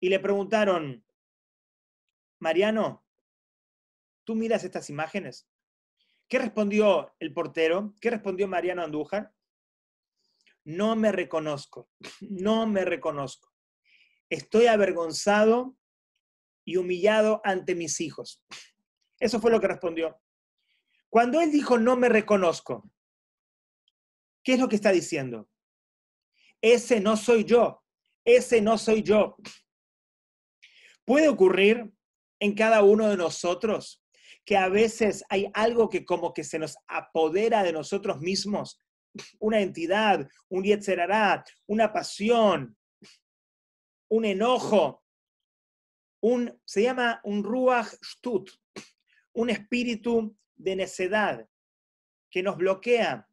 y 0.00 0.08
le 0.08 0.20
preguntaron, 0.20 1.04
Mariano, 2.38 3.04
¿tú 4.24 4.36
miras 4.36 4.64
estas 4.64 4.88
imágenes? 4.88 5.48
¿Qué 6.28 6.38
respondió 6.38 7.14
el 7.18 7.34
portero? 7.34 7.94
¿Qué 8.00 8.10
respondió 8.10 8.48
Mariano 8.48 8.82
Andújar? 8.82 9.34
No 10.64 10.94
me 10.94 11.10
reconozco, 11.10 11.90
no 12.20 12.66
me 12.66 12.84
reconozco. 12.84 13.52
Estoy 14.30 14.66
avergonzado 14.66 15.76
y 16.64 16.76
humillado 16.76 17.40
ante 17.44 17.74
mis 17.74 18.00
hijos. 18.00 18.44
Eso 19.18 19.40
fue 19.40 19.50
lo 19.50 19.60
que 19.60 19.68
respondió. 19.68 20.20
Cuando 21.08 21.40
él 21.40 21.50
dijo 21.50 21.78
no 21.78 21.96
me 21.96 22.08
reconozco, 22.08 22.90
¿qué 24.42 24.54
es 24.54 24.58
lo 24.58 24.68
que 24.68 24.76
está 24.76 24.92
diciendo? 24.92 25.48
Ese 26.60 27.00
no 27.00 27.16
soy 27.16 27.44
yo, 27.44 27.82
ese 28.24 28.60
no 28.60 28.78
soy 28.78 29.02
yo. 29.02 29.36
Puede 31.04 31.28
ocurrir 31.28 31.92
en 32.40 32.54
cada 32.54 32.82
uno 32.82 33.08
de 33.08 33.16
nosotros 33.16 34.02
que 34.44 34.56
a 34.56 34.68
veces 34.68 35.24
hay 35.28 35.48
algo 35.54 35.88
que 35.88 36.04
como 36.04 36.32
que 36.32 36.44
se 36.44 36.58
nos 36.58 36.76
apodera 36.86 37.62
de 37.62 37.72
nosotros 37.72 38.20
mismos, 38.20 38.80
una 39.38 39.60
entidad, 39.60 40.28
un 40.48 40.64
yetzerará, 40.64 41.44
una 41.66 41.92
pasión, 41.92 42.76
un 44.08 44.24
enojo, 44.24 45.04
un, 46.20 46.60
se 46.64 46.82
llama 46.82 47.20
un 47.24 47.42
ruach 47.44 47.88
stut, 48.02 48.50
un 49.32 49.50
espíritu 49.50 50.36
de 50.54 50.76
necedad 50.76 51.48
que 52.30 52.42
nos 52.42 52.56
bloquea 52.56 53.28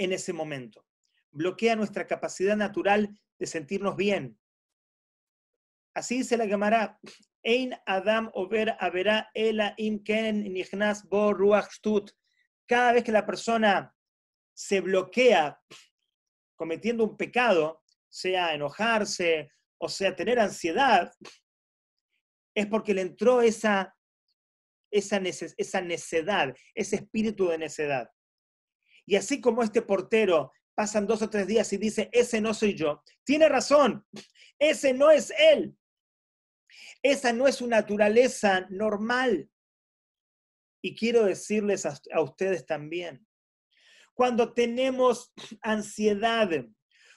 en 0.00 0.12
ese 0.12 0.32
momento, 0.32 0.86
bloquea 1.30 1.76
nuestra 1.76 2.06
capacidad 2.06 2.56
natural 2.56 3.20
de 3.38 3.46
sentirnos 3.46 3.96
bien. 3.96 4.40
Así 5.94 6.18
dice 6.18 6.38
la 6.38 6.46
Gemara, 6.46 6.98
Ein 7.42 7.74
Adam 7.84 8.30
over 8.32 8.76
ela 9.34 9.74
imken 9.76 10.52
nichnas 10.52 11.04
bo 11.06 11.34
ruach. 11.34 11.68
Cada 12.66 12.92
vez 12.92 13.04
que 13.04 13.12
la 13.12 13.26
persona 13.26 13.94
se 14.54 14.80
bloquea 14.80 15.60
cometiendo 16.56 17.04
un 17.04 17.16
pecado, 17.16 17.82
sea 18.08 18.54
enojarse 18.54 19.50
o 19.78 19.88
sea 19.88 20.16
tener 20.16 20.38
ansiedad, 20.38 21.12
es 22.54 22.66
porque 22.66 22.94
le 22.94 23.02
entró 23.02 23.42
esa, 23.42 23.94
esa, 24.90 25.20
esa 25.56 25.80
necedad, 25.80 26.54
ese 26.74 26.96
espíritu 26.96 27.48
de 27.48 27.58
necedad. 27.58 28.10
Y 29.06 29.16
así 29.16 29.40
como 29.40 29.62
este 29.62 29.82
portero 29.82 30.52
pasan 30.74 31.06
dos 31.06 31.22
o 31.22 31.30
tres 31.30 31.46
días 31.46 31.72
y 31.72 31.76
dice, 31.76 32.08
ese 32.12 32.40
no 32.40 32.54
soy 32.54 32.74
yo, 32.74 33.02
tiene 33.24 33.48
razón, 33.48 34.06
ese 34.58 34.94
no 34.94 35.10
es 35.10 35.32
él. 35.38 35.76
Esa 37.02 37.32
no 37.32 37.48
es 37.48 37.56
su 37.56 37.66
naturaleza 37.66 38.66
normal. 38.70 39.50
Y 40.82 40.94
quiero 40.94 41.24
decirles 41.24 41.86
a, 41.86 41.98
a 42.12 42.20
ustedes 42.22 42.66
también, 42.66 43.26
cuando 44.14 44.52
tenemos 44.52 45.32
ansiedad, 45.62 46.48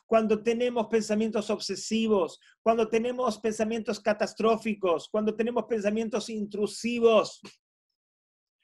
cuando 0.05 0.43
tenemos 0.43 0.87
pensamientos 0.87 1.49
obsesivos, 1.49 2.39
cuando 2.61 2.87
tenemos 2.87 3.39
pensamientos 3.39 3.99
catastróficos, 3.99 5.09
cuando 5.09 5.35
tenemos 5.35 5.65
pensamientos 5.65 6.29
intrusivos. 6.29 7.41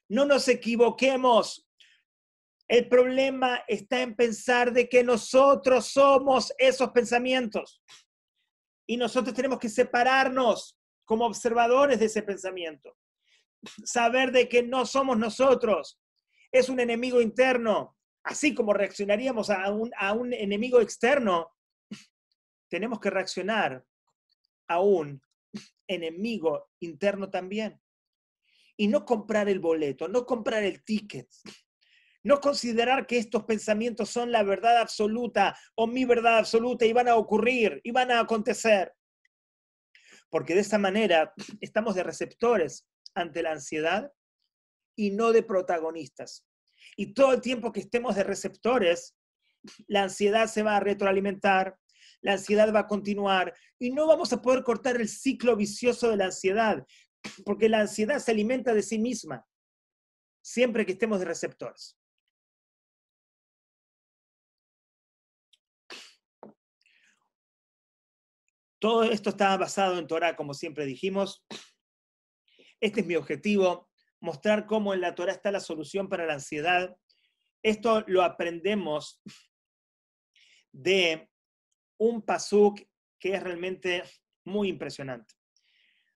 No 0.09 0.25
nos 0.25 0.47
equivoquemos. 0.47 1.68
El 2.69 2.87
problema 2.87 3.63
está 3.67 4.01
en 4.01 4.15
pensar 4.15 4.71
de 4.71 4.87
que 4.87 5.03
nosotros 5.03 5.87
somos 5.87 6.53
esos 6.57 6.91
pensamientos. 6.91 7.83
Y 8.87 8.95
nosotros 8.95 9.35
tenemos 9.35 9.59
que 9.59 9.67
separarnos 9.67 10.79
como 11.03 11.25
observadores 11.25 11.99
de 11.99 12.05
ese 12.05 12.23
pensamiento. 12.23 12.95
Saber 13.83 14.31
de 14.31 14.47
que 14.47 14.63
no 14.63 14.85
somos 14.85 15.17
nosotros. 15.17 15.99
Es 16.51 16.69
un 16.69 16.79
enemigo 16.79 17.19
interno 17.19 17.97
así 18.23 18.53
como 18.53 18.73
reaccionaríamos 18.73 19.49
a 19.49 19.71
un, 19.71 19.91
a 19.97 20.13
un 20.13 20.33
enemigo 20.33 20.81
externo, 20.81 21.51
tenemos 22.69 22.99
que 22.99 23.09
reaccionar 23.09 23.83
a 24.67 24.81
un 24.81 25.21
enemigo 25.87 26.69
interno 26.79 27.29
también. 27.29 27.81
Y 28.77 28.87
no 28.87 29.03
comprar 29.03 29.49
el 29.49 29.59
boleto, 29.59 30.07
no 30.07 30.25
comprar 30.25 30.63
el 30.63 30.83
ticket, 30.83 31.27
no 32.23 32.39
considerar 32.39 33.07
que 33.07 33.17
estos 33.17 33.43
pensamientos 33.45 34.09
son 34.09 34.31
la 34.31 34.43
verdad 34.43 34.77
absoluta 34.77 35.57
o 35.75 35.87
mi 35.87 36.05
verdad 36.05 36.37
absoluta 36.37 36.85
y 36.85 36.93
van 36.93 37.07
a 37.07 37.15
ocurrir 37.15 37.79
y 37.83 37.91
van 37.91 38.11
a 38.11 38.19
acontecer. 38.19 38.93
Porque 40.29 40.53
de 40.53 40.61
esta 40.61 40.77
manera 40.77 41.33
estamos 41.61 41.95
de 41.95 42.03
receptores 42.03 42.87
ante 43.15 43.41
la 43.41 43.51
ansiedad 43.51 44.11
y 44.95 45.11
no 45.11 45.31
de 45.31 45.43
protagonistas. 45.43 46.45
Y 46.97 47.13
todo 47.13 47.33
el 47.33 47.41
tiempo 47.41 47.71
que 47.71 47.79
estemos 47.79 48.15
de 48.15 48.23
receptores, 48.23 49.15
la 49.87 50.03
ansiedad 50.03 50.47
se 50.47 50.63
va 50.63 50.77
a 50.77 50.81
retroalimentar, 50.81 51.77
la 52.21 52.33
ansiedad 52.33 52.73
va 52.73 52.81
a 52.81 52.87
continuar 52.87 53.55
y 53.79 53.91
no 53.91 54.07
vamos 54.07 54.33
a 54.33 54.41
poder 54.41 54.63
cortar 54.63 54.97
el 54.97 55.07
ciclo 55.07 55.55
vicioso 55.55 56.09
de 56.09 56.17
la 56.17 56.25
ansiedad, 56.25 56.85
porque 57.45 57.69
la 57.69 57.81
ansiedad 57.81 58.19
se 58.19 58.31
alimenta 58.31 58.73
de 58.73 58.83
sí 58.83 58.99
misma, 58.99 59.45
siempre 60.41 60.85
que 60.85 60.93
estemos 60.93 61.19
de 61.19 61.25
receptores. 61.25 61.98
Todo 68.79 69.03
esto 69.03 69.31
está 69.31 69.55
basado 69.57 69.99
en 69.99 70.07
Torah, 70.07 70.35
como 70.35 70.53
siempre 70.53 70.85
dijimos. 70.85 71.45
Este 72.79 73.01
es 73.01 73.05
mi 73.05 73.15
objetivo, 73.15 73.89
mostrar 74.21 74.65
cómo 74.65 74.93
en 74.93 75.01
la 75.01 75.15
Torah 75.15 75.33
está 75.33 75.51
la 75.51 75.59
solución 75.59 76.07
para 76.07 76.25
la 76.25 76.35
ansiedad. 76.35 76.95
Esto 77.61 78.05
lo 78.07 78.23
aprendemos 78.23 79.21
de 80.71 81.29
un 81.97 82.21
pasuk 82.21 82.81
que 83.19 83.33
es 83.33 83.43
realmente 83.43 84.03
muy 84.45 84.69
impresionante. 84.69 85.35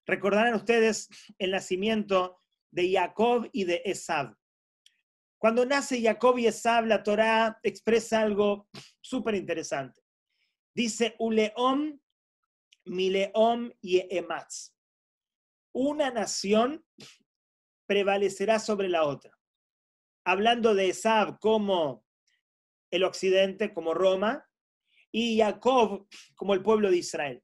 Recordarán 0.05 0.53
ustedes 0.53 1.09
el 1.38 1.51
nacimiento 1.51 2.41
de 2.72 2.91
Jacob 2.91 3.49
y 3.51 3.66
de 3.66 3.82
Esab. 3.84 4.36
Cuando 5.38 5.66
nace 5.66 6.01
Jacob 6.01 6.38
y 6.38 6.47
Esab, 6.47 6.86
la 6.86 7.03
Torah 7.03 7.59
expresa 7.61 8.22
algo 8.22 8.70
súper 9.01 9.36
interesante. 9.36 10.01
Dice, 10.74 11.16
Uleom, 11.20 11.99
Mileom 12.86 13.71
y 13.81 14.05
Ematz. 14.15 14.73
Una 15.71 16.11
nación 16.11 16.86
prevalecerá 17.86 18.59
sobre 18.59 18.89
la 18.89 19.03
otra. 19.03 19.38
Hablando 20.25 20.73
de 20.75 20.89
Esab 20.89 21.39
como 21.39 22.05
el 22.91 23.03
occidente, 23.03 23.73
como 23.73 23.93
Roma, 23.93 24.47
y 25.13 25.38
Jacob 25.38 26.07
como 26.36 26.53
el 26.53 26.63
pueblo 26.63 26.89
de 26.89 26.97
Israel. 26.97 27.43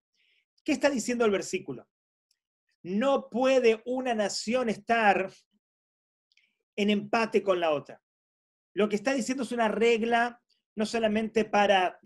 ¿Qué 0.65 0.73
está 0.73 0.89
diciendo 0.89 1.23
el 1.23 1.31
versículo? 1.31 1.87
No 2.81 3.29
puede 3.29 3.81
una 3.85 4.13
nación 4.13 4.69
estar 4.69 5.31
en 6.75 6.89
empate 6.89 7.43
con 7.43 7.59
la 7.59 7.71
otra. 7.71 8.01
Lo 8.73 8.89
que 8.89 8.95
está 8.95 9.13
diciendo 9.13 9.43
es 9.43 9.51
una 9.51 9.67
regla 9.67 10.41
no 10.75 10.85
solamente 10.85 11.45
para 11.45 11.99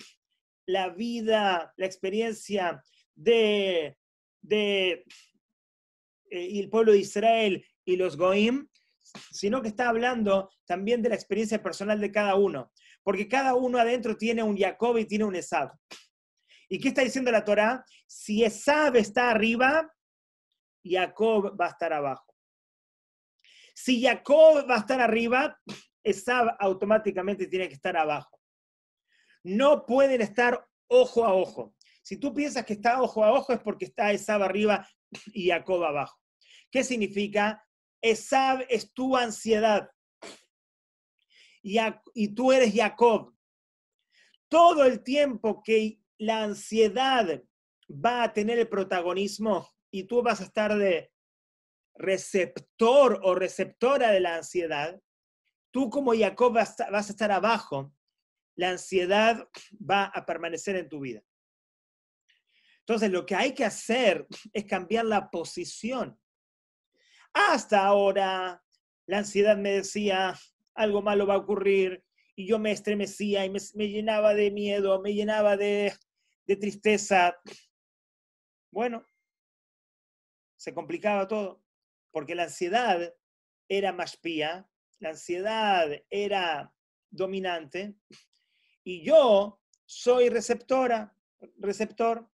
la 0.65 0.89
vida, 0.89 1.73
la 1.77 1.85
experiencia 1.85 2.83
de, 3.15 3.97
de 4.41 5.05
eh, 6.29 6.59
el 6.59 6.69
pueblo 6.69 6.91
de 6.91 6.99
Israel 6.99 7.65
y 7.85 7.95
los 7.95 8.17
Goim, 8.17 8.67
sino 9.31 9.61
que 9.61 9.67
está 9.67 9.89
hablando 9.89 10.49
también 10.65 11.01
de 11.01 11.09
la 11.09 11.15
experiencia 11.15 11.61
personal 11.61 11.99
de 11.99 12.11
cada 12.11 12.35
uno, 12.35 12.71
porque 13.03 13.27
cada 13.27 13.53
uno 13.55 13.77
adentro 13.77 14.17
tiene 14.17 14.43
un 14.43 14.57
Jacob 14.57 14.97
y 14.97 15.05
tiene 15.05 15.25
un 15.25 15.35
Esab. 15.35 15.71
¿Y 16.69 16.79
qué 16.79 16.87
está 16.89 17.03
diciendo 17.03 17.31
la 17.31 17.43
Torá? 17.43 17.85
Si 18.07 18.43
Esab 18.43 18.95
está 18.95 19.29
arriba, 19.29 19.93
Jacob 20.83 21.59
va 21.59 21.67
a 21.67 21.69
estar 21.69 21.93
abajo. 21.93 22.33
Si 23.75 24.01
Jacob 24.01 24.69
va 24.69 24.75
a 24.75 24.79
estar 24.79 25.01
arriba, 25.01 25.59
Esab 26.03 26.55
automáticamente 26.59 27.47
tiene 27.47 27.67
que 27.67 27.75
estar 27.75 27.95
abajo. 27.95 28.39
No 29.43 29.85
pueden 29.85 30.21
estar 30.21 30.65
ojo 30.87 31.25
a 31.25 31.33
ojo. 31.33 31.75
Si 32.03 32.17
tú 32.17 32.33
piensas 32.33 32.65
que 32.65 32.73
está 32.73 33.01
ojo 33.01 33.23
a 33.23 33.31
ojo 33.31 33.53
es 33.53 33.59
porque 33.59 33.85
está 33.85 34.11
Esab 34.11 34.43
arriba 34.43 34.87
y 35.33 35.47
Jacob 35.47 35.83
abajo. 35.83 36.19
¿Qué 36.69 36.83
significa? 36.83 37.65
Esab 38.01 38.65
es 38.69 38.93
tu 38.93 39.15
ansiedad 39.15 39.89
y, 41.63 41.77
y 42.13 42.27
tú 42.35 42.51
eres 42.51 42.75
Jacob. 42.75 43.33
Todo 44.49 44.83
el 44.83 45.01
tiempo 45.01 45.63
que 45.63 45.99
la 46.17 46.43
ansiedad 46.43 47.41
va 47.89 48.23
a 48.23 48.33
tener 48.33 48.59
el 48.59 48.67
protagonismo 48.67 49.67
y 49.89 50.03
tú 50.03 50.21
vas 50.21 50.41
a 50.41 50.43
estar 50.43 50.77
de 50.77 51.11
receptor 51.95 53.19
o 53.23 53.35
receptora 53.35 54.11
de 54.11 54.19
la 54.19 54.35
ansiedad, 54.35 54.99
tú 55.71 55.89
como 55.89 56.13
Jacob 56.13 56.53
vas 56.53 56.79
a 56.79 56.99
estar 56.99 57.31
abajo, 57.31 57.93
la 58.55 58.71
ansiedad 58.71 59.47
va 59.79 60.05
a 60.05 60.25
permanecer 60.25 60.75
en 60.75 60.89
tu 60.89 60.99
vida. 60.99 61.23
Entonces, 62.85 63.11
lo 63.11 63.25
que 63.25 63.35
hay 63.35 63.53
que 63.53 63.65
hacer 63.65 64.27
es 64.53 64.65
cambiar 64.65 65.05
la 65.05 65.29
posición. 65.29 66.19
Hasta 67.33 67.85
ahora, 67.85 68.63
la 69.07 69.17
ansiedad 69.17 69.57
me 69.57 69.71
decía, 69.71 70.33
algo 70.75 71.01
malo 71.01 71.25
va 71.25 71.35
a 71.35 71.37
ocurrir, 71.37 72.03
y 72.35 72.47
yo 72.47 72.59
me 72.59 72.71
estremecía 72.71 73.45
y 73.45 73.49
me, 73.49 73.87
llenaba 73.87 74.33
de 74.33 74.51
miedo, 74.51 75.01
me 75.01 75.13
llenaba 75.13 75.55
de, 75.55 75.93
de 76.45 76.55
tristeza. 76.55 77.39
Bueno, 78.71 79.05
se 80.57 80.73
complicaba 80.73 81.27
todo, 81.27 81.63
porque 82.11 82.35
la 82.35 82.43
ansiedad 82.43 83.13
era 83.67 83.93
más 83.93 84.17
pía, 84.17 84.67
la 84.99 85.09
ansiedad 85.09 85.89
era 86.09 86.73
dominante, 87.09 87.95
y 88.83 89.03
yo 89.03 89.61
soy 89.85 90.29
receptora, 90.29 91.15
receptor. 91.57 92.29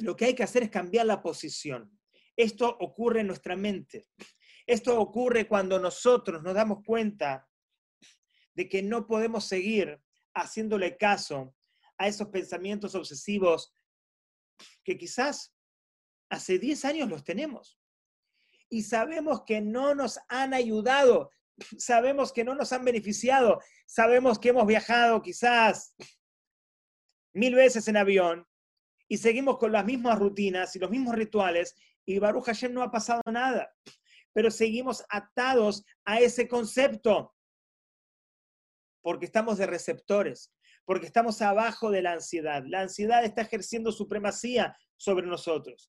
Lo 0.00 0.16
que 0.16 0.26
hay 0.26 0.34
que 0.34 0.42
hacer 0.42 0.64
es 0.64 0.70
cambiar 0.70 1.06
la 1.06 1.22
posición. 1.22 1.98
Esto 2.36 2.76
ocurre 2.80 3.20
en 3.20 3.28
nuestra 3.28 3.56
mente. 3.56 4.06
Esto 4.66 4.98
ocurre 5.00 5.46
cuando 5.46 5.78
nosotros 5.78 6.42
nos 6.42 6.54
damos 6.54 6.78
cuenta 6.84 7.48
de 8.54 8.68
que 8.68 8.82
no 8.82 9.06
podemos 9.06 9.46
seguir 9.46 10.00
haciéndole 10.34 10.96
caso 10.96 11.54
a 11.98 12.08
esos 12.08 12.28
pensamientos 12.28 12.94
obsesivos 12.94 13.72
que 14.82 14.96
quizás 14.96 15.54
hace 16.30 16.58
10 16.58 16.84
años 16.84 17.08
los 17.08 17.24
tenemos. 17.24 17.78
Y 18.68 18.82
sabemos 18.82 19.42
que 19.46 19.60
no 19.60 19.94
nos 19.94 20.18
han 20.28 20.54
ayudado, 20.54 21.30
sabemos 21.78 22.32
que 22.32 22.44
no 22.44 22.54
nos 22.54 22.72
han 22.72 22.84
beneficiado, 22.84 23.60
sabemos 23.86 24.38
que 24.38 24.48
hemos 24.48 24.66
viajado 24.66 25.22
quizás 25.22 25.94
mil 27.32 27.54
veces 27.54 27.86
en 27.88 27.96
avión 27.96 28.46
y 29.08 29.18
seguimos 29.18 29.58
con 29.58 29.72
las 29.72 29.84
mismas 29.84 30.18
rutinas 30.18 30.74
y 30.76 30.78
los 30.78 30.90
mismos 30.90 31.14
rituales 31.14 31.76
y 32.06 32.18
Baruch 32.18 32.44
Hashem 32.44 32.72
no 32.72 32.82
ha 32.82 32.90
pasado 32.90 33.22
nada, 33.30 33.72
pero 34.32 34.50
seguimos 34.50 35.04
atados 35.08 35.84
a 36.04 36.20
ese 36.20 36.48
concepto 36.48 37.34
porque 39.02 39.26
estamos 39.26 39.58
de 39.58 39.66
receptores, 39.66 40.52
porque 40.86 41.06
estamos 41.06 41.42
abajo 41.42 41.90
de 41.90 42.00
la 42.02 42.12
ansiedad. 42.12 42.64
La 42.66 42.80
ansiedad 42.80 43.22
está 43.22 43.42
ejerciendo 43.42 43.92
supremacía 43.92 44.76
sobre 44.96 45.26
nosotros. 45.26 45.92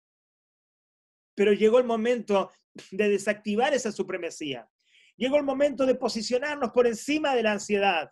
Pero 1.36 1.52
llegó 1.52 1.78
el 1.78 1.84
momento 1.84 2.50
de 2.90 3.09
desactivar 3.09 3.74
esa 3.74 3.92
supremacía. 3.92 4.68
Llegó 5.16 5.36
el 5.36 5.44
momento 5.44 5.86
de 5.86 5.94
posicionarnos 5.94 6.72
por 6.72 6.86
encima 6.86 7.34
de 7.34 7.42
la 7.44 7.52
ansiedad. 7.52 8.11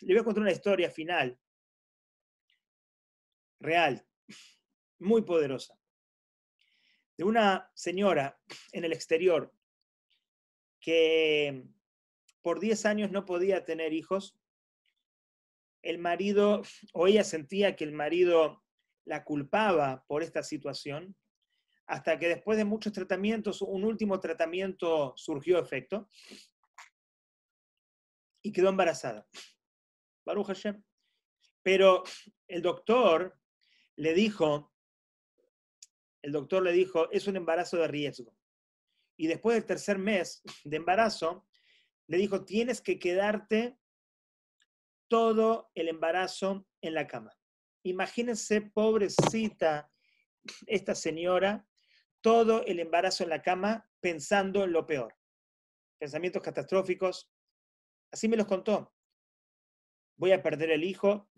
Le 0.00 0.14
voy 0.14 0.20
a 0.20 0.24
contar 0.24 0.42
una 0.42 0.52
historia 0.52 0.90
final, 0.90 1.38
real, 3.60 4.06
muy 4.98 5.22
poderosa, 5.22 5.78
de 7.16 7.24
una 7.24 7.70
señora 7.74 8.40
en 8.72 8.84
el 8.84 8.92
exterior 8.92 9.52
que 10.80 11.64
por 12.42 12.60
10 12.60 12.86
años 12.86 13.10
no 13.10 13.24
podía 13.24 13.64
tener 13.64 13.92
hijos. 13.92 14.38
El 15.82 15.98
marido, 15.98 16.62
o 16.92 17.06
ella 17.06 17.24
sentía 17.24 17.76
que 17.76 17.84
el 17.84 17.92
marido 17.92 18.64
la 19.04 19.24
culpaba 19.24 20.04
por 20.06 20.22
esta 20.22 20.42
situación, 20.42 21.16
hasta 21.86 22.18
que 22.18 22.28
después 22.28 22.58
de 22.58 22.64
muchos 22.64 22.92
tratamientos, 22.92 23.62
un 23.62 23.84
último 23.84 24.20
tratamiento 24.20 25.14
surgió 25.16 25.58
efecto 25.58 26.08
y 28.42 28.52
quedó 28.52 28.68
embarazada. 28.68 29.26
Baruch 30.24 30.48
Hashem. 30.48 30.82
Pero 31.62 32.02
el 32.46 32.62
doctor 32.62 33.37
le 33.98 34.14
dijo, 34.14 34.72
el 36.22 36.30
doctor 36.30 36.62
le 36.62 36.70
dijo, 36.70 37.10
es 37.10 37.26
un 37.26 37.36
embarazo 37.36 37.78
de 37.78 37.88
riesgo. 37.88 38.32
Y 39.16 39.26
después 39.26 39.56
del 39.56 39.66
tercer 39.66 39.98
mes 39.98 40.40
de 40.62 40.76
embarazo, 40.76 41.48
le 42.06 42.16
dijo, 42.16 42.44
tienes 42.44 42.80
que 42.80 43.00
quedarte 43.00 43.76
todo 45.08 45.70
el 45.74 45.88
embarazo 45.88 46.64
en 46.80 46.94
la 46.94 47.08
cama. 47.08 47.36
Imagínense, 47.82 48.60
pobrecita, 48.60 49.90
esta 50.66 50.94
señora, 50.94 51.66
todo 52.20 52.64
el 52.66 52.78
embarazo 52.78 53.24
en 53.24 53.30
la 53.30 53.42
cama 53.42 53.90
pensando 54.00 54.62
en 54.62 54.72
lo 54.72 54.86
peor. 54.86 55.16
Pensamientos 55.98 56.42
catastróficos. 56.42 57.32
Así 58.12 58.28
me 58.28 58.36
los 58.36 58.46
contó. 58.46 58.94
Voy 60.16 60.30
a 60.30 60.42
perder 60.42 60.70
el 60.70 60.84
hijo, 60.84 61.28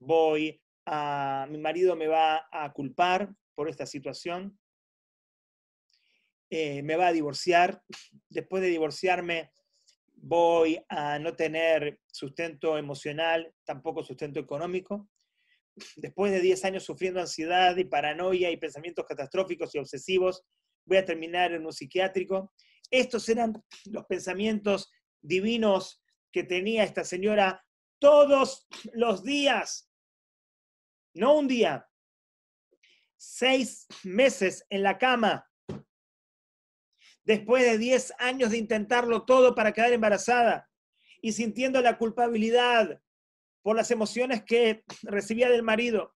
voy 0.00 0.60
a, 0.86 1.46
mi 1.50 1.58
marido 1.58 1.96
me 1.96 2.06
va 2.06 2.48
a 2.50 2.72
culpar 2.72 3.34
por 3.54 3.68
esta 3.68 3.86
situación, 3.86 4.58
eh, 6.50 6.82
me 6.82 6.96
va 6.96 7.08
a 7.08 7.12
divorciar, 7.12 7.82
después 8.28 8.62
de 8.62 8.68
divorciarme 8.68 9.50
voy 10.14 10.82
a 10.88 11.18
no 11.18 11.34
tener 11.34 12.00
sustento 12.06 12.78
emocional, 12.78 13.52
tampoco 13.64 14.02
sustento 14.02 14.40
económico. 14.40 15.08
Después 15.96 16.32
de 16.32 16.40
10 16.40 16.64
años 16.64 16.84
sufriendo 16.84 17.20
ansiedad 17.20 17.76
y 17.76 17.84
paranoia 17.84 18.50
y 18.50 18.56
pensamientos 18.56 19.04
catastróficos 19.06 19.74
y 19.74 19.78
obsesivos, 19.78 20.42
voy 20.86 20.98
a 20.98 21.04
terminar 21.04 21.52
en 21.52 21.66
un 21.66 21.72
psiquiátrico. 21.72 22.52
Estos 22.90 23.28
eran 23.28 23.52
los 23.86 24.06
pensamientos 24.06 24.90
divinos 25.20 26.02
que 26.32 26.44
tenía 26.44 26.84
esta 26.84 27.04
señora 27.04 27.62
todos 27.98 28.66
los 28.92 29.22
días, 29.22 29.90
no 31.16 31.34
un 31.34 31.48
día, 31.48 31.88
seis 33.16 33.86
meses 34.04 34.64
en 34.68 34.82
la 34.82 34.98
cama, 34.98 35.50
después 37.24 37.64
de 37.64 37.78
10 37.78 38.14
años 38.18 38.50
de 38.50 38.58
intentarlo 38.58 39.24
todo 39.24 39.54
para 39.54 39.72
quedar 39.72 39.92
embarazada 39.92 40.70
y 41.20 41.32
sintiendo 41.32 41.80
la 41.80 41.98
culpabilidad 41.98 43.00
por 43.62 43.76
las 43.76 43.90
emociones 43.90 44.44
que 44.44 44.84
recibía 45.02 45.48
del 45.48 45.62
marido, 45.62 46.14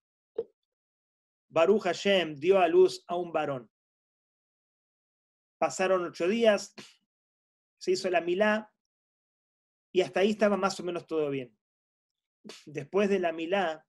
Baruch 1.48 1.82
Hashem 1.82 2.36
dio 2.36 2.60
a 2.60 2.68
luz 2.68 3.02
a 3.08 3.16
un 3.16 3.32
varón. 3.32 3.68
Pasaron 5.58 6.04
ocho 6.04 6.28
días, 6.28 6.74
se 7.78 7.92
hizo 7.92 8.08
la 8.08 8.20
milá 8.20 8.72
y 9.92 10.02
hasta 10.02 10.20
ahí 10.20 10.30
estaba 10.30 10.56
más 10.56 10.78
o 10.78 10.84
menos 10.84 11.06
todo 11.06 11.28
bien. 11.30 11.56
Después 12.66 13.08
de 13.08 13.18
la 13.18 13.32
milá 13.32 13.84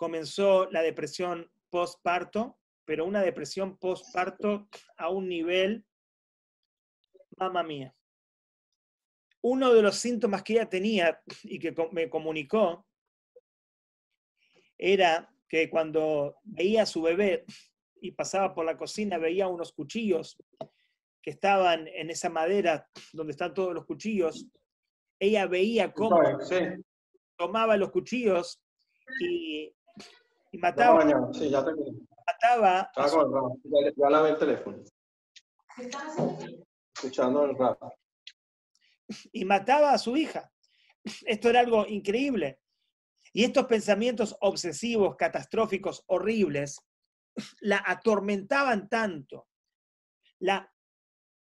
comenzó 0.00 0.70
la 0.70 0.80
depresión 0.80 1.52
postparto 1.68 2.56
pero 2.90 3.04
una 3.04 3.22
depresión 3.22 3.76
postparto 3.76 4.68
a 4.96 5.10
un 5.10 5.28
nivel, 5.28 5.86
mamá 7.36 7.62
mía. 7.62 7.94
Uno 9.42 9.72
de 9.72 9.80
los 9.80 9.94
síntomas 9.94 10.42
que 10.42 10.54
ella 10.54 10.68
tenía 10.68 11.22
y 11.44 11.60
que 11.60 11.72
me 11.92 12.10
comunicó 12.10 12.84
era 14.76 15.32
que 15.48 15.70
cuando 15.70 16.40
veía 16.42 16.82
a 16.82 16.86
su 16.86 17.00
bebé 17.02 17.44
y 18.00 18.10
pasaba 18.10 18.52
por 18.56 18.64
la 18.64 18.76
cocina, 18.76 19.18
veía 19.18 19.46
unos 19.46 19.72
cuchillos 19.72 20.36
que 21.22 21.30
estaban 21.30 21.86
en 21.86 22.10
esa 22.10 22.28
madera 22.28 22.90
donde 23.12 23.30
están 23.30 23.54
todos 23.54 23.72
los 23.72 23.86
cuchillos. 23.86 24.48
Ella 25.20 25.46
veía 25.46 25.92
cómo 25.92 26.20
tomaba 27.36 27.76
los 27.76 27.92
cuchillos 27.92 28.60
y, 29.20 29.72
mataba 30.58 31.04
mataba. 32.26 32.90
ya, 32.96 34.28
el 34.28 34.38
teléfono. 34.38 34.84
Escuchando 36.94 37.44
el 37.44 37.56
rap. 37.56 37.82
Y 39.32 39.44
mataba 39.44 39.92
a 39.92 39.98
su 39.98 40.16
hija. 40.16 40.52
Esto 41.26 41.50
era 41.50 41.60
algo 41.60 41.86
increíble. 41.86 42.60
Y 43.32 43.44
estos 43.44 43.66
pensamientos 43.66 44.36
obsesivos, 44.40 45.16
catastróficos, 45.16 46.04
horribles, 46.08 46.80
la 47.60 47.82
atormentaban 47.86 48.88
tanto, 48.88 49.48
la 50.40 50.70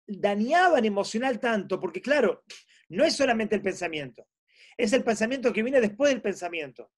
dañaban 0.07 0.85
emocional 0.85 1.39
tanto, 1.39 1.79
porque 1.79 2.01
claro, 2.01 2.43
no 2.89 3.03
es 3.03 3.15
solamente 3.15 3.55
el 3.55 3.61
pensamiento, 3.61 4.27
es 4.75 4.93
el 4.93 5.03
pensamiento 5.03 5.53
que 5.53 5.63
viene 5.63 5.81
después 5.81 6.11
del 6.11 6.21
pensamiento. 6.21 6.91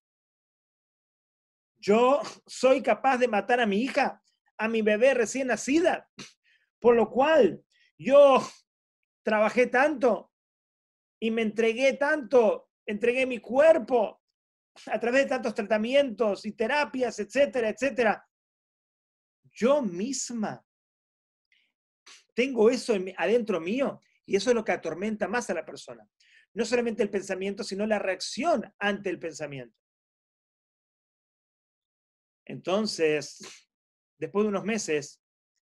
Yo 1.80 2.21
soy 2.45 2.84
capaz 2.84 3.17
de 3.17 3.27
matar 3.27 3.59
a 3.61 3.65
mi 3.65 3.82
hija, 3.82 4.21
a 4.57 4.67
mi 4.67 4.82
bebé 4.82 5.13
recién 5.13 5.47
nacida, 5.47 6.09
por 6.80 6.95
lo 6.95 7.09
cual 7.09 7.63
yo 7.97 8.41
trabajé 9.23 9.67
tanto 9.67 10.32
y 11.19 11.32
me 11.32 11.41
entregué 11.41 11.93
tanto, 11.93 12.69
entregué 12.86 13.25
mi 13.25 13.39
cuerpo 13.39 14.21
a 14.88 14.99
través 14.99 15.23
de 15.23 15.30
tantos 15.30 15.55
tratamientos 15.55 16.45
y 16.45 16.51
terapias, 16.51 17.19
etcétera, 17.19 17.69
etcétera. 17.69 18.25
Yo 19.51 19.82
misma 19.82 20.63
tengo 22.34 22.69
eso 22.69 22.95
adentro 23.17 23.59
mío 23.59 23.99
y 24.25 24.38
eso 24.38 24.51
es 24.51 24.55
lo 24.55 24.63
que 24.63 24.71
atormenta 24.71 25.27
más 25.27 25.49
a 25.49 25.53
la 25.53 25.65
persona. 25.65 26.07
No 26.53 26.63
solamente 26.63 27.03
el 27.03 27.09
pensamiento, 27.09 27.63
sino 27.63 27.86
la 27.86 27.99
reacción 27.99 28.73
ante 28.80 29.09
el 29.09 29.19
pensamiento. 29.19 29.75
Entonces, 32.50 33.68
después 34.18 34.43
de 34.43 34.50
unos 34.50 34.66
meses, 34.66 35.22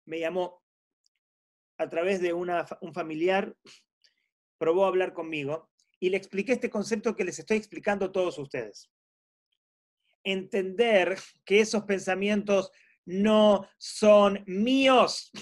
me 0.05 0.21
llamó 0.21 0.63
a 1.79 1.89
través 1.89 2.21
de 2.21 2.33
un 2.33 2.95
familiar, 2.95 3.57
probó 4.57 4.85
a 4.85 4.89
hablar 4.89 5.13
conmigo 5.13 5.69
y 5.99 6.11
le 6.11 6.17
expliqué 6.17 6.53
este 6.53 6.71
concepto 6.71 7.17
que 7.17 7.25
les 7.25 7.41
estoy 7.41 7.57
explicando 7.57 8.07
a 8.07 8.13
todos 8.13 8.39
ustedes. 8.39 8.89
Entender 10.23 11.19
que 11.45 11.59
esos 11.59 11.83
pensamientos 11.83 12.71
no 13.05 13.69
son 13.77 14.45
míos. 14.47 15.33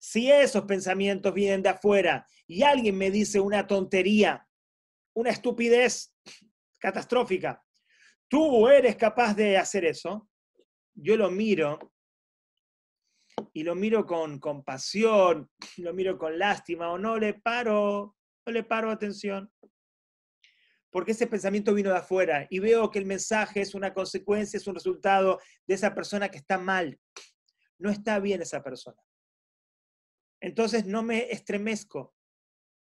Si 0.00 0.28
esos 0.28 0.64
pensamientos 0.64 1.32
vienen 1.32 1.62
de 1.62 1.68
afuera 1.68 2.26
y 2.48 2.64
alguien 2.64 2.98
me 2.98 3.12
dice 3.12 3.38
una 3.38 3.64
tontería, 3.64 4.48
una 5.14 5.30
estupidez 5.30 6.12
catastrófica, 6.78 7.64
tú 8.30 8.68
eres 8.68 8.96
capaz 8.96 9.34
de 9.34 9.58
hacer 9.58 9.84
eso, 9.84 10.28
yo 10.94 11.16
lo 11.16 11.30
miro 11.30 11.78
y 13.52 13.64
lo 13.64 13.74
miro 13.74 14.06
con 14.06 14.38
compasión, 14.38 15.50
lo 15.78 15.92
miro 15.92 16.16
con 16.16 16.38
lástima 16.38 16.90
o 16.90 16.98
no 16.98 17.18
le 17.18 17.34
paro, 17.34 18.16
no 18.46 18.52
le 18.52 18.62
paro 18.62 18.90
atención. 18.90 19.52
Porque 20.92 21.12
ese 21.12 21.26
pensamiento 21.26 21.74
vino 21.74 21.90
de 21.90 21.98
afuera 21.98 22.46
y 22.50 22.58
veo 22.58 22.90
que 22.90 22.98
el 22.98 23.06
mensaje 23.06 23.60
es 23.60 23.74
una 23.74 23.92
consecuencia, 23.92 24.56
es 24.56 24.66
un 24.66 24.74
resultado 24.74 25.38
de 25.66 25.74
esa 25.74 25.94
persona 25.94 26.28
que 26.28 26.38
está 26.38 26.58
mal. 26.58 26.98
No 27.78 27.90
está 27.90 28.18
bien 28.18 28.42
esa 28.42 28.62
persona. 28.62 29.00
Entonces 30.40 30.86
no 30.86 31.02
me 31.02 31.30
estremezco, 31.30 32.14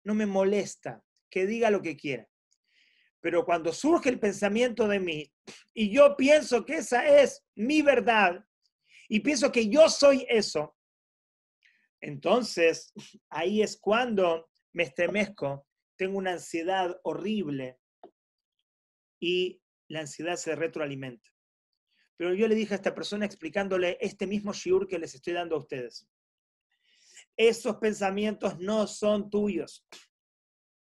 no 0.04 0.14
me 0.14 0.26
molesta, 0.26 1.04
que 1.30 1.46
diga 1.46 1.70
lo 1.70 1.82
que 1.82 1.96
quiera. 1.96 2.28
Pero 3.24 3.42
cuando 3.42 3.72
surge 3.72 4.10
el 4.10 4.20
pensamiento 4.20 4.86
de 4.86 5.00
mí 5.00 5.32
y 5.72 5.90
yo 5.90 6.14
pienso 6.14 6.62
que 6.62 6.76
esa 6.76 7.08
es 7.22 7.42
mi 7.54 7.80
verdad 7.80 8.44
y 9.08 9.20
pienso 9.20 9.50
que 9.50 9.66
yo 9.70 9.88
soy 9.88 10.26
eso, 10.28 10.76
entonces 12.02 12.92
ahí 13.30 13.62
es 13.62 13.78
cuando 13.78 14.50
me 14.74 14.82
estremezco, 14.82 15.66
tengo 15.96 16.18
una 16.18 16.32
ansiedad 16.32 17.00
horrible 17.02 17.78
y 19.18 19.58
la 19.88 20.00
ansiedad 20.00 20.36
se 20.36 20.54
retroalimenta. 20.54 21.26
Pero 22.18 22.34
yo 22.34 22.46
le 22.46 22.54
dije 22.54 22.74
a 22.74 22.76
esta 22.76 22.94
persona 22.94 23.24
explicándole 23.24 23.96
este 24.02 24.26
mismo 24.26 24.52
shiur 24.52 24.86
que 24.86 24.98
les 24.98 25.14
estoy 25.14 25.32
dando 25.32 25.56
a 25.56 25.60
ustedes. 25.60 26.06
Esos 27.38 27.76
pensamientos 27.76 28.58
no 28.58 28.86
son 28.86 29.30
tuyos. 29.30 29.86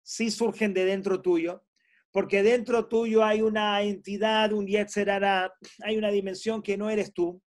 Sí 0.03 0.29
surgen 0.29 0.75
de 0.75 0.85
dentro 0.85 1.23
tuyo, 1.23 1.65
porque 2.11 2.41
dentro 2.41 2.87
tuyo 2.87 3.23
hay 3.23 3.41
una 3.41 3.81
entidad, 3.81 4.51
un 4.53 4.65
yetzerara, 4.65 5.53
hay 5.83 5.97
una 5.97 6.09
dimensión 6.09 6.61
que 6.61 6.77
no 6.77 6.89
eres 6.89 7.13
tú, 7.13 7.41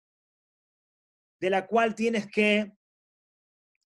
de 1.40 1.50
la 1.50 1.66
cual 1.66 1.94
tienes 1.94 2.26
que 2.30 2.72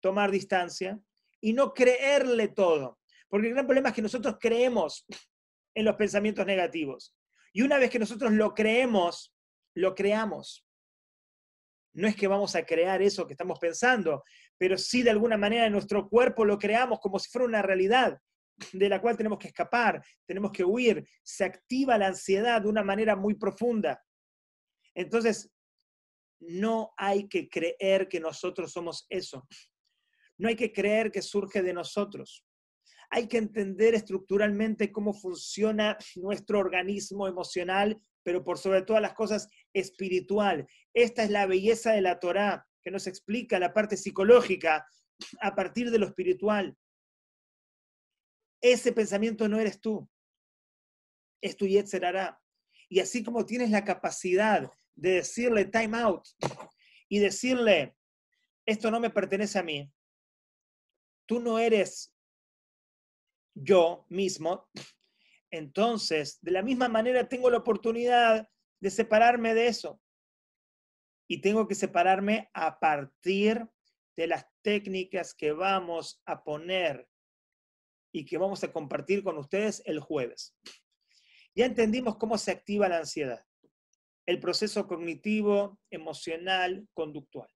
tomar 0.01 0.31
distancia 0.31 0.99
y 1.39 1.53
no 1.53 1.73
creerle 1.73 2.49
todo. 2.49 2.99
Porque 3.29 3.47
el 3.47 3.53
gran 3.53 3.65
problema 3.65 3.89
es 3.89 3.95
que 3.95 4.01
nosotros 4.01 4.35
creemos 4.39 5.05
en 5.73 5.85
los 5.85 5.95
pensamientos 5.95 6.45
negativos. 6.45 7.15
Y 7.53 7.61
una 7.61 7.77
vez 7.77 7.89
que 7.89 7.99
nosotros 7.99 8.33
lo 8.33 8.53
creemos, 8.53 9.33
lo 9.75 9.95
creamos. 9.95 10.65
No 11.93 12.07
es 12.07 12.15
que 12.17 12.27
vamos 12.27 12.55
a 12.55 12.65
crear 12.65 13.01
eso 13.01 13.25
que 13.25 13.33
estamos 13.33 13.57
pensando, 13.59 14.23
pero 14.57 14.77
sí 14.77 15.01
de 15.01 15.11
alguna 15.11 15.37
manera 15.37 15.65
en 15.65 15.71
nuestro 15.71 16.09
cuerpo 16.09 16.43
lo 16.43 16.59
creamos 16.59 16.99
como 16.99 17.19
si 17.19 17.29
fuera 17.29 17.47
una 17.47 17.61
realidad 17.61 18.19
de 18.71 18.89
la 18.89 19.01
cual 19.01 19.17
tenemos 19.17 19.39
que 19.39 19.47
escapar, 19.47 20.03
tenemos 20.25 20.51
que 20.51 20.63
huir, 20.63 21.07
se 21.23 21.43
activa 21.43 21.97
la 21.97 22.07
ansiedad 22.07 22.61
de 22.61 22.69
una 22.69 22.83
manera 22.83 23.15
muy 23.15 23.35
profunda. 23.35 24.01
Entonces, 24.93 25.51
no 26.39 26.93
hay 26.97 27.27
que 27.27 27.49
creer 27.49 28.07
que 28.07 28.19
nosotros 28.19 28.71
somos 28.71 29.05
eso. 29.09 29.47
No 30.37 30.47
hay 30.49 30.55
que 30.55 30.71
creer 30.71 31.11
que 31.11 31.21
surge 31.21 31.61
de 31.61 31.73
nosotros. 31.73 32.45
Hay 33.09 33.27
que 33.27 33.37
entender 33.37 33.93
estructuralmente 33.93 34.91
cómo 34.91 35.13
funciona 35.13 35.97
nuestro 36.15 36.59
organismo 36.59 37.27
emocional, 37.27 37.99
pero 38.23 38.43
por 38.43 38.57
sobre 38.57 38.81
todas 38.81 39.01
las 39.01 39.13
cosas 39.13 39.47
espiritual. 39.73 40.67
Esta 40.93 41.23
es 41.23 41.29
la 41.29 41.45
belleza 41.45 41.91
de 41.91 42.01
la 42.01 42.19
Torá, 42.19 42.65
que 42.83 42.91
nos 42.91 43.07
explica 43.07 43.59
la 43.59 43.73
parte 43.73 43.97
psicológica 43.97 44.85
a 45.41 45.55
partir 45.55 45.91
de 45.91 45.99
lo 45.99 46.07
espiritual. 46.07 46.75
Ese 48.67 48.91
pensamiento 48.91 49.47
no 49.47 49.59
eres 49.59 49.79
tú, 49.79 50.09
es 51.39 51.55
tu 51.55 51.67
Yetzerará. 51.67 52.41
Y 52.89 52.99
así 52.99 53.23
como 53.23 53.45
tienes 53.45 53.69
la 53.69 53.85
capacidad 53.85 54.71
de 54.95 55.11
decirle 55.11 55.65
time 55.65 55.95
out 55.99 56.27
y 57.07 57.19
decirle, 57.19 57.95
esto 58.65 58.89
no 58.89 58.99
me 58.99 59.11
pertenece 59.11 59.59
a 59.59 59.63
mí, 59.63 59.93
tú 61.27 61.39
no 61.39 61.59
eres 61.59 62.11
yo 63.53 64.07
mismo, 64.09 64.67
entonces 65.51 66.39
de 66.41 66.49
la 66.49 66.63
misma 66.63 66.89
manera 66.89 67.29
tengo 67.29 67.51
la 67.51 67.59
oportunidad 67.59 68.49
de 68.79 68.89
separarme 68.89 69.53
de 69.53 69.67
eso. 69.67 70.01
Y 71.27 71.39
tengo 71.39 71.67
que 71.67 71.75
separarme 71.75 72.49
a 72.51 72.79
partir 72.79 73.69
de 74.17 74.25
las 74.25 74.47
técnicas 74.63 75.35
que 75.35 75.51
vamos 75.51 76.19
a 76.25 76.43
poner 76.43 77.07
y 78.15 78.23
que 78.23 78.37
vamos 78.37 78.63
a 78.63 78.71
compartir 78.71 79.23
con 79.23 79.37
ustedes 79.37 79.83
el 79.85 79.99
jueves. 79.99 80.55
Ya 81.53 81.65
entendimos 81.65 82.15
cómo 82.15 82.37
se 82.37 82.51
activa 82.51 82.87
la 82.87 82.99
ansiedad, 82.99 83.45
el 84.25 84.39
proceso 84.39 84.87
cognitivo, 84.87 85.77
emocional, 85.89 86.87
conductual. 86.93 87.49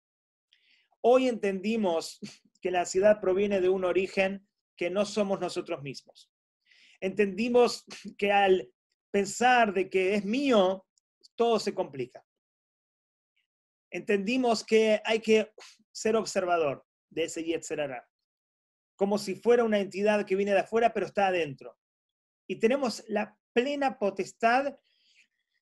Hoy 0.99 1.29
entendimos 1.29 2.19
que 2.61 2.71
la 2.71 2.81
ansiedad 2.81 3.21
proviene 3.21 3.61
de 3.61 3.69
un 3.69 3.85
origen 3.85 4.45
que 4.75 4.89
no 4.89 5.05
somos 5.05 5.39
nosotros 5.39 5.81
mismos. 5.81 6.29
Entendimos 6.99 7.85
que 8.17 8.33
al 8.33 8.69
pensar 9.11 9.73
de 9.73 9.89
que 9.89 10.15
es 10.15 10.25
mío, 10.25 10.85
todo 11.35 11.57
se 11.57 11.73
complica. 11.73 12.21
Entendimos 13.91 14.65
que 14.65 15.01
hay 15.05 15.21
que 15.21 15.53
ser 15.93 16.17
observador 16.17 16.85
de 17.09 17.23
ese 17.23 17.45
Yetzerara 17.45 18.05
como 18.99 19.17
si 19.17 19.35
fuera 19.35 19.63
una 19.63 19.79
entidad 19.79 20.25
que 20.25 20.35
viene 20.35 20.51
de 20.51 20.59
afuera, 20.59 20.93
pero 20.93 21.05
está 21.05 21.27
adentro. 21.27 21.77
Y 22.49 22.57
tenemos 22.57 23.01
la 23.07 23.39
plena 23.53 23.97
potestad 23.97 24.77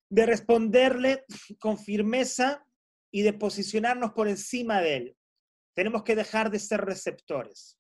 de 0.09 0.25
responderle 0.25 1.23
con 1.59 1.77
firmeza 1.77 2.65
y 3.11 3.21
de 3.21 3.33
posicionarnos 3.33 4.13
por 4.13 4.27
encima 4.27 4.81
de 4.81 4.95
él. 4.95 5.17
Tenemos 5.75 6.01
que 6.01 6.15
dejar 6.15 6.49
de 6.49 6.57
ser 6.57 6.81
receptores. 6.81 7.79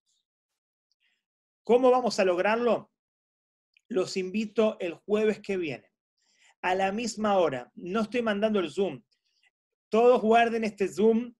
¿Cómo 1.63 1.89
vamos 1.89 2.19
a 2.19 2.25
lograrlo? 2.25 2.91
Los 3.87 4.15
invito 4.15 4.77
el 4.79 4.93
jueves 4.93 5.39
que 5.39 5.57
viene, 5.57 5.91
a 6.61 6.75
la 6.75 6.91
misma 6.91 7.35
hora. 7.39 7.71
No 7.73 8.01
estoy 8.01 8.21
mandando 8.21 8.59
el 8.59 8.69
Zoom. 8.69 9.01
Todos 9.89 10.21
guarden 10.21 10.65
este 10.65 10.87
Zoom. 10.87 11.33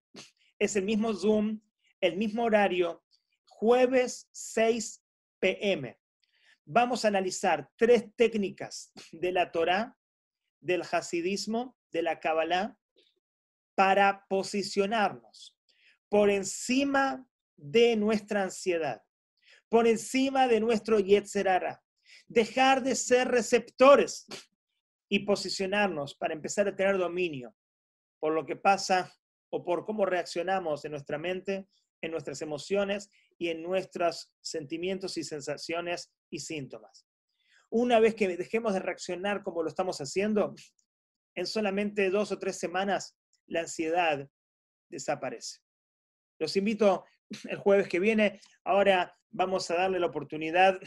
Es 0.58 0.76
el 0.76 0.86
mismo 0.86 1.14
Zoom, 1.14 1.62
el 2.02 2.18
mismo 2.18 2.46
horario, 2.46 3.04
jueves 3.60 4.30
6 4.34 5.04
pm. 5.40 5.98
Vamos 6.66 7.04
a 7.04 7.08
analizar 7.08 7.68
tres 7.76 8.06
técnicas 8.16 8.92
de 9.12 9.32
la 9.32 9.52
Torah, 9.52 9.98
del 10.60 10.84
Hasidismo, 10.84 11.76
de 11.92 12.04
la 12.04 12.20
Kabbalah, 12.20 12.78
para 13.74 14.26
posicionarnos 14.30 15.58
por 16.08 16.30
encima 16.30 17.28
de 17.56 17.96
nuestra 17.96 18.44
ansiedad, 18.44 19.02
por 19.70 19.88
encima 19.88 20.48
de 20.48 20.60
nuestro 20.60 21.00
Yetzerara, 21.00 21.84
dejar 22.28 22.84
de 22.84 22.96
ser 22.96 23.28
receptores 23.28 24.28
y 25.10 25.20
posicionarnos 25.20 26.14
para 26.14 26.36
empezar 26.36 26.68
a 26.68 26.76
tener 26.76 27.00
dominio 27.00 27.56
por 28.20 28.34
lo 28.34 28.46
que 28.46 28.56
pasa 28.56 29.12
o 29.50 29.64
por 29.64 29.84
cómo 29.84 30.06
reaccionamos 30.06 30.86
en 30.86 30.92
nuestra 30.92 31.18
mente, 31.18 31.68
en 32.02 32.12
nuestras 32.12 32.42
emociones 32.42 33.10
y 33.38 33.50
en 33.50 33.62
nuestros 33.62 34.32
sentimientos 34.42 35.18
y 35.18 35.24
sensaciones 35.24 36.12
y 36.30 36.40
síntomas. 36.40 37.08
Una 37.70 38.00
vez 38.00 38.16
que 38.16 38.28
dejemos 38.38 38.74
de 38.74 38.80
reaccionar 38.80 39.44
como 39.44 39.64
lo 39.64 39.70
estamos 39.70 40.00
haciendo, 40.00 40.56
en 41.36 41.46
solamente 41.46 42.10
dos 42.10 42.32
o 42.32 42.40
tres 42.40 42.58
semanas 42.58 43.18
la 43.46 43.62
ansiedad 43.62 44.28
desaparece. 44.90 45.60
Los 46.40 46.56
invito 46.56 47.06
el 47.50 47.58
jueves 47.58 47.88
que 47.88 48.00
viene. 48.00 48.40
Ahora 48.64 49.16
vamos 49.30 49.70
a 49.70 49.76
darle 49.76 50.00
la 50.00 50.08
oportunidad 50.08 50.80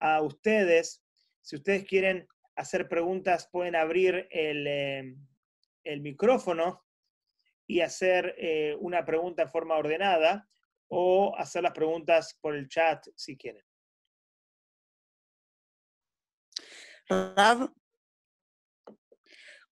a 0.00 0.20
ustedes. 0.22 1.02
Si 1.40 1.56
ustedes 1.56 1.84
quieren 1.84 2.26
hacer 2.56 2.88
preguntas, 2.88 3.48
pueden 3.50 3.74
abrir 3.74 4.28
el, 4.30 4.66
eh, 4.66 5.16
el 5.84 6.00
micrófono 6.00 6.84
y 7.66 7.80
hacer 7.80 8.34
eh, 8.38 8.76
una 8.80 9.04
pregunta 9.04 9.42
en 9.42 9.50
forma 9.50 9.76
ordenada 9.76 10.48
o 10.88 11.34
hacer 11.38 11.62
las 11.62 11.72
preguntas 11.72 12.38
por 12.40 12.54
el 12.54 12.68
chat 12.68 13.06
si 13.16 13.36
quieren. 13.36 13.64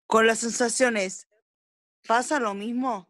con 0.07 0.27
las 0.27 0.39
sensaciones, 0.39 1.27
¿pasa 2.07 2.39
lo 2.39 2.53
mismo? 2.53 3.09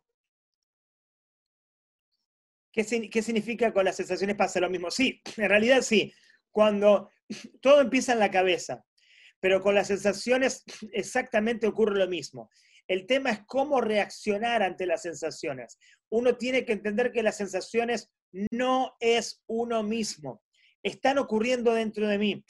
¿Qué, 2.71 3.09
¿Qué 3.09 3.21
significa 3.21 3.71
con 3.71 3.85
las 3.85 3.95
sensaciones 3.95 4.35
pasa 4.35 4.59
lo 4.59 4.69
mismo? 4.69 4.89
Sí, 4.91 5.21
en 5.37 5.49
realidad 5.49 5.81
sí. 5.81 6.13
Cuando 6.51 7.11
todo 7.61 7.81
empieza 7.81 8.13
en 8.13 8.19
la 8.19 8.31
cabeza, 8.31 8.83
pero 9.39 9.61
con 9.61 9.75
las 9.75 9.87
sensaciones 9.87 10.63
exactamente 10.91 11.67
ocurre 11.67 11.99
lo 11.99 12.07
mismo. 12.07 12.49
El 12.87 13.07
tema 13.07 13.31
es 13.31 13.41
cómo 13.45 13.81
reaccionar 13.81 14.61
ante 14.61 14.85
las 14.85 15.01
sensaciones. 15.01 15.77
Uno 16.09 16.37
tiene 16.37 16.65
que 16.65 16.73
entender 16.73 17.11
que 17.11 17.23
las 17.23 17.37
sensaciones 17.37 18.11
no 18.51 18.95
es 18.99 19.43
uno 19.47 19.83
mismo. 19.83 20.43
Están 20.83 21.17
ocurriendo 21.17 21.73
dentro 21.73 22.07
de 22.07 22.17
mí, 22.17 22.45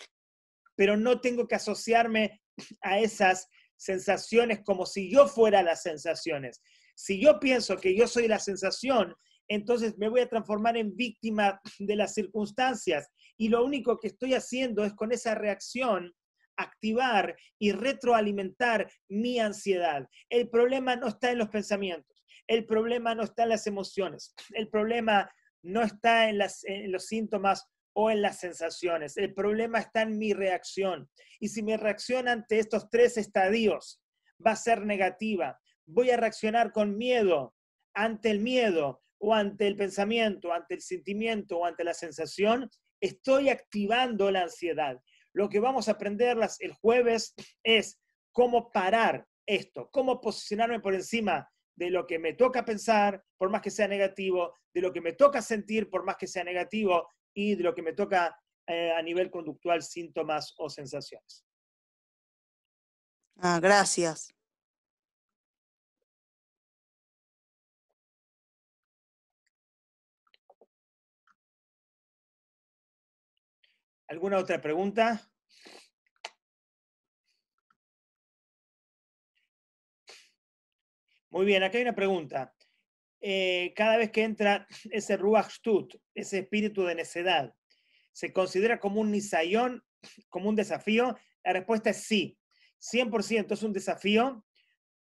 pero 0.76 0.98
no 0.98 1.22
tengo 1.22 1.48
que 1.48 1.56
asociarme 1.56 2.42
a 2.82 3.00
esas 3.00 3.48
sensaciones 3.78 4.62
como 4.64 4.86
si 4.86 5.12
yo 5.12 5.28
fuera 5.28 5.64
las 5.64 5.84
sensaciones. 5.84 6.62
Si 6.96 7.22
yo 7.22 7.40
pienso 7.40 7.78
que 7.78 7.96
yo 7.96 8.08
soy 8.08 8.28
la 8.28 8.40
sensación, 8.40 9.16
entonces 9.48 9.98
me 9.98 10.10
voy 10.10 10.22
a 10.22 10.30
transformar 10.30 10.78
en 10.78 10.96
víctima 10.96 11.62
de 11.80 11.96
las 11.96 12.14
circunstancias 12.14 13.10
y 13.38 13.50
lo 13.50 13.64
único 13.64 14.00
que 14.00 14.08
estoy 14.08 14.34
haciendo 14.34 14.84
es 14.84 14.94
con 14.94 15.12
esa 15.12 15.36
reacción 15.36 16.14
activar 16.58 17.36
y 17.60 17.72
retroalimentar 17.72 18.90
mi 19.10 19.40
ansiedad. 19.40 20.08
El 20.30 20.50
problema 20.50 20.96
no 20.96 21.08
está 21.08 21.32
en 21.32 21.40
los 21.40 21.50
pensamientos, 21.50 22.26
el 22.48 22.66
problema 22.66 23.16
no 23.16 23.24
está 23.24 23.44
en 23.44 23.50
las 23.50 23.68
emociones, 23.68 24.34
el 24.54 24.70
problema 24.70 25.32
no 25.64 25.82
está 25.82 26.30
en, 26.30 26.38
los 26.92 27.06
síntomas 27.08 27.68
o 27.94 28.12
en 28.12 28.22
las 28.22 28.40
sensaciones, 28.40 29.18
el 29.18 29.34
problema 29.34 29.80
está 29.80 30.04
en 30.04 30.18
mi 30.18 30.34
reacción. 30.34 31.10
Y 31.40 31.50
si 31.50 31.64
mi 31.64 31.76
reacción 31.76 32.28
ante 32.28 32.60
estos 32.60 32.90
tres 32.90 33.18
estadios 33.18 34.02
va 34.46 34.52
a 34.52 34.56
ser 34.56 34.86
negativa, 34.86 35.60
voy 35.88 36.12
a 36.12 36.18
reaccionar 36.18 36.72
con 36.72 36.98
miedo 36.98 37.56
ante 37.94 38.30
el 38.30 38.42
miedo 38.42 39.02
o 39.18 39.34
ante 39.34 39.66
el 39.68 39.76
pensamiento, 39.76 40.54
ante 40.54 40.76
el 40.76 40.82
sentimiento 40.82 41.60
o 41.60 41.66
ante 41.66 41.84
la 41.84 41.94
sensación, 41.94 42.70
estoy 43.00 43.50
activando 43.50 44.30
la 44.32 44.44
ansiedad. 44.44 45.00
Lo 45.36 45.50
que 45.50 45.60
vamos 45.60 45.90
a 45.90 45.92
aprender 45.92 46.38
el 46.60 46.74
jueves 46.74 47.36
es 47.62 48.00
cómo 48.32 48.72
parar 48.72 49.28
esto, 49.46 49.90
cómo 49.92 50.22
posicionarme 50.22 50.80
por 50.80 50.96
encima 50.96 51.50
de 51.76 51.90
lo 51.90 52.08
que 52.08 52.18
me 52.20 52.34
toca 52.34 52.64
pensar, 52.64 53.22
por 53.38 53.50
más 53.50 53.62
que 53.62 53.70
sea 53.70 53.90
negativo, 53.90 54.56
de 54.74 54.80
lo 54.80 54.94
que 54.94 55.02
me 55.02 55.12
toca 55.12 55.42
sentir, 55.42 55.90
por 55.90 56.06
más 56.06 56.16
que 56.16 56.26
sea 56.26 56.46
negativo, 56.46 57.10
y 57.34 57.56
de 57.56 57.64
lo 57.64 57.76
que 57.76 57.82
me 57.82 57.92
toca 57.92 58.34
eh, 58.66 58.94
a 58.94 59.02
nivel 59.02 59.30
conductual, 59.30 59.84
síntomas 59.84 60.54
o 60.58 60.70
sensaciones. 60.70 61.46
Ah, 63.38 63.60
gracias. 63.60 64.34
¿Alguna 74.08 74.38
otra 74.38 74.62
pregunta? 74.62 75.28
Muy 81.32 81.46
bien, 81.46 81.64
acá 81.64 81.78
hay 81.78 81.84
una 81.84 81.96
pregunta. 81.96 82.54
Eh, 83.20 83.74
cada 83.76 83.98
vez 83.98 84.12
que 84.12 84.24
entra 84.24 84.68
ese 84.92 85.18
Ruach 85.18 85.50
Stut, 85.50 85.96
ese 86.14 86.40
espíritu 86.40 86.84
de 86.84 86.94
necedad, 86.94 87.54
¿se 88.12 88.32
considera 88.32 88.80
como 88.80 89.02
un 89.02 89.12
nisayón, 89.12 89.84
como 90.30 90.50
un 90.50 90.56
desafío? 90.56 91.18
La 91.44 91.54
respuesta 91.54 91.90
es 91.90 92.04
sí. 92.04 92.38
100% 92.80 93.54
es 93.56 93.64
un 93.64 93.74
desafío, 93.74 94.46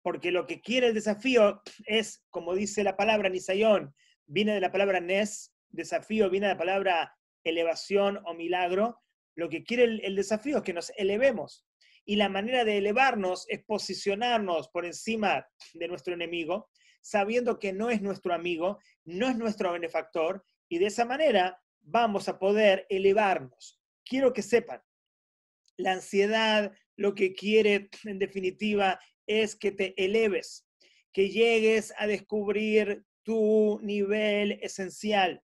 porque 0.02 0.32
lo 0.32 0.48
que 0.48 0.60
quiere 0.60 0.88
el 0.88 0.94
desafío 0.94 1.62
es, 1.86 2.24
como 2.30 2.56
dice 2.56 2.82
la 2.82 2.96
palabra 2.96 3.28
nisayón, 3.28 3.94
viene 4.26 4.52
de 4.52 4.60
la 4.60 4.72
palabra 4.72 4.98
nes, 4.98 5.54
desafío 5.68 6.28
viene 6.28 6.48
de 6.48 6.54
la 6.54 6.58
palabra 6.58 7.16
elevación 7.44 8.20
o 8.24 8.34
milagro, 8.34 9.00
lo 9.36 9.48
que 9.48 9.62
quiere 9.64 9.84
el, 9.84 10.16
desafío 10.16 10.58
es 10.58 10.62
que 10.62 10.72
nos 10.72 10.92
elevemos. 10.96 11.66
Y 12.04 12.16
la 12.16 12.28
manera 12.28 12.64
de 12.64 12.78
elevarnos 12.78 13.46
es 13.48 13.62
posicionarnos 13.64 14.68
por 14.68 14.84
encima 14.84 15.46
de 15.74 15.88
nuestro 15.88 16.14
enemigo, 16.14 16.68
sabiendo 17.00 17.58
que 17.58 17.72
no 17.72 17.90
es 17.90 18.02
nuestro 18.02 18.34
amigo, 18.34 18.78
no 19.04 19.28
es 19.28 19.36
nuestro 19.36 19.72
benefactor, 19.72 20.44
y 20.68 20.78
de 20.78 20.86
esa 20.86 21.04
manera 21.04 21.60
vamos 21.80 22.28
a 22.28 22.38
poder 22.38 22.86
elevarnos. 22.88 23.80
Quiero 24.04 24.32
que 24.32 24.42
sepan, 24.42 24.82
la 25.76 25.92
ansiedad 25.92 26.72
lo 26.96 27.14
que 27.14 27.32
quiere 27.32 27.88
en 28.04 28.18
definitiva 28.18 29.00
es 29.26 29.56
que 29.56 29.72
te 29.72 29.94
eleves, 30.02 30.66
que 31.12 31.30
llegues 31.30 31.94
a 31.96 32.06
descubrir 32.06 33.04
tu 33.22 33.80
nivel 33.82 34.58
esencial, 34.62 35.42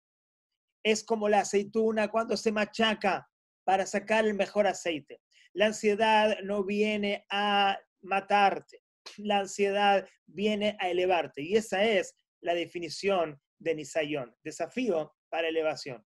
es 0.87 1.03
como 1.03 1.29
la 1.29 1.41
aceituna 1.41 2.07
cuando 2.07 2.37
se 2.37 2.53
machaca 2.53 3.29
para 3.65 3.87
sacar 3.87 4.25
el 4.25 4.35
mejor 4.35 4.69
aceite. 4.69 5.21
La 5.53 5.67
ansiedad 5.67 6.39
no 6.45 6.63
viene 6.63 7.27
a 7.29 7.77
matarte, 8.03 8.85
la 9.17 9.41
ansiedad 9.41 10.09
viene 10.27 10.77
a 10.79 10.89
elevarte. 10.89 11.43
Y 11.43 11.57
esa 11.57 11.83
es 11.83 12.15
la 12.41 12.55
definición 12.55 13.41
de 13.59 13.75
Nisayón, 13.75 14.33
desafío 14.45 15.13
para 15.29 15.49
elevación. 15.49 16.07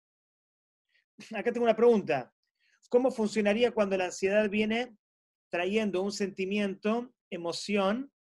Acá 1.35 1.51
tengo 1.51 1.65
una 1.65 1.75
pregunta. 1.75 2.33
¿Cómo 2.89 3.11
funcionaría 3.11 3.73
cuando 3.73 3.97
la 3.97 4.05
ansiedad 4.05 4.49
viene 4.49 4.97
trayendo 5.51 6.03
un 6.03 6.13
sentimiento, 6.13 7.13
emoción, 7.31 8.13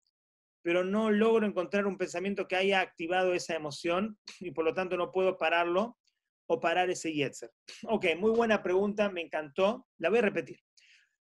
pero 0.63 0.83
no 0.83 1.11
logro 1.11 1.45
encontrar 1.45 1.85
un 1.85 1.99
pensamiento 1.99 2.47
que 2.47 2.55
haya 2.55 2.81
activado 2.81 3.35
esa 3.35 3.53
emoción 3.53 4.17
y 4.39 4.49
por 4.49 4.65
lo 4.65 4.73
tanto 4.73 4.97
no 4.97 5.11
puedo 5.11 5.37
pararlo 5.37 5.99
o 6.47 6.59
parar 6.59 6.89
ese 6.89 7.13
Yetzer? 7.13 7.51
Ok, 7.83 8.05
muy 8.17 8.31
buena 8.31 8.63
pregunta, 8.63 9.09
me 9.09 9.21
encantó. 9.21 9.87
La 9.97 10.09
voy 10.09 10.19
a 10.19 10.23
repetir. 10.23 10.59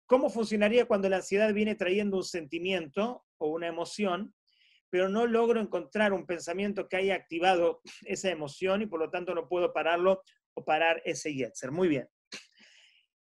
¿Cómo 0.05 0.30
funcionaría 0.30 0.86
cuando 0.86 1.07
la 1.07 1.17
ansiedad 1.17 1.53
viene 1.53 1.76
trayendo 1.76 2.17
un 2.17 2.24
sentimiento 2.24 3.26
o 3.38 3.47
una 3.47 3.67
emoción, 3.67 4.36
pero 4.89 5.07
no 5.07 5.26
logro 5.26 5.61
encontrar 5.61 6.11
un 6.11 6.26
pensamiento 6.26 6.89
que 6.89 6.97
haya 6.97 7.15
activado 7.15 7.82
esa 8.05 8.30
emoción 8.30 8.82
y 8.82 8.88
por 8.88 8.99
lo 8.99 9.09
tanto 9.09 9.34
no 9.34 9.47
puedo 9.47 9.72
pararlo 9.72 10.22
o 10.53 10.65
parar 10.65 11.01
ese 11.05 11.34
Yetzer? 11.34 11.72
Muy 11.72 11.88
bien. 11.88 12.09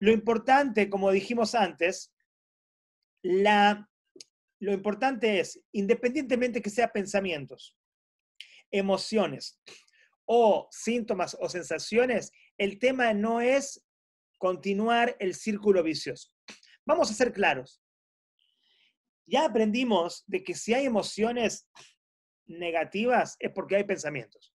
Lo 0.00 0.10
importante, 0.10 0.88
como 0.88 1.10
dijimos 1.10 1.54
antes, 1.54 2.14
la, 3.22 3.86
lo 4.60 4.72
importante 4.72 5.40
es, 5.40 5.62
independientemente 5.72 6.62
que 6.62 6.70
sea 6.70 6.90
pensamientos, 6.90 7.76
emociones, 8.70 9.60
o 10.32 10.68
síntomas 10.70 11.36
o 11.40 11.48
sensaciones, 11.48 12.30
el 12.56 12.78
tema 12.78 13.12
no 13.12 13.40
es 13.40 13.84
continuar 14.38 15.16
el 15.18 15.34
círculo 15.34 15.82
vicioso. 15.82 16.30
Vamos 16.86 17.10
a 17.10 17.14
ser 17.14 17.32
claros. 17.32 17.82
Ya 19.26 19.44
aprendimos 19.44 20.22
de 20.28 20.44
que 20.44 20.54
si 20.54 20.72
hay 20.72 20.86
emociones 20.86 21.68
negativas 22.46 23.34
es 23.40 23.50
porque 23.50 23.74
hay 23.74 23.82
pensamientos. 23.82 24.54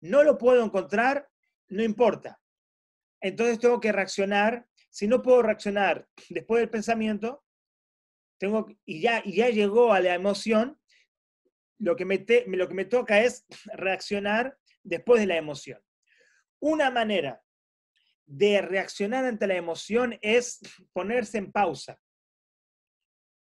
No 0.00 0.24
lo 0.24 0.36
puedo 0.36 0.64
encontrar, 0.64 1.28
no 1.68 1.84
importa. 1.84 2.40
Entonces 3.20 3.60
tengo 3.60 3.78
que 3.78 3.92
reaccionar. 3.92 4.66
Si 4.90 5.06
no 5.06 5.22
puedo 5.22 5.42
reaccionar 5.42 6.08
después 6.28 6.58
del 6.58 6.70
pensamiento, 6.70 7.44
tengo, 8.36 8.66
y, 8.84 9.00
ya, 9.00 9.22
y 9.24 9.36
ya 9.36 9.48
llegó 9.48 9.92
a 9.92 10.00
la 10.00 10.12
emoción, 10.12 10.76
lo 11.78 11.94
que 11.94 12.04
me, 12.04 12.26
lo 12.48 12.66
que 12.66 12.74
me 12.74 12.84
toca 12.84 13.22
es 13.22 13.46
reaccionar 13.74 14.58
después 14.84 15.20
de 15.20 15.26
la 15.26 15.36
emoción. 15.36 15.82
Una 16.60 16.90
manera 16.90 17.42
de 18.26 18.62
reaccionar 18.62 19.24
ante 19.24 19.46
la 19.46 19.56
emoción 19.56 20.18
es 20.22 20.60
ponerse 20.92 21.38
en 21.38 21.50
pausa. 21.50 22.00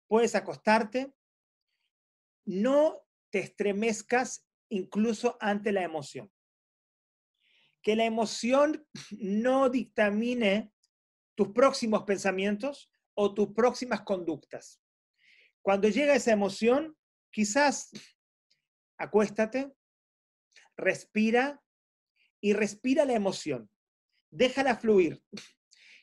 Puedes 0.09 0.35
acostarte, 0.35 1.13
no 2.45 3.07
te 3.31 3.41
estremezcas 3.41 4.47
incluso 4.69 5.37
ante 5.41 5.73
la 5.73 5.83
emoción. 5.83 6.33
Que 7.83 7.97
la 7.97 8.05
emoción 8.05 8.87
no 9.11 9.69
dictamine 9.69 10.73
tus 11.35 11.49
próximos 11.49 12.05
pensamientos 12.05 12.91
o 13.15 13.35
tus 13.35 13.53
próximas 13.53 14.03
conductas. 14.03 14.81
Cuando 15.63 15.89
llega 15.89 16.15
esa 16.15 16.33
emoción, 16.33 16.97
quizás 17.31 17.91
acuéstate, 18.99 19.75
respira 20.77 21.63
y 22.41 22.53
respira 22.53 23.05
la 23.05 23.15
emoción. 23.15 23.71
Déjala 24.31 24.77
fluir. 24.77 25.23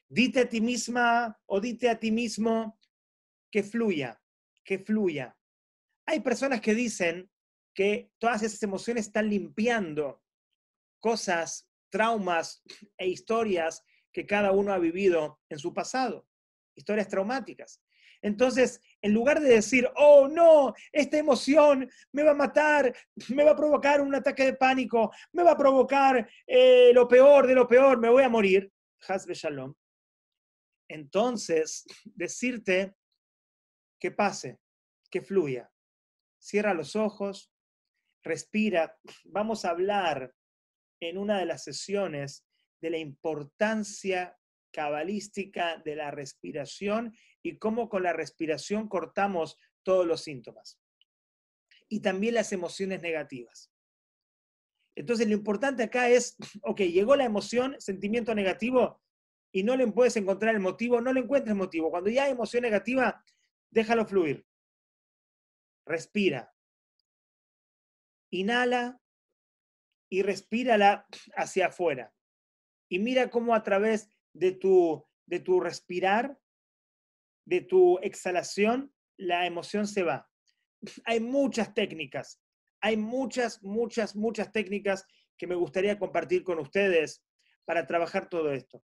Dite 0.10 0.42
a 0.42 0.50
ti 0.50 0.62
misma 0.62 1.40
o 1.46 1.62
dite 1.62 1.90
a 1.90 2.00
ti 2.00 2.12
mismo 2.12 2.80
que 3.52 3.64
fluya, 3.64 4.22
que 4.64 4.80
fluya. 4.80 5.38
Hay 6.06 6.20
personas 6.22 6.62
que 6.62 6.74
dicen 6.74 7.30
que 7.74 8.12
todas 8.18 8.44
esas 8.44 8.62
emociones 8.64 9.08
están 9.08 9.30
limpiando 9.30 10.24
cosas, 11.00 11.70
traumas 11.90 12.64
e 12.98 13.08
historias 13.08 13.84
que 14.12 14.26
cada 14.26 14.52
uno 14.52 14.74
ha 14.74 14.80
vivido 14.80 15.40
en 15.50 15.60
su 15.60 15.74
pasado, 15.74 16.28
historias 16.76 17.08
traumáticas. 17.08 17.82
Entonces, 18.22 18.82
en 19.02 19.14
lugar 19.14 19.40
de 19.40 19.50
decir, 19.50 19.90
oh 19.96 20.28
no, 20.28 20.74
esta 20.92 21.18
emoción 21.18 21.90
me 22.12 22.24
va 22.24 22.32
a 22.32 22.36
matar, 22.36 22.94
me 23.30 23.44
va 23.44 23.52
a 23.52 23.56
provocar 23.56 24.02
un 24.02 24.14
ataque 24.14 24.46
de 24.46 24.54
pánico, 24.54 25.12
me 25.34 25.44
va 25.44 25.52
a 25.52 25.58
provocar 25.58 26.30
eh, 26.46 26.92
lo 26.94 27.08
peor 27.08 27.48
de 27.48 27.56
lo 27.56 27.68
peor, 27.68 28.00
me 28.00 28.10
voy 28.10 28.24
a 28.24 28.30
morir, 28.30 28.72
Hasbe 29.08 29.34
Shalom. 29.34 29.74
Entonces, 30.88 31.86
decirte 32.06 32.96
que 34.00 34.12
pase, 34.12 34.60
que 35.10 35.22
fluya. 35.22 35.72
Cierra 36.40 36.74
los 36.74 36.96
ojos, 36.96 37.52
respira. 38.24 38.98
Vamos 39.26 39.66
a 39.66 39.72
hablar 39.72 40.34
en 41.00 41.18
una 41.18 41.40
de 41.40 41.46
las 41.46 41.64
sesiones 41.64 42.46
de 42.82 42.90
la 42.90 42.98
importancia 42.98 44.38
cabalística 44.72 45.78
de 45.78 45.96
la 45.96 46.12
respiración 46.12 47.16
y 47.44 47.58
cómo 47.58 47.90
con 47.90 48.04
la 48.04 48.14
respiración 48.14 48.88
cortamos 48.88 49.58
todos 49.84 50.06
los 50.06 50.24
síntomas. 50.24 50.80
Y 51.90 52.02
también 52.02 52.36
las 52.36 52.52
emociones 52.54 53.02
negativas. 53.02 53.72
Entonces, 54.96 55.28
lo 55.28 55.34
importante 55.34 55.84
acá 55.84 56.10
es, 56.10 56.36
ok, 56.64 56.82
llegó 56.82 57.16
la 57.16 57.26
emoción, 57.26 57.76
sentimiento 57.80 58.36
negativo, 58.36 59.02
y 59.52 59.64
no 59.64 59.76
le 59.76 59.88
puedes 59.88 60.16
encontrar 60.16 60.56
el 60.56 60.62
motivo, 60.62 61.02
no 61.02 61.12
le 61.12 61.22
encuentres 61.22 61.56
motivo. 61.56 61.92
Cuando 61.92 62.10
ya 62.10 62.24
hay 62.24 62.32
emoción 62.32 62.64
negativa, 62.64 63.24
déjalo 63.70 64.06
fluir. 64.06 64.46
Respira. 65.86 66.54
Inhala 68.32 69.02
y 70.10 70.22
respírala 70.22 71.06
hacia 71.36 71.68
afuera. 71.68 72.14
Y 72.90 73.00
mira 73.00 73.30
cómo 73.30 73.56
a 73.56 73.64
través 73.64 74.10
de 74.34 74.54
tu, 74.54 75.06
de 75.26 75.40
tu 75.40 75.60
respirar, 75.60 76.38
de 77.46 77.62
tu 77.62 78.00
exhalación, 78.00 78.94
la 79.18 79.46
emoción 79.46 79.88
se 79.88 80.04
va. 80.04 80.30
Hay 81.06 81.20
muchas 81.20 81.74
técnicas, 81.74 82.42
hay 82.82 82.98
muchas, 82.98 83.62
muchas, 83.62 84.16
muchas 84.16 84.52
técnicas 84.52 85.06
que 85.38 85.48
me 85.48 85.56
gustaría 85.56 86.00
compartir 86.00 86.44
con 86.44 86.60
ustedes 86.60 87.24
para 87.66 87.86
trabajar 87.86 88.28
todo 88.28 88.52
esto. 88.52 88.84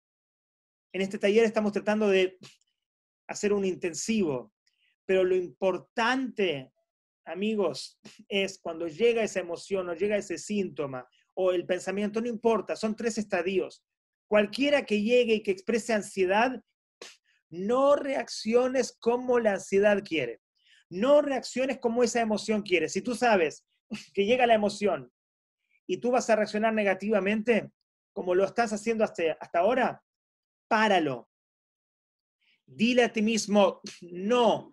En 0.92 1.02
este 1.02 1.18
taller 1.18 1.44
estamos 1.44 1.72
tratando 1.72 2.08
de 2.08 2.38
hacer 3.28 3.52
un 3.52 3.64
intensivo, 3.64 4.52
pero 5.04 5.24
lo 5.24 5.34
importante, 5.34 6.72
amigos, 7.24 7.98
es 8.28 8.58
cuando 8.60 8.86
llega 8.86 9.22
esa 9.22 9.40
emoción 9.40 9.88
o 9.88 9.94
llega 9.94 10.16
ese 10.16 10.38
síntoma 10.38 11.06
o 11.34 11.52
el 11.52 11.66
pensamiento, 11.66 12.20
no 12.20 12.28
importa, 12.28 12.76
son 12.76 12.94
tres 12.94 13.18
estadios. 13.18 13.84
Cualquiera 14.30 14.86
que 14.86 15.02
llegue 15.02 15.34
y 15.34 15.42
que 15.42 15.50
exprese 15.50 15.92
ansiedad, 15.92 16.62
no 17.48 17.96
reacciones 17.96 18.96
como 19.00 19.40
la 19.40 19.54
ansiedad 19.54 20.04
quiere. 20.04 20.40
No 20.88 21.20
reacciones 21.20 21.80
como 21.80 22.04
esa 22.04 22.20
emoción 22.20 22.62
quiere. 22.62 22.88
Si 22.88 23.02
tú 23.02 23.16
sabes 23.16 23.66
que 24.14 24.26
llega 24.26 24.46
la 24.46 24.54
emoción 24.54 25.12
y 25.84 25.96
tú 25.96 26.12
vas 26.12 26.30
a 26.30 26.36
reaccionar 26.36 26.72
negativamente, 26.72 27.72
como 28.12 28.36
lo 28.36 28.44
estás 28.44 28.72
haciendo 28.72 29.02
hasta, 29.02 29.32
hasta 29.40 29.58
ahora, 29.58 30.00
páralo. 30.68 31.28
Dile 32.66 33.02
a 33.02 33.12
ti 33.12 33.22
mismo, 33.22 33.80
no. 34.00 34.70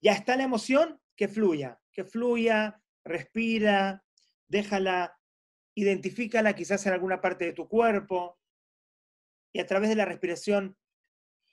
Ya 0.00 0.12
está 0.12 0.36
la 0.36 0.44
emoción, 0.44 1.00
que 1.16 1.26
fluya, 1.26 1.80
que 1.90 2.04
fluya, 2.04 2.80
respira, 3.02 4.04
déjala 4.46 5.17
identifícala 5.78 6.56
quizás 6.56 6.84
en 6.86 6.92
alguna 6.92 7.20
parte 7.20 7.44
de 7.44 7.52
tu 7.52 7.68
cuerpo 7.68 8.36
y 9.52 9.60
a 9.60 9.66
través 9.66 9.88
de 9.88 9.94
la 9.94 10.04
respiración 10.04 10.76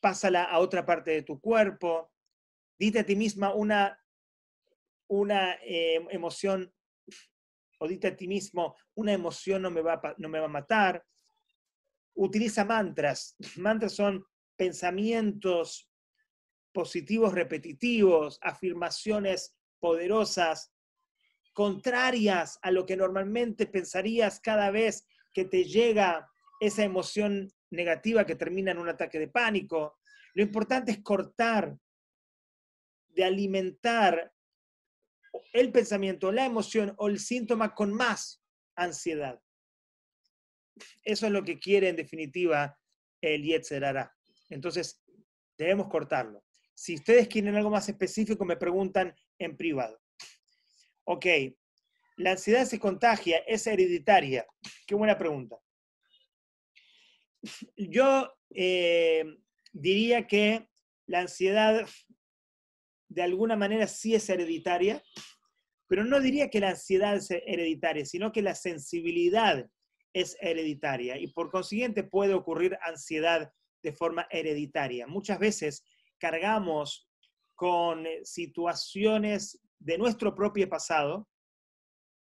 pásala 0.02 0.44
a 0.44 0.60
otra 0.60 0.84
parte 0.84 1.12
de 1.12 1.22
tu 1.22 1.40
cuerpo. 1.40 2.12
Dite 2.80 3.00
a 3.00 3.06
ti 3.06 3.16
misma 3.16 3.54
una, 3.54 4.04
una 5.08 5.54
eh, 5.62 6.04
emoción 6.10 6.74
o 7.78 7.88
dite 7.88 8.08
a 8.08 8.16
ti 8.16 8.28
mismo, 8.28 8.76
una 8.96 9.14
emoción 9.14 9.62
no 9.62 9.70
me, 9.70 9.82
va 9.82 10.02
no 10.18 10.28
me 10.28 10.40
va 10.40 10.46
a 10.46 10.50
matar. 10.50 11.06
Utiliza 12.16 12.66
mantras. 12.66 13.36
Mantras 13.58 13.94
son 13.94 14.26
pensamientos 14.58 15.88
positivos 16.74 17.32
repetitivos, 17.34 18.40
afirmaciones 18.42 19.56
poderosas 19.80 20.75
contrarias 21.56 22.60
a 22.64 22.70
lo 22.70 22.86
que 22.86 22.98
normalmente 22.98 23.66
pensarías 23.66 24.42
cada 24.42 24.72
vez 24.72 25.08
que 25.34 25.46
te 25.46 25.64
llega 25.64 26.30
esa 26.60 26.84
emoción 26.84 27.50
negativa 27.72 28.26
que 28.26 28.36
termina 28.36 28.72
en 28.72 28.78
un 28.78 28.90
ataque 28.90 29.20
de 29.20 29.30
pánico. 29.30 29.98
Lo 30.34 30.44
importante 30.44 30.92
es 30.92 31.02
cortar, 31.02 31.78
de 33.08 33.24
alimentar 33.24 34.34
el 35.54 35.72
pensamiento, 35.72 36.30
la 36.30 36.46
emoción 36.46 36.94
o 36.98 37.08
el 37.08 37.20
síntoma 37.20 37.74
con 37.74 37.94
más 37.94 38.44
ansiedad. 38.76 39.42
Eso 41.04 41.26
es 41.26 41.32
lo 41.32 41.46
que 41.46 41.58
quiere 41.58 41.88
en 41.88 41.96
definitiva 41.96 42.78
el 43.22 43.44
Yetzer 43.44 44.10
Entonces, 44.50 45.02
debemos 45.58 45.88
cortarlo. 45.88 46.44
Si 46.74 46.96
ustedes 46.96 47.30
quieren 47.30 47.56
algo 47.56 47.70
más 47.70 47.88
específico, 47.88 48.44
me 48.44 48.58
preguntan 48.58 49.16
en 49.40 49.56
privado. 49.56 50.02
Ok, 51.06 51.26
la 52.18 52.32
ansiedad 52.32 52.66
se 52.66 52.80
contagia, 52.80 53.38
es 53.48 53.68
hereditaria. 53.68 54.46
Qué 54.88 54.96
buena 54.96 55.18
pregunta. 55.18 55.58
Yo 57.78 58.34
eh, 58.50 59.24
diría 59.72 60.26
que 60.26 60.68
la 61.06 61.20
ansiedad 61.20 61.88
de 63.08 63.22
alguna 63.22 63.56
manera 63.56 63.86
sí 63.88 64.16
es 64.16 64.28
hereditaria, 64.30 65.04
pero 65.88 66.04
no 66.04 66.20
diría 66.20 66.50
que 66.50 66.60
la 66.60 66.70
ansiedad 66.70 67.16
es 67.16 67.30
hereditaria, 67.30 68.06
sino 68.06 68.32
que 68.32 68.42
la 68.42 68.56
sensibilidad 68.56 69.70
es 70.14 70.38
hereditaria 70.40 71.18
y 71.18 71.28
por 71.28 71.52
consiguiente 71.52 72.04
puede 72.04 72.34
ocurrir 72.34 72.78
ansiedad 72.82 73.52
de 73.84 73.94
forma 73.94 74.28
hereditaria. 74.32 75.06
Muchas 75.06 75.38
veces 75.38 75.86
cargamos 76.18 77.08
con 77.54 78.08
eh, 78.08 78.22
situaciones 78.24 79.62
de 79.80 79.98
nuestro 79.98 80.34
propio 80.36 80.70
pasado, 80.70 81.28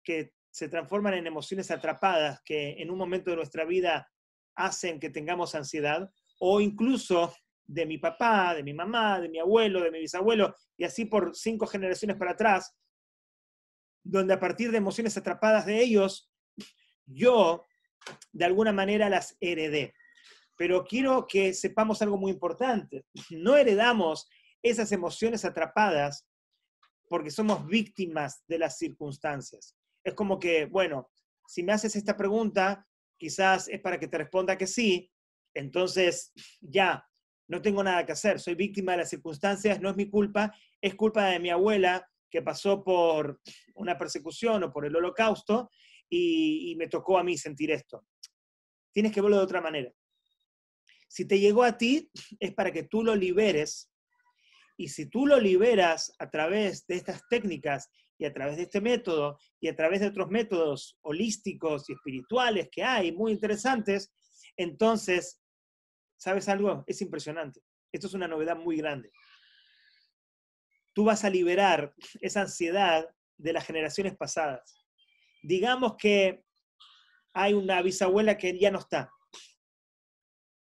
que 0.02 0.32
se 0.50 0.68
transforman 0.68 1.14
en 1.14 1.26
emociones 1.26 1.70
atrapadas 1.70 2.40
que 2.44 2.80
en 2.80 2.90
un 2.90 2.98
momento 2.98 3.30
de 3.30 3.36
nuestra 3.36 3.64
vida 3.64 4.10
hacen 4.54 4.98
que 4.98 5.10
tengamos 5.10 5.54
ansiedad, 5.54 6.10
o 6.38 6.60
incluso 6.60 7.34
de 7.66 7.84
mi 7.84 7.98
papá, 7.98 8.54
de 8.54 8.62
mi 8.62 8.72
mamá, 8.72 9.20
de 9.20 9.28
mi 9.28 9.38
abuelo, 9.38 9.82
de 9.82 9.90
mi 9.90 10.00
bisabuelo, 10.00 10.54
y 10.76 10.84
así 10.84 11.04
por 11.04 11.34
cinco 11.34 11.66
generaciones 11.66 12.16
para 12.16 12.32
atrás, 12.32 12.74
donde 14.02 14.34
a 14.34 14.40
partir 14.40 14.70
de 14.70 14.78
emociones 14.78 15.16
atrapadas 15.16 15.66
de 15.66 15.80
ellos, 15.80 16.30
yo 17.04 17.66
de 18.32 18.44
alguna 18.44 18.72
manera 18.72 19.10
las 19.10 19.36
heredé. 19.40 19.94
Pero 20.56 20.84
quiero 20.84 21.26
que 21.26 21.52
sepamos 21.52 22.00
algo 22.02 22.16
muy 22.16 22.32
importante. 22.32 23.04
No 23.30 23.56
heredamos 23.56 24.28
esas 24.62 24.90
emociones 24.92 25.44
atrapadas 25.44 26.26
porque 27.08 27.30
somos 27.30 27.66
víctimas 27.66 28.42
de 28.46 28.58
las 28.58 28.78
circunstancias. 28.78 29.76
Es 30.04 30.14
como 30.14 30.38
que, 30.38 30.66
bueno, 30.66 31.10
si 31.46 31.62
me 31.62 31.72
haces 31.72 31.96
esta 31.96 32.16
pregunta, 32.16 32.86
quizás 33.16 33.68
es 33.68 33.80
para 33.80 33.98
que 33.98 34.08
te 34.08 34.18
responda 34.18 34.58
que 34.58 34.66
sí, 34.66 35.10
entonces 35.54 36.32
ya, 36.60 37.04
no 37.48 37.62
tengo 37.62 37.82
nada 37.82 38.04
que 38.04 38.12
hacer, 38.12 38.40
soy 38.40 38.54
víctima 38.54 38.92
de 38.92 38.98
las 38.98 39.10
circunstancias, 39.10 39.80
no 39.80 39.90
es 39.90 39.96
mi 39.96 40.10
culpa, 40.10 40.52
es 40.80 40.94
culpa 40.94 41.26
de 41.26 41.38
mi 41.38 41.50
abuela 41.50 42.06
que 42.30 42.42
pasó 42.42 42.82
por 42.82 43.40
una 43.74 43.96
persecución 43.96 44.64
o 44.64 44.72
por 44.72 44.84
el 44.84 44.96
holocausto 44.96 45.70
y, 46.08 46.74
me 46.76 46.88
tocó 46.88 47.18
a 47.18 47.24
mí 47.24 47.38
sentir 47.38 47.70
esto. 47.70 48.06
Tienes 48.92 49.12
que 49.12 49.20
verlo 49.20 49.38
de 49.38 49.44
otra 49.44 49.60
manera. 49.60 49.92
Si 51.08 51.24
te 51.26 51.38
llegó 51.38 51.62
a 51.62 51.78
ti, 51.78 52.10
es 52.38 52.52
para 52.52 52.72
que 52.72 52.82
tú 52.82 53.02
lo 53.02 53.14
liberes 53.14 53.90
Y 54.76 54.88
si 54.88 55.08
tú 55.08 55.26
lo 55.26 55.40
liberas 55.40 56.12
a 56.18 56.30
través 56.30 56.86
de 56.86 56.96
estas 56.96 57.22
técnicas 57.28 57.90
y 58.18 58.24
a 58.24 58.32
través 58.32 58.56
de 58.56 58.64
este 58.64 58.80
método 58.80 59.38
y 59.60 59.68
a 59.68 59.76
través 59.76 60.00
de 60.00 60.08
otros 60.08 60.28
métodos 60.28 60.98
holísticos 61.02 61.88
y 61.88 61.94
espirituales 61.94 62.68
que 62.70 62.82
hay, 62.82 63.12
muy 63.12 63.32
interesantes, 63.32 64.12
entonces, 64.56 65.42
¿sabes 66.16 66.48
algo? 66.48 66.84
Es 66.86 67.00
impresionante. 67.00 67.60
Esto 67.92 68.06
es 68.06 68.14
una 68.14 68.28
novedad 68.28 68.56
muy 68.56 68.76
grande. 68.76 69.10
Tú 70.94 71.04
vas 71.04 71.24
a 71.24 71.30
liberar 71.30 71.94
esa 72.20 72.42
ansiedad 72.42 73.08
de 73.38 73.52
las 73.52 73.66
generaciones 73.66 74.16
pasadas. 74.16 74.86
Digamos 75.42 75.96
que 75.98 76.42
hay 77.34 77.52
una 77.52 77.82
bisabuela 77.82 78.38
que 78.38 78.58
ya 78.58 78.70
no 78.70 78.78
está. 78.78 79.10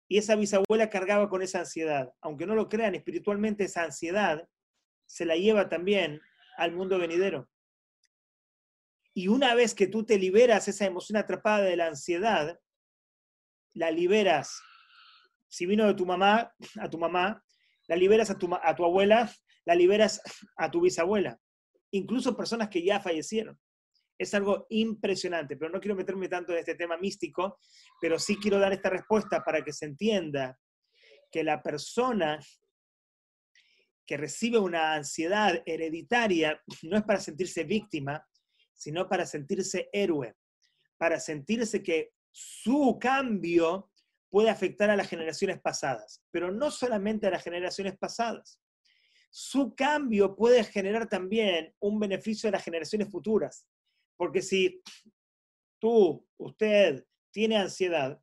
Y 0.08 0.18
esa 0.18 0.36
bisabuela 0.36 0.88
cargaba 0.88 1.28
con 1.28 1.42
esa 1.42 1.60
ansiedad. 1.60 2.12
Aunque 2.20 2.46
no 2.46 2.54
lo 2.54 2.68
crean, 2.68 2.94
espiritualmente 2.94 3.64
esa 3.64 3.84
ansiedad 3.84 4.48
se 5.06 5.26
la 5.26 5.36
lleva 5.36 5.68
también 5.68 6.20
al 6.56 6.72
mundo 6.72 6.98
venidero. 6.98 7.48
Y 9.14 9.28
una 9.28 9.54
vez 9.54 9.74
que 9.74 9.86
tú 9.86 10.04
te 10.04 10.18
liberas 10.18 10.68
esa 10.68 10.86
emoción 10.86 11.16
atrapada 11.16 11.64
de 11.64 11.76
la 11.76 11.88
ansiedad, 11.88 12.58
la 13.74 13.90
liberas. 13.90 14.60
Si 15.48 15.66
vino 15.66 15.86
de 15.86 15.94
tu 15.94 16.06
mamá, 16.06 16.54
a 16.80 16.88
tu 16.88 16.98
mamá, 16.98 17.42
la 17.86 17.96
liberas 17.96 18.30
a 18.30 18.38
tu, 18.38 18.48
a 18.54 18.74
tu 18.74 18.84
abuela, 18.84 19.30
la 19.64 19.74
liberas 19.74 20.20
a 20.56 20.70
tu 20.70 20.80
bisabuela. 20.80 21.38
Incluso 21.90 22.36
personas 22.36 22.68
que 22.68 22.84
ya 22.84 23.00
fallecieron. 23.00 23.58
Es 24.18 24.34
algo 24.34 24.66
impresionante, 24.70 25.56
pero 25.56 25.70
no 25.70 25.80
quiero 25.80 25.94
meterme 25.94 26.28
tanto 26.28 26.52
en 26.52 26.58
este 26.58 26.74
tema 26.74 26.96
místico, 26.96 27.58
pero 28.00 28.18
sí 28.18 28.36
quiero 28.36 28.58
dar 28.58 28.72
esta 28.72 28.90
respuesta 28.90 29.44
para 29.44 29.62
que 29.62 29.72
se 29.72 29.86
entienda 29.86 30.58
que 31.30 31.44
la 31.44 31.62
persona 31.62 32.40
que 34.06 34.16
recibe 34.16 34.58
una 34.58 34.94
ansiedad 34.94 35.62
hereditaria 35.66 36.60
no 36.82 36.96
es 36.96 37.04
para 37.04 37.20
sentirse 37.20 37.64
víctima, 37.64 38.26
sino 38.72 39.08
para 39.08 39.26
sentirse 39.26 39.90
héroe, 39.92 40.34
para 40.96 41.20
sentirse 41.20 41.82
que 41.82 42.12
su 42.30 42.98
cambio 43.00 43.90
puede 44.30 44.50
afectar 44.50 44.90
a 44.90 44.96
las 44.96 45.08
generaciones 45.08 45.60
pasadas, 45.60 46.22
pero 46.30 46.50
no 46.50 46.70
solamente 46.70 47.26
a 47.26 47.30
las 47.30 47.42
generaciones 47.42 47.98
pasadas. 47.98 48.60
Su 49.30 49.74
cambio 49.74 50.34
puede 50.34 50.64
generar 50.64 51.08
también 51.08 51.74
un 51.80 51.98
beneficio 51.98 52.48
a 52.48 52.52
las 52.52 52.64
generaciones 52.64 53.10
futuras. 53.10 53.66
Porque 54.18 54.42
si 54.42 54.82
tú, 55.80 56.26
usted, 56.36 57.06
tiene 57.32 57.56
ansiedad, 57.56 58.20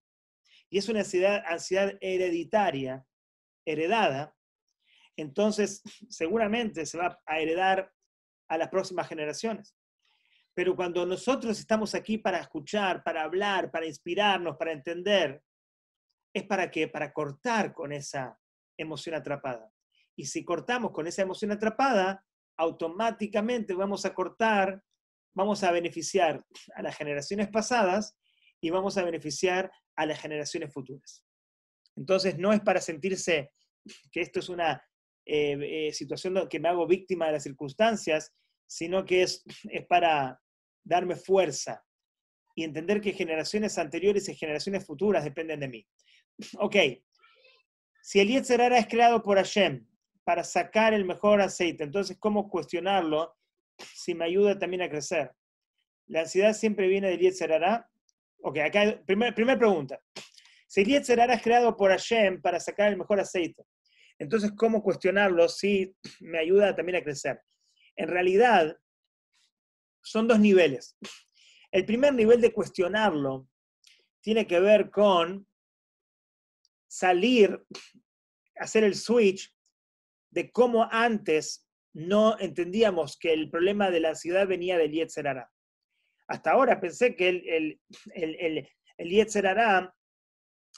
y 0.69 0.77
es 0.77 0.89
una 0.89 0.99
ansiedad, 0.99 1.93
hereditaria, 2.01 3.05
heredada, 3.65 4.35
entonces 5.15 5.81
seguramente 6.09 6.85
se 6.85 6.97
va 6.97 7.17
a 7.25 7.39
heredar 7.39 7.91
a 8.49 8.57
las 8.57 8.67
próximas 8.67 9.07
generaciones. 9.07 9.73
Pero 10.53 10.75
cuando 10.75 11.05
nosotros 11.05 11.57
estamos 11.57 11.95
aquí 11.95 12.17
para 12.17 12.39
escuchar, 12.39 13.03
para 13.03 13.23
hablar, 13.23 13.71
para 13.71 13.85
inspirarnos, 13.85 14.57
para 14.57 14.73
entender, 14.73 15.41
es 16.33 16.43
para 16.43 16.69
qué? 16.69 16.89
Para 16.89 17.13
cortar 17.13 17.73
con 17.73 17.93
esa 17.93 18.37
emoción 18.77 19.15
atrapada. 19.15 19.71
Y 20.17 20.25
si 20.25 20.43
cortamos 20.43 20.91
con 20.91 21.07
esa 21.07 21.21
emoción 21.21 21.53
atrapada, 21.53 22.25
automáticamente 22.57 23.73
vamos 23.73 24.05
a 24.05 24.13
cortar 24.13 24.81
vamos 25.35 25.63
a 25.63 25.71
beneficiar 25.71 26.43
a 26.75 26.81
las 26.81 26.97
generaciones 26.97 27.49
pasadas 27.49 28.17
y 28.61 28.71
vamos 28.71 28.97
a 28.97 29.03
beneficiar 29.03 29.71
a 29.95 30.05
las 30.05 30.19
generaciones 30.19 30.73
futuras. 30.73 31.23
Entonces, 31.95 32.37
no 32.37 32.51
es 32.51 32.61
para 32.61 32.81
sentirse 32.81 33.51
que 34.11 34.21
esto 34.21 34.39
es 34.39 34.49
una 34.49 34.83
eh, 35.25 35.87
eh, 35.87 35.93
situación 35.93 36.47
que 36.49 36.59
me 36.59 36.69
hago 36.69 36.87
víctima 36.87 37.27
de 37.27 37.33
las 37.33 37.43
circunstancias, 37.43 38.33
sino 38.65 39.05
que 39.05 39.23
es, 39.23 39.43
es 39.69 39.85
para 39.85 40.41
darme 40.83 41.15
fuerza 41.15 41.83
y 42.55 42.63
entender 42.63 43.01
que 43.01 43.11
generaciones 43.11 43.77
anteriores 43.77 44.27
y 44.29 44.35
generaciones 44.35 44.85
futuras 44.85 45.23
dependen 45.23 45.59
de 45.59 45.67
mí. 45.67 45.87
Ok, 46.59 46.75
si 48.01 48.19
el 48.19 48.29
Yetzerara 48.29 48.77
es 48.77 48.87
creado 48.87 49.21
por 49.21 49.37
Hashem 49.37 49.85
para 50.23 50.43
sacar 50.43 50.93
el 50.93 51.05
mejor 51.05 51.41
aceite, 51.41 51.83
entonces, 51.83 52.17
¿cómo 52.19 52.49
cuestionarlo 52.49 53.35
si 53.77 54.13
me 54.13 54.25
ayuda 54.25 54.57
también 54.57 54.81
a 54.81 54.89
crecer. 54.89 55.31
La 56.07 56.21
ansiedad 56.21 56.53
siempre 56.53 56.87
viene 56.87 57.09
del 57.09 57.19
Yetzerara. 57.19 57.89
Ok, 58.41 58.59
acá, 58.59 59.01
primera 59.05 59.33
primer 59.33 59.57
pregunta. 59.57 59.99
Si 60.67 60.81
el 60.81 60.87
Yetzerara 60.87 61.35
es 61.35 61.41
creado 61.41 61.75
por 61.75 61.91
Hashem 61.91 62.41
para 62.41 62.59
sacar 62.59 62.91
el 62.91 62.97
mejor 62.97 63.19
aceite, 63.19 63.63
entonces, 64.17 64.51
¿cómo 64.55 64.81
cuestionarlo 64.81 65.49
si 65.49 65.95
me 66.21 66.39
ayuda 66.39 66.75
también 66.75 66.97
a 66.97 67.03
crecer? 67.03 67.41
En 67.95 68.07
realidad, 68.07 68.77
son 70.01 70.27
dos 70.27 70.39
niveles. 70.39 70.97
El 71.71 71.85
primer 71.85 72.13
nivel 72.13 72.39
de 72.39 72.53
cuestionarlo 72.53 73.47
tiene 74.21 74.47
que 74.47 74.59
ver 74.59 74.89
con 74.89 75.47
salir, 76.87 77.65
hacer 78.57 78.83
el 78.83 78.95
switch 78.95 79.53
de 80.29 80.51
cómo 80.51 80.87
antes 80.91 81.64
no 81.95 82.37
entendíamos 82.39 83.17
que 83.17 83.31
el 83.31 83.49
problema 83.49 83.89
de 83.89 84.01
la 84.01 84.09
ansiedad 84.09 84.45
venía 84.47 84.77
del 84.77 84.91
Yetzerara. 84.91 85.49
Hasta 86.27 86.51
ahora 86.51 86.81
pensé 86.81 87.15
que 87.15 87.29
el, 87.29 87.47
el, 88.13 88.37
el, 88.37 88.69
el, 88.97 89.89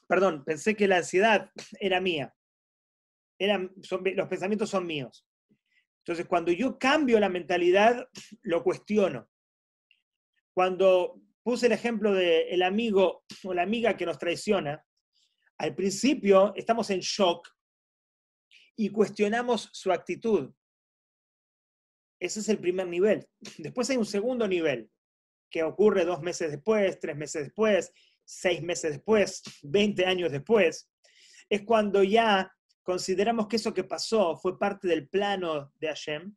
perdón, 0.07 0.43
pensé 0.45 0.76
que 0.76 0.88
la 0.88 0.97
ansiedad 0.97 1.51
era 1.80 1.99
mía. 1.99 2.34
Los 3.39 4.28
pensamientos 4.28 4.70
son 4.70 4.86
míos. 4.86 5.28
Entonces, 6.05 6.28
cuando 6.28 6.51
yo 6.51 6.78
cambio 6.78 7.20
la 7.20 7.30
mentalidad, 7.30 8.07
lo 8.43 8.63
cuestiono. 8.63 9.28
Cuando 10.53 11.20
puse 11.41 11.65
el 11.65 11.72
ejemplo 11.72 12.13
del 12.13 12.61
amigo 12.61 13.24
o 13.43 13.53
la 13.55 13.63
amiga 13.63 13.97
que 13.97 14.05
nos 14.05 14.20
traiciona, 14.20 14.86
al 15.57 15.74
principio 15.74 16.53
estamos 16.55 16.91
en 16.91 16.99
shock 16.99 17.47
y 18.76 18.89
cuestionamos 18.89 19.70
su 19.74 19.91
actitud. 19.91 20.53
Ese 22.20 22.39
es 22.39 22.49
el 22.49 22.59
primer 22.59 22.88
nivel. 22.88 23.28
Después 23.57 23.89
hay 23.89 23.97
un 23.97 24.05
segundo 24.05 24.47
nivel, 24.47 24.89
que 25.49 25.63
ocurre 25.63 26.05
dos 26.05 26.22
meses 26.22 26.51
después, 26.51 26.99
tres 26.99 27.15
meses 27.15 27.45
después, 27.45 27.93
seis 28.26 28.61
meses 28.61 28.91
después, 28.93 29.41
20 29.63 30.05
años 30.05 30.32
después. 30.32 30.89
Es 31.49 31.61
cuando 31.61 32.03
ya 32.03 32.53
consideramos 32.84 33.47
que 33.47 33.55
eso 33.55 33.74
que 33.74 33.86
pasó 33.86 34.36
fue 34.36 34.60
parte 34.60 34.88
del 34.88 35.07
plano 35.07 35.72
de 35.76 35.88
Hashem. 35.88 36.35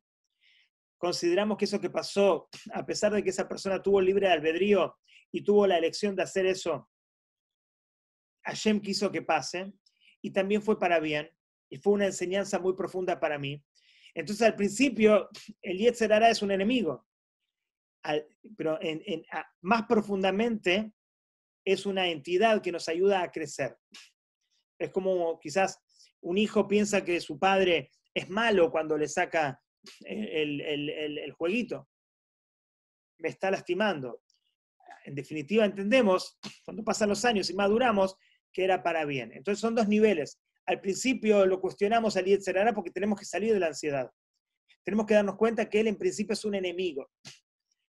Consideramos 0.97 1.57
que 1.57 1.65
eso 1.65 1.81
que 1.81 1.91
pasó, 1.91 2.49
a 2.73 2.87
pesar 2.87 3.13
de 3.13 3.25
que 3.25 3.31
esa 3.31 3.49
persona 3.49 3.83
tuvo 3.83 4.01
libre 4.01 4.29
albedrío 4.29 4.97
y 5.33 5.43
tuvo 5.43 5.67
la 5.67 5.79
elección 5.79 6.15
de 6.15 6.23
hacer 6.23 6.47
eso, 6.47 6.89
Hashem 8.45 8.81
quiso 8.81 9.11
que 9.11 9.23
pase 9.23 9.73
y 10.23 10.31
también 10.31 10.63
fue 10.63 10.79
para 10.79 11.01
bien 11.01 11.31
y 11.69 11.79
fue 11.79 11.93
una 11.93 12.07
enseñanza 12.07 12.59
muy 12.59 12.75
profunda 12.75 13.19
para 13.19 13.39
mí. 13.39 13.65
Entonces, 14.15 14.47
al 14.47 14.57
principio, 14.57 15.29
el 15.63 15.79
Yetzerara 15.79 16.31
es 16.31 16.43
un 16.43 16.51
enemigo, 16.51 17.07
pero 18.57 18.79
más 19.61 19.83
profundamente 19.87 20.93
es 21.65 21.87
una 21.87 22.09
entidad 22.09 22.63
que 22.63 22.73
nos 22.73 22.89
ayuda 22.89 23.23
a 23.23 23.31
crecer. 23.31 23.77
Es 24.79 24.91
como 24.91 25.39
quizás 25.39 25.79
un 26.21 26.39
hijo 26.39 26.67
piensa 26.67 27.05
que 27.05 27.21
su 27.21 27.39
padre 27.39 27.91
es 28.15 28.29
malo 28.29 28.71
cuando 28.71 28.97
le 28.97 29.09
saca 29.09 29.63
el, 30.01 30.61
el 30.61 31.33
jueguito. 31.33 31.89
Me 33.19 33.29
está 33.29 33.51
lastimando. 33.51 34.23
En 35.05 35.15
definitiva, 35.15 35.65
entendemos, 35.65 36.39
cuando 36.65 36.83
pasan 36.83 37.11
los 37.11 37.25
años 37.25 37.51
y 37.51 37.55
maduramos, 37.55 38.17
que 38.53 38.65
era 38.65 38.83
para 38.83 39.05
bien. 39.05 39.33
Entonces 39.33 39.61
son 39.61 39.75
dos 39.75 39.89
niveles 39.89 40.41
al 40.71 40.81
principio 40.81 41.45
lo 41.47 41.61
cuestionamos 41.61 42.17
al 42.17 42.27
Yetzerara 42.27 42.73
porque 42.73 42.93
tenemos 42.93 43.19
que 43.19 43.25
salir 43.25 43.53
de 43.53 43.59
la 43.59 43.67
ansiedad. 43.67 44.09
Tenemos 44.85 45.05
que 45.05 45.15
darnos 45.15 45.35
cuenta 45.35 45.69
que 45.69 45.81
él 45.81 45.89
en 45.89 45.99
principio 45.99 46.35
es 46.35 46.45
un 46.45 46.55
enemigo. 46.55 47.11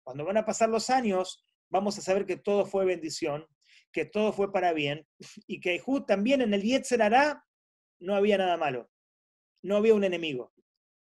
Cuando 0.03 0.25
van 0.25 0.39
a 0.39 0.47
pasar 0.47 0.71
los 0.71 0.89
años, 0.89 1.45
vamos 1.69 1.99
a 1.99 2.01
saber 2.01 2.25
que 2.25 2.39
todo 2.39 2.65
fue 2.65 2.87
bendición, 2.87 3.47
que 3.93 4.07
todo 4.07 4.33
fue 4.33 4.51
para 4.51 4.73
bien, 4.73 5.07
y 5.47 5.61
que 5.61 5.83
también 6.07 6.41
en 6.41 6.55
el 6.55 6.63
Yetzerara 6.63 7.45
no 8.01 8.15
había 8.15 8.39
nada 8.39 8.57
malo. 8.57 8.91
No 9.63 9.77
había 9.77 9.95
un 9.95 10.05
enemigo, 10.05 10.51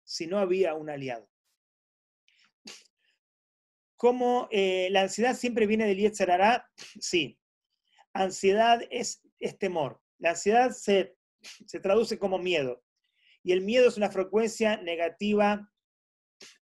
sino 0.04 0.40
había 0.40 0.74
un 0.74 0.90
aliado. 0.90 1.30
¿Cómo 3.96 4.50
eh, 4.52 4.90
la 4.92 5.04
ansiedad 5.04 5.38
siempre 5.38 5.68
viene 5.68 5.88
del 5.88 6.00
Yetzerara? 6.00 6.70
Sí. 7.00 7.40
Ansiedad 8.12 8.82
es, 8.90 9.22
es 9.40 9.58
temor. 9.58 10.02
La 10.20 10.32
ansiedad 10.32 10.72
se 10.72 11.16
se 11.42 11.80
traduce 11.80 12.18
como 12.18 12.38
miedo. 12.38 12.84
Y 13.44 13.52
el 13.52 13.62
miedo 13.62 13.88
es 13.88 13.98
una 13.98 14.12
frecuencia 14.12 14.78
negativa 14.78 15.72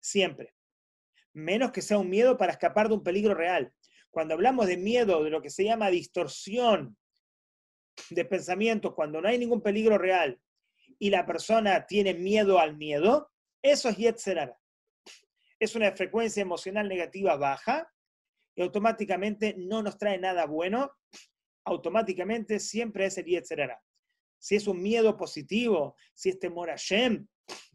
siempre. 0.00 0.54
Menos 1.32 1.72
que 1.72 1.82
sea 1.82 1.98
un 1.98 2.08
miedo 2.10 2.36
para 2.36 2.52
escapar 2.52 2.88
de 2.88 2.94
un 2.94 3.02
peligro 3.02 3.34
real. 3.34 3.72
Cuando 4.10 4.34
hablamos 4.34 4.66
de 4.66 4.76
miedo, 4.76 5.22
de 5.22 5.30
lo 5.30 5.42
que 5.42 5.50
se 5.50 5.64
llama 5.64 5.90
distorsión 5.90 6.96
de 8.10 8.24
pensamientos, 8.24 8.94
cuando 8.94 9.20
no 9.20 9.28
hay 9.28 9.38
ningún 9.38 9.60
peligro 9.60 9.98
real, 9.98 10.40
y 10.98 11.10
la 11.10 11.26
persona 11.26 11.86
tiene 11.86 12.14
miedo 12.14 12.58
al 12.58 12.76
miedo, 12.76 13.30
eso 13.62 13.88
es 13.88 13.96
Yetzerara. 13.96 14.58
Es 15.60 15.74
una 15.74 15.92
frecuencia 15.92 16.40
emocional 16.40 16.88
negativa 16.88 17.36
baja 17.36 17.92
y 18.54 18.62
automáticamente 18.62 19.54
no 19.58 19.82
nos 19.82 19.98
trae 19.98 20.18
nada 20.18 20.46
bueno, 20.46 20.92
automáticamente 21.64 22.58
siempre 22.58 23.06
es 23.06 23.18
el 23.18 23.26
Yetzerara. 23.26 23.80
Si 24.38 24.56
es 24.56 24.66
un 24.66 24.82
miedo 24.82 25.16
positivo, 25.16 25.96
si 26.14 26.30
es 26.30 26.38
temor 26.38 26.70
a 26.70 26.76
Shem, 26.76 27.26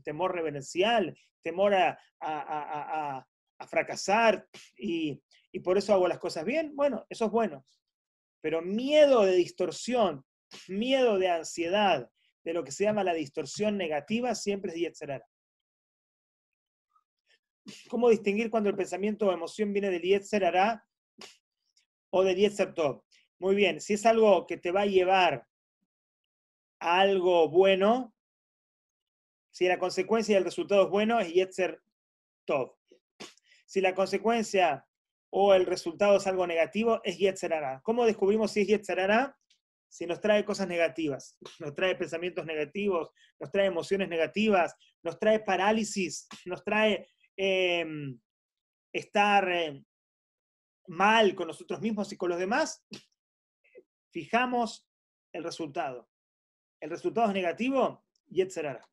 temor 0.03 0.34
reverencial, 0.34 1.18
temor 1.41 1.73
a, 1.76 3.27
fracasar 3.68 4.45
y, 4.76 5.22
por 5.64 5.77
eso 5.77 5.94
hago 5.94 6.07
las 6.07 6.19
cosas 6.19 6.44
bien, 6.44 6.76
bueno, 6.76 7.06
eso 7.10 7.26
es 7.26 7.31
bueno. 7.31 7.65
Pero 8.41 8.61
miedo 8.61 9.23
de 9.23 9.35
distorsión, 9.35 10.26
miedo 10.68 11.18
de 11.18 11.30
ansiedad, 11.30 12.10
de 12.44 12.53
lo 12.53 12.64
que 12.64 12.72
se 12.72 12.84
llama 12.84 13.03
la 13.03 13.14
distorsión 13.14 13.77
negativa, 13.77 14.35
siempre 14.35 14.72
es 14.72 14.80
Yetzerara. 14.80 15.26
¿Cómo 17.90 18.10
distinguir 18.10 18.49
cuando 18.49 18.69
el 18.69 18.76
pensamiento 18.76 19.27
o 19.27 19.31
emoción 19.31 19.72
viene 19.72 19.90
del 19.90 20.02
Yetzerara 20.02 20.85
o 22.10 22.23
del 22.23 22.35
Yetzer 22.35 22.73
Muy 23.40 23.56
bien, 23.56 23.80
si 23.80 23.94
es 23.94 24.06
algo 24.06 24.45
que 24.45 24.57
te 24.57 24.72
va 24.72 24.81
a 24.81 24.85
llevar 24.85 25.48
algo 26.84 27.49
bueno, 27.49 28.14
si 29.51 29.68
la 29.68 29.80
consecuencia 29.80 30.34
y 30.34 30.38
el 30.38 30.43
resultado 30.43 30.84
es 30.84 30.89
bueno, 30.89 31.19
es 31.19 31.34
Yetzer 31.34 31.81
Tov. 32.45 32.76
Si 33.65 33.81
la 33.81 33.95
consecuencia 33.95 34.85
o 35.30 35.53
el 35.53 35.65
resultado 35.65 36.18
es 36.18 36.27
algo 36.27 36.45
negativo, 36.45 37.01
es 37.03 37.18
Yetzerara. 37.18 37.81
¿Cómo 37.84 38.05
descubrimos 38.05 38.51
si 38.51 38.61
es 38.61 38.68
Yetzerara? 38.68 39.35
Si 39.89 40.05
nos 40.05 40.19
trae 40.19 40.43
cosas 40.43 40.68
negativas, 40.68 41.38
nos 41.60 41.73
trae 41.73 41.95
pensamientos 41.95 42.45
negativos, 42.45 43.10
nos 43.39 43.51
trae 43.51 43.68
emociones 43.68 44.10
negativas, 44.10 44.76
nos 45.01 45.18
trae 45.18 45.39
parálisis, 45.39 46.27
nos 46.45 46.64
trae 46.64 47.07
em, 47.38 48.19
estar 48.91 49.49
em, 49.49 49.84
mal 50.88 51.34
con 51.34 51.47
nosotros 51.47 51.80
mismos 51.80 52.11
y 52.11 52.18
con 52.18 52.30
los 52.30 52.39
demás, 52.39 52.85
fijamos 54.11 54.88
el 55.31 55.43
resultado. 55.43 56.10
El 56.84 56.89
resultado 56.89 57.30
es 57.30 57.34
negativo, 57.34 58.03
Yetzerara. 58.27 58.85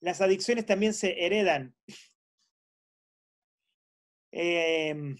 Las 0.00 0.20
adicciones 0.20 0.66
también 0.66 0.92
se 0.92 1.24
heredan. 1.24 1.74
Em, 4.30 5.16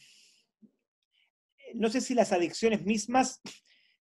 no 1.72 1.88
sé 1.88 2.02
si 2.02 2.12
las 2.12 2.32
adicciones 2.32 2.84
mismas, 2.84 3.40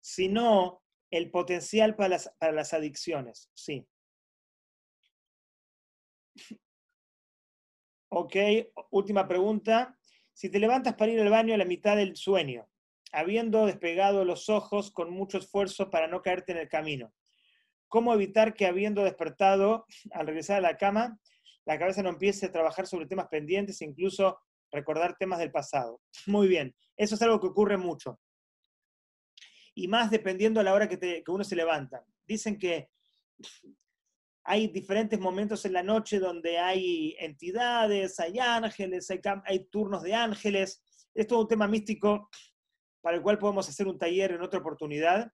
sino 0.02 0.82
el 1.12 1.30
potencial 1.30 1.96
para 1.96 2.10
las, 2.10 2.34
para 2.40 2.52
las 2.52 2.74
adicciones, 2.74 3.52
sí. 3.54 3.88
Ok, 8.10 8.36
última 8.90 9.28
pregunta. 9.28 9.96
Si 10.34 10.50
te 10.50 10.58
levantas 10.58 10.96
para 10.96 11.12
ir 11.12 11.22
al 11.22 11.30
baño 11.30 11.54
a 11.54 11.58
la 11.58 11.66
mitad 11.66 11.96
del 11.96 12.16
sueño, 12.16 12.68
habiendo 13.16 13.66
despegado 13.66 14.26
los 14.26 14.50
ojos 14.50 14.92
con 14.92 15.10
mucho 15.10 15.38
esfuerzo 15.38 15.90
para 15.90 16.08
no 16.08 16.22
caerte 16.22 16.52
en 16.52 16.60
el 16.60 16.70
camino, 16.70 17.14
¿Cómo 17.88 18.14
evitar 18.14 18.54
que 18.54 18.66
habiendo 18.66 19.04
despertado 19.04 19.86
al 20.12 20.28
regresar 20.28 20.58
a 20.58 20.62
la 20.62 20.78
cama, 20.78 21.18
la 21.66 21.80
cabeza 21.80 22.04
no 22.04 22.10
empiece 22.10 22.48
a 22.48 22.52
trabajar 22.52 22.88
sobre 22.88 23.06
temas 23.06 23.28
pendientes 23.28 23.82
e 23.82 23.86
incluso 23.86 24.40
recordar 24.72 25.16
temas 25.18 25.40
del 25.40 25.52
pasado? 25.52 26.02
Muy 26.26 26.48
bien, 26.48 26.76
eso 26.98 27.16
es 27.16 27.22
algo 27.22 27.40
que 27.40 27.48
ocurre 27.48 27.78
mucho. 27.78 28.20
Y 29.76 29.88
más 29.88 30.12
dependiendo 30.12 30.60
a 30.60 30.64
la 30.64 30.74
hora 30.74 30.90
que, 30.90 31.24
uno 31.28 31.44
se 31.44 31.56
levanta. 31.56 32.04
Dicen 32.26 32.58
que 32.58 32.90
hay 34.44 34.68
diferentes 34.68 35.20
momentos 35.20 35.66
en 35.66 35.74
la 35.74 35.84
noche 35.84 36.20
donde 36.20 36.58
hay 36.58 37.16
entidades, 37.20 38.20
hay 38.20 38.40
ángeles, 38.40 39.10
hay, 39.10 39.22
hay 39.46 39.66
turnos 39.70 40.04
de 40.04 40.14
ángeles. 40.14 40.84
Esto 41.14 41.36
es 41.36 41.42
un 41.42 41.48
tema 41.48 41.68
místico 41.68 42.30
para 43.06 43.18
el 43.18 43.22
cual 43.22 43.38
podemos 43.38 43.70
hacer 43.70 43.88
un 43.88 44.00
taller 44.00 44.32
en 44.32 44.42
otra 44.42 44.60
oportunidad, 44.60 45.32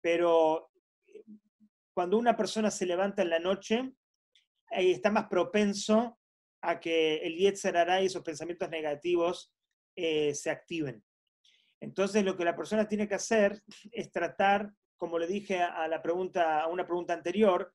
pero 0.00 0.72
cuando 1.94 2.18
una 2.18 2.36
persona 2.36 2.68
se 2.68 2.84
levanta 2.84 3.22
en 3.22 3.30
la 3.30 3.38
noche, 3.38 3.92
está 4.72 5.12
más 5.12 5.28
propenso 5.28 6.18
a 6.62 6.80
que 6.80 7.18
el 7.18 7.36
Yetzer 7.36 7.76
y 8.02 8.06
esos 8.06 8.24
pensamientos 8.24 8.68
negativos 8.70 9.54
eh, 9.94 10.34
se 10.34 10.50
activen. 10.50 11.00
Entonces, 11.78 12.24
lo 12.24 12.36
que 12.36 12.44
la 12.44 12.56
persona 12.56 12.88
tiene 12.88 13.06
que 13.06 13.14
hacer 13.14 13.62
es 13.92 14.10
tratar, 14.10 14.72
como 14.96 15.16
le 15.16 15.28
dije 15.28 15.60
a, 15.60 15.86
la 15.86 16.02
pregunta, 16.02 16.60
a 16.60 16.66
una 16.66 16.84
pregunta 16.84 17.14
anterior, 17.14 17.72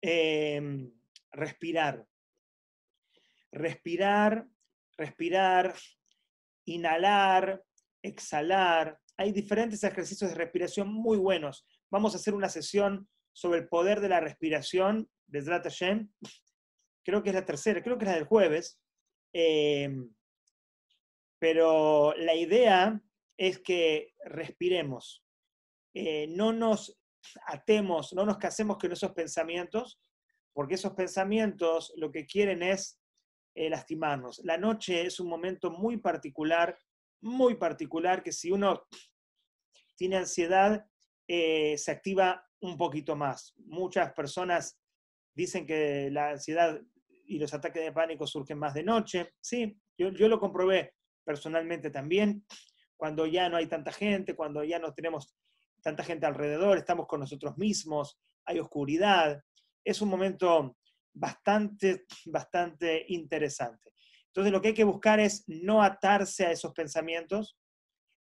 em, 0.00 0.90
respirar. 1.32 2.06
Respirar, 3.52 4.48
respirar, 4.96 5.74
inhalar, 6.66 7.62
exhalar. 8.02 8.98
Hay 9.16 9.32
diferentes 9.32 9.82
ejercicios 9.82 10.30
de 10.30 10.36
respiración 10.36 10.92
muy 10.92 11.16
buenos 11.16 11.66
vamos 11.90 12.14
a 12.14 12.18
hacer 12.18 12.34
una 12.34 12.48
sesión 12.48 13.08
sobre 13.32 13.60
el 13.60 13.68
poder 13.68 14.00
de 14.00 14.08
la 14.08 14.20
respiración 14.20 15.08
de 15.26 15.42
Zrat 15.42 15.66
Creo 17.04 17.22
que 17.22 17.30
es 17.30 17.34
la 17.34 17.46
tercera, 17.46 17.82
creo 17.82 17.98
que 17.98 18.04
es 18.04 18.10
la 18.10 18.16
del 18.16 18.26
jueves. 18.26 18.80
Em, 19.32 20.12
pero 21.38 22.14
la 22.16 22.34
idea 22.34 23.00
es 23.36 23.58
que 23.60 24.14
respiremos. 24.24 25.24
Eh, 25.94 26.26
no 26.28 26.52
nos 26.52 26.98
atemos, 27.46 28.12
no 28.12 28.24
nos 28.24 28.38
casemos 28.38 28.78
con 28.78 28.92
esos 28.92 29.12
pensamientos, 29.12 30.00
porque 30.52 30.74
esos 30.74 30.94
pensamientos 30.94 31.92
lo 31.96 32.10
que 32.10 32.26
quieren 32.26 32.62
es 32.62 32.98
eh, 33.56 33.70
lastimarnos. 33.70 34.42
La 34.44 34.58
noche 34.58 35.06
es 35.06 35.18
un 35.18 35.28
momento 35.28 35.70
muy 35.70 35.96
particular, 35.96 36.78
muy 37.22 37.54
particular, 37.54 38.22
que 38.22 38.30
si 38.30 38.52
uno 38.52 38.86
tiene 39.96 40.16
ansiedad, 40.16 40.86
eh, 41.26 41.78
se 41.78 41.90
activa 41.90 42.46
un 42.60 42.76
poquito 42.76 43.16
más. 43.16 43.54
Muchas 43.64 44.12
personas 44.12 44.78
dicen 45.34 45.66
que 45.66 46.10
la 46.10 46.32
ansiedad 46.32 46.78
y 47.24 47.38
los 47.38 47.54
ataques 47.54 47.82
de 47.82 47.92
pánico 47.92 48.26
surgen 48.26 48.58
más 48.58 48.74
de 48.74 48.84
noche. 48.84 49.32
Sí, 49.40 49.80
yo, 49.96 50.10
lo 50.10 50.38
comprobé 50.38 50.94
personalmente 51.24 51.90
también. 51.90 52.44
Cuando 52.94 53.24
ya 53.24 53.48
no 53.48 53.56
hay 53.56 53.68
tanta 53.68 53.90
gente, 53.90 54.36
cuando 54.36 54.64
ya 54.64 54.78
no 54.78 54.92
tenemos 54.92 55.34
tanta 55.82 56.04
gente 56.04 56.26
alrededor, 56.26 56.76
estamos 56.76 57.06
con 57.06 57.20
nosotros 57.20 57.56
mismos, 57.56 58.20
hay 58.44 58.58
oscuridad. 58.58 59.42
Es 59.82 60.02
un 60.02 60.10
momento 60.10 60.76
bastante, 61.16 62.04
bastante 62.26 63.04
interesante. 63.08 63.92
Entonces 64.26 64.52
lo 64.52 64.60
que 64.60 64.68
hay 64.68 64.74
que 64.74 64.84
buscar 64.84 65.18
es 65.18 65.44
no 65.48 65.82
atarse 65.82 66.46
a 66.46 66.50
esos 66.52 66.72
pensamientos. 66.72 67.58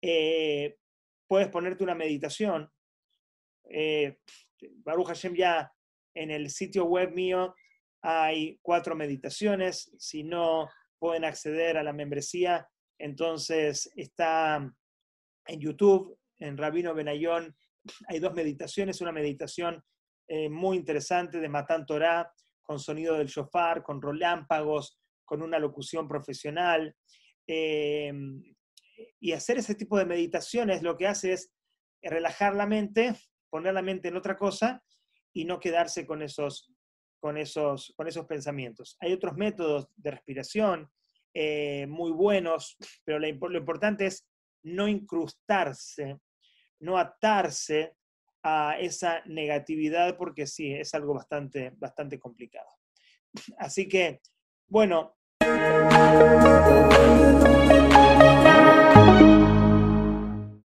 Eh, 0.02 0.78
puedes 1.28 1.48
ponerte 1.48 1.84
una 1.84 1.96
meditación, 1.96 2.70
eh, 3.70 4.18
Baruch 4.84 5.08
Hashem 5.08 5.36
ya 5.36 5.72
en 6.14 6.30
el 6.30 6.50
sitio 6.50 6.86
web 6.86 7.12
mío 7.14 7.56
hay 8.02 8.60
cuatro 8.62 8.96
meditaciones. 8.96 9.92
Si 9.98 10.24
no 10.24 10.70
pueden 11.00 11.24
acceder 11.24 11.78
a 11.78 11.84
la 11.84 11.94
membresía, 11.94 12.68
entonces 13.00 13.90
está 13.96 14.58
en 15.48 15.60
YouTube, 15.60 16.18
en 16.40 16.58
Rabino 16.58 16.94
Benayón, 16.94 17.56
hay 18.08 18.20
dos 18.20 18.34
meditaciones, 18.34 19.02
una 19.02 19.12
meditación 19.12 19.84
eh, 20.28 20.50
muy 20.50 20.78
interesante 20.78 21.40
de 21.40 21.50
Matán 21.50 21.86
Torah, 21.86 22.32
con 22.72 22.80
sonido 22.80 23.18
del 23.18 23.28
shofar, 23.28 23.84
con 23.84 24.02
relámpagos, 24.02 25.00
con 25.26 25.42
una 25.42 25.60
locución 25.60 26.08
profesional. 26.08 26.96
Eh, 27.48 28.14
y 29.20 29.32
hacer 29.34 29.58
ese 29.58 29.76
tipo 29.76 29.98
de 29.98 30.06
meditaciones 30.06 30.84
lo 30.84 30.96
que 30.96 31.08
hace 31.08 31.34
es 31.34 31.52
relajar 32.02 32.56
la 32.56 32.66
mente 32.66 33.16
poner 33.52 33.74
la 33.74 33.84
mente 33.84 34.08
en 34.08 34.18
otra 34.18 34.36
cosa 34.36 34.82
y 35.34 35.46
no 35.46 35.60
quedarse 35.60 36.08
con 36.08 36.24
esos, 36.24 36.74
con 37.20 37.38
esos, 37.38 37.94
con 37.96 38.08
esos 38.08 38.26
pensamientos. 38.26 38.98
Hay 39.00 39.14
otros 39.14 39.36
métodos 39.36 39.88
de 39.96 40.12
respiración 40.12 40.90
eh, 41.34 41.86
muy 41.88 42.12
buenos, 42.12 42.78
pero 43.04 43.20
lo, 43.20 43.28
importante 43.28 44.08
es 44.08 44.28
no 44.64 44.88
incrustarse, 44.88 46.18
no 46.80 46.98
atarse 46.98 47.94
a 48.44 48.78
esa 48.80 49.22
negatividad, 49.26 50.18
porque 50.18 50.48
sí, 50.48 50.74
es 50.74 50.94
algo 50.94 51.14
bastante, 51.14 51.72
bastante 51.78 52.20
complicado. 52.20 52.70
Así 53.58 53.88
que, 53.88 54.22
bueno. 54.68 55.16